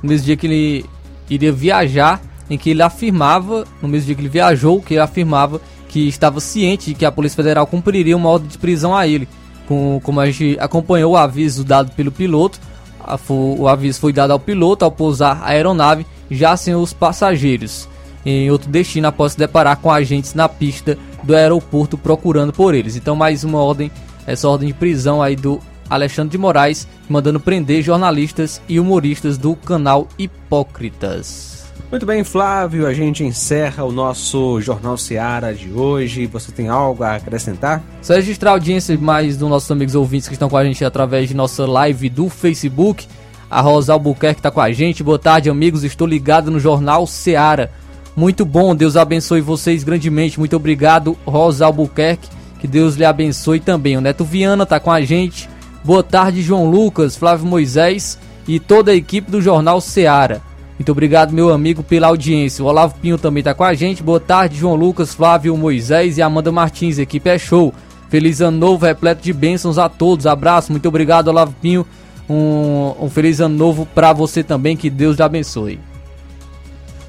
no 0.03 0.09
mesmo 0.09 0.27
dia 0.27 0.37
que 0.37 0.47
ele 0.47 0.85
iria 1.31 1.53
viajar, 1.53 2.21
em 2.51 2.59
que 2.59 2.71
ele 2.71 2.83
afirmava, 2.83 3.65
no 3.81 3.89
mesmo 3.89 4.07
dia 4.07 4.15
que 4.15 4.21
ele 4.21 4.29
viajou, 4.29 4.81
que 4.83 4.95
ele 4.95 5.01
afirmava 5.01 5.61
que 5.89 6.09
estava 6.09 6.41
ciente 6.41 6.91
de 6.91 6.95
que 6.95 7.05
a 7.05 7.13
Polícia 7.13 7.37
Federal 7.37 7.67
cumpriria 7.67 8.17
uma 8.17 8.29
ordem 8.29 8.49
de 8.49 8.57
prisão 8.59 8.97
a 8.97 9.07
ele. 9.07 9.29
Com, 9.69 10.01
como 10.03 10.21
a 10.21 10.27
gente 10.31 10.57
acompanhou 10.59 11.13
o 11.13 11.17
aviso 11.17 11.65
dado 11.65 11.93
pelo 11.93 12.11
piloto, 12.11 12.59
a- 13.01 13.19
o 13.29 13.69
aviso 13.69 14.01
foi 14.01 14.13
dado 14.13 14.31
ao 14.33 14.39
piloto 14.41 14.85
ao 14.85 14.91
pousar 14.91 15.41
a 15.43 15.51
aeronave, 15.51 16.07
já 16.31 16.57
sem 16.57 16.75
os 16.75 16.93
passageiros, 16.93 17.89
em 18.25 18.51
outro 18.51 18.71
destino 18.71 19.07
após 19.09 19.33
se 19.33 19.39
deparar 19.39 19.77
com 19.77 19.91
agentes 19.91 20.35
na 20.35 20.49
pista 20.49 20.97
do 21.23 21.35
aeroporto 21.37 21.97
procurando 21.99 22.53
por 22.53 22.75
eles. 22.75 22.97
Então 22.97 23.15
mais 23.15 23.45
uma 23.45 23.59
ordem, 23.59 23.91
essa 24.27 24.49
ordem 24.49 24.69
de 24.69 24.75
prisão 24.75 25.21
aí 25.23 25.37
do 25.37 25.61
Alexandre 25.95 26.33
de 26.33 26.39
Moraes, 26.39 26.89
mandando 27.09 27.39
prender 27.39 27.83
jornalistas 27.83 28.61
e 28.69 28.81
humoristas 28.81 29.37
do 29.37 29.55
canal 29.55 30.09
Hipócritas. 30.19 31.53
Muito 31.91 32.07
bem, 32.07 32.25
Flávio, 32.25 32.87
a 32.87 32.95
gente 32.95 33.23
encerra 33.23 33.85
o 33.85 33.93
nosso 33.93 34.61
Jornal 34.63 34.97
Seara 34.97 35.53
de 35.53 35.71
hoje. 35.71 36.27
Você 36.27 36.51
tem 36.51 36.69
algo 36.69 37.05
a 37.05 37.17
acrescentar? 37.17 37.83
Só 38.01 38.15
registrar 38.15 38.53
a 38.53 38.55
audiência 38.55 38.97
mais 38.97 39.37
dos 39.37 39.51
nossos 39.51 39.71
amigos 39.71 39.95
ouvintes 39.95 40.27
que 40.27 40.33
estão 40.33 40.49
com 40.49 40.57
a 40.57 40.65
gente 40.65 40.83
através 40.85 41.29
de 41.29 41.37
nossa 41.37 41.67
live 41.67 42.09
do 42.09 42.31
Facebook. 42.31 43.07
A 43.51 43.61
Rosa 43.61 43.93
Albuquerque 43.93 44.41
está 44.41 44.51
com 44.51 44.63
a 44.63 44.73
gente. 44.73 45.03
Boa 45.03 45.19
tarde, 45.19 45.51
amigos. 45.51 45.85
Estou 45.85 46.07
ligado 46.07 46.51
no 46.51 46.59
Jornal 46.59 47.07
Seara. 47.07 47.71
Muito 48.17 48.47
bom, 48.47 48.75
Deus 48.75 48.97
abençoe 48.97 49.43
vocês 49.43 49.85
grandemente. 49.85 50.39
Muito 50.39 50.57
obrigado, 50.57 51.17
Rosa 51.27 51.67
Albuquerque. 51.67 52.29
Que 52.59 52.67
Deus 52.67 52.95
lhe 52.95 53.05
abençoe 53.05 53.61
também. 53.61 53.99
O 53.99 54.01
Neto 54.01 54.25
Viana 54.25 54.63
está 54.63 54.81
com 54.81 54.91
a 54.91 55.03
gente. 55.03 55.52
Boa 55.85 56.03
tarde, 56.03 56.43
João 56.43 56.71
Lucas, 56.71 57.17
Flávio 57.17 57.47
Moisés 57.47 58.19
e 58.47 58.61
toda 58.61 58.93
a 58.93 58.95
equipe 58.95 59.31
do 59.31 59.43
Jornal 59.43 59.81
Seara. 59.81 60.41
Muito 60.79 60.93
obrigado, 60.93 61.33
meu 61.33 61.53
amigo, 61.53 61.83
pela 61.83 62.09
audiência. 62.09 62.65
O 62.65 62.67
Olavo 62.69 62.95
Pinho 63.01 63.19
também 63.19 63.41
está 63.41 63.53
com 63.55 63.65
a 63.65 63.75
gente. 63.75 64.03
Boa 64.03 64.21
tarde, 64.21 64.57
João 64.57 64.75
Lucas, 64.75 65.15
Flávio 65.15 65.57
Moisés 65.57 66.19
e 66.19 66.23
Amanda 66.23 66.51
Martins. 66.51 66.99
A 66.99 67.03
equipe 67.03 67.29
é 67.29 67.39
show. 67.39 67.73
Feliz 68.09 68.41
ano 68.41 68.59
novo, 68.59 68.85
repleto 68.85 69.23
de 69.23 69.33
bênçãos 69.33 69.79
a 69.79 69.89
todos. 69.89 70.27
Abraço, 70.27 70.71
muito 70.71 70.87
obrigado, 70.89 71.29
Olavo 71.29 71.55
Pinho. 71.61 71.87
Um, 72.29 72.95
um 73.01 73.11
feliz 73.11 73.41
ano 73.41 73.57
novo 73.57 73.87
para 73.87 74.13
você 74.13 74.43
também. 74.43 74.77
Que 74.77 74.91
Deus 74.91 75.17
lhe 75.17 75.23
abençoe. 75.23 75.81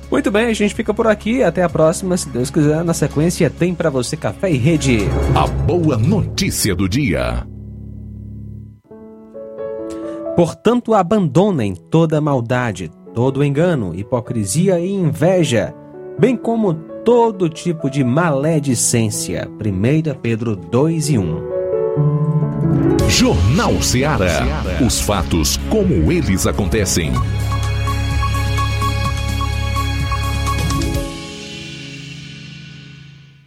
Muito 0.10 0.30
bem, 0.30 0.46
a 0.46 0.54
gente 0.54 0.76
fica 0.76 0.94
por 0.94 1.08
aqui. 1.08 1.44
Até 1.44 1.64
a 1.64 1.70
próxima, 1.70 2.16
se 2.16 2.30
Deus 2.30 2.50
quiser. 2.50 2.84
Na 2.84 2.94
sequência, 2.94 3.50
tem 3.50 3.74
para 3.74 3.90
você 3.90 4.16
Café 4.16 4.52
e 4.52 4.58
Rede. 4.58 5.00
A 5.36 5.48
boa 5.48 5.98
notícia 5.98 6.76
do 6.76 6.88
dia. 6.88 7.53
Portanto, 10.36 10.96
abandonem 10.96 11.76
toda 11.76 12.20
maldade, 12.20 12.90
todo 13.14 13.44
engano, 13.44 13.94
hipocrisia 13.94 14.80
e 14.80 14.92
inveja, 14.92 15.76
bem 16.20 16.36
como 16.36 16.74
todo 16.74 17.48
tipo 17.48 17.88
de 17.88 18.04
maledicência. 18.04 19.48
1 19.48 20.20
Pedro 20.22 20.56
2 20.56 21.10
e 21.10 21.18
1. 21.20 21.54
Jornal 23.08 23.80
Seara. 23.80 24.44
Os 24.84 25.00
fatos 25.02 25.58
como 25.70 26.12
eles 26.12 26.48
acontecem. 26.48 27.12